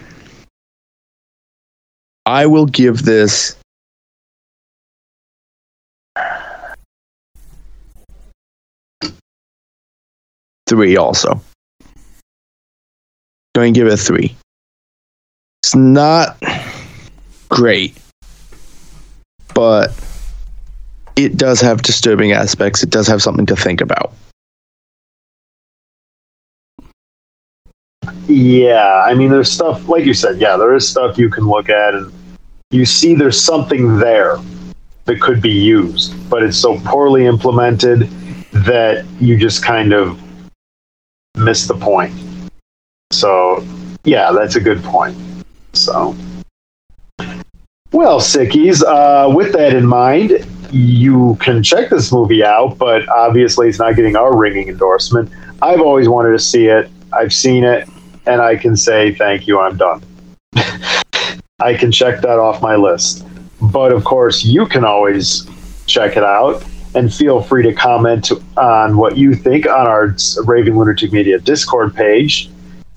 I 2.25 2.45
will 2.45 2.65
give 2.65 3.03
this. 3.03 3.55
Three 10.73 10.97
also. 10.97 11.39
Going 13.53 13.75
to 13.75 13.79
give 13.79 13.85
it 13.85 13.93
a 13.93 13.97
three. 13.97 14.35
It's 15.61 15.75
not 15.75 16.41
great, 17.47 17.95
but 19.53 19.91
it 21.15 21.37
does 21.37 21.61
have 21.61 21.83
disturbing 21.83 22.31
aspects. 22.31 22.81
It 22.81 22.89
does 22.89 23.05
have 23.05 23.21
something 23.21 23.45
to 23.45 23.55
think 23.55 23.81
about. 23.81 24.13
Yeah, 28.25 29.03
I 29.05 29.13
mean, 29.13 29.29
there's 29.29 29.51
stuff, 29.51 29.87
like 29.87 30.05
you 30.05 30.15
said, 30.15 30.41
yeah, 30.41 30.57
there 30.57 30.73
is 30.73 30.89
stuff 30.89 31.19
you 31.19 31.29
can 31.29 31.45
look 31.45 31.69
at 31.69 31.93
and 31.93 32.11
you 32.71 32.87
see 32.87 33.13
there's 33.13 33.39
something 33.39 33.99
there 33.99 34.39
that 35.05 35.21
could 35.21 35.39
be 35.39 35.51
used, 35.51 36.15
but 36.31 36.41
it's 36.41 36.57
so 36.57 36.79
poorly 36.79 37.27
implemented 37.27 38.09
that 38.65 39.05
you 39.19 39.37
just 39.37 39.63
kind 39.63 39.93
of 39.93 40.22
miss 41.43 41.67
the 41.67 41.75
point. 41.75 42.13
So, 43.11 43.65
yeah, 44.03 44.31
that's 44.31 44.55
a 44.55 44.61
good 44.61 44.83
point. 44.83 45.17
So, 45.73 46.15
well, 47.91 48.19
sickies, 48.19 48.83
uh, 48.83 49.29
with 49.33 49.53
that 49.53 49.75
in 49.75 49.85
mind, 49.85 50.45
you 50.71 51.37
can 51.39 51.61
check 51.61 51.89
this 51.89 52.11
movie 52.11 52.43
out, 52.43 52.77
but 52.77 53.07
obviously 53.09 53.69
it's 53.69 53.77
not 53.77 53.95
getting 53.95 54.15
our 54.15 54.35
ringing 54.35 54.69
endorsement. 54.69 55.29
I've 55.61 55.81
always 55.81 56.09
wanted 56.09 56.31
to 56.31 56.39
see 56.39 56.67
it. 56.67 56.89
I've 57.13 57.31
seen 57.31 57.63
it, 57.63 57.87
and 58.25 58.41
I 58.41 58.55
can 58.55 58.75
say 58.75 59.13
thank 59.13 59.47
you. 59.47 59.59
I'm 59.59 59.77
done. 59.77 60.01
I 61.59 61.75
can 61.75 61.91
check 61.91 62.21
that 62.21 62.39
off 62.39 62.61
my 62.61 62.75
list. 62.75 63.25
But 63.61 63.91
of 63.91 64.03
course, 64.03 64.43
you 64.43 64.65
can 64.65 64.83
always 64.83 65.47
check 65.85 66.17
it 66.17 66.23
out 66.23 66.65
and 66.95 67.13
feel 67.13 67.41
free 67.41 67.63
to 67.63 67.73
comment 67.73 68.31
on 68.57 68.97
what 68.97 69.17
you 69.17 69.33
think 69.33 69.65
on 69.65 69.87
our 69.87 70.15
Raving 70.45 70.77
Lunatic 70.77 71.11
Media 71.11 71.39
Discord 71.39 71.95
page. 71.95 72.49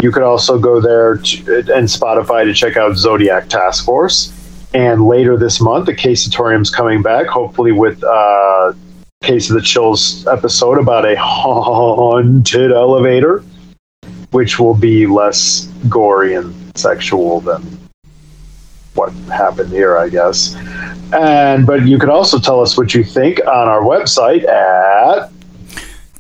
You 0.03 0.13
could 0.13 0.23
also 0.23 0.59
go 0.59 0.81
there 0.81 1.17
to, 1.17 1.59
and 1.75 1.89
Spotify 1.89 2.45
to 2.45 2.53
check 2.53 2.77
out 2.77 2.97
Zodiac 2.97 3.49
Task 3.49 3.85
Force. 3.85 4.33
And 4.75 5.07
later 5.07 5.39
this 5.39 5.61
month, 5.61 5.87
the 5.87 5.95
Casatorium's 5.95 6.71
coming 6.71 7.01
back, 7.01 7.27
hopefully 7.27 7.73
with 7.73 8.03
uh, 8.05 8.75
Case 9.23 9.49
of 9.49 9.57
the 9.57 9.63
Chills 9.63 10.27
episode 10.27 10.79
about 10.79 11.07
a 11.07 11.17
haunted 11.19 12.73
elevator, 12.73 13.43
which 14.33 14.59
will 14.59 14.75
be 14.75 15.07
less 15.07 15.67
gory 15.89 16.35
and 16.35 16.55
sexual 16.79 17.41
than 17.41 17.76
what 18.97 19.13
happened 19.29 19.71
here, 19.71 19.97
I 19.97 20.09
guess. 20.09 20.57
And 21.13 21.65
but 21.67 21.87
you 21.87 21.99
can 21.99 22.09
also 22.11 22.39
tell 22.39 22.61
us 22.61 22.77
what 22.77 22.95
you 22.95 23.03
think 23.05 23.41
on 23.47 23.69
our 23.69 23.83
website 23.83 24.45
at 24.49 25.31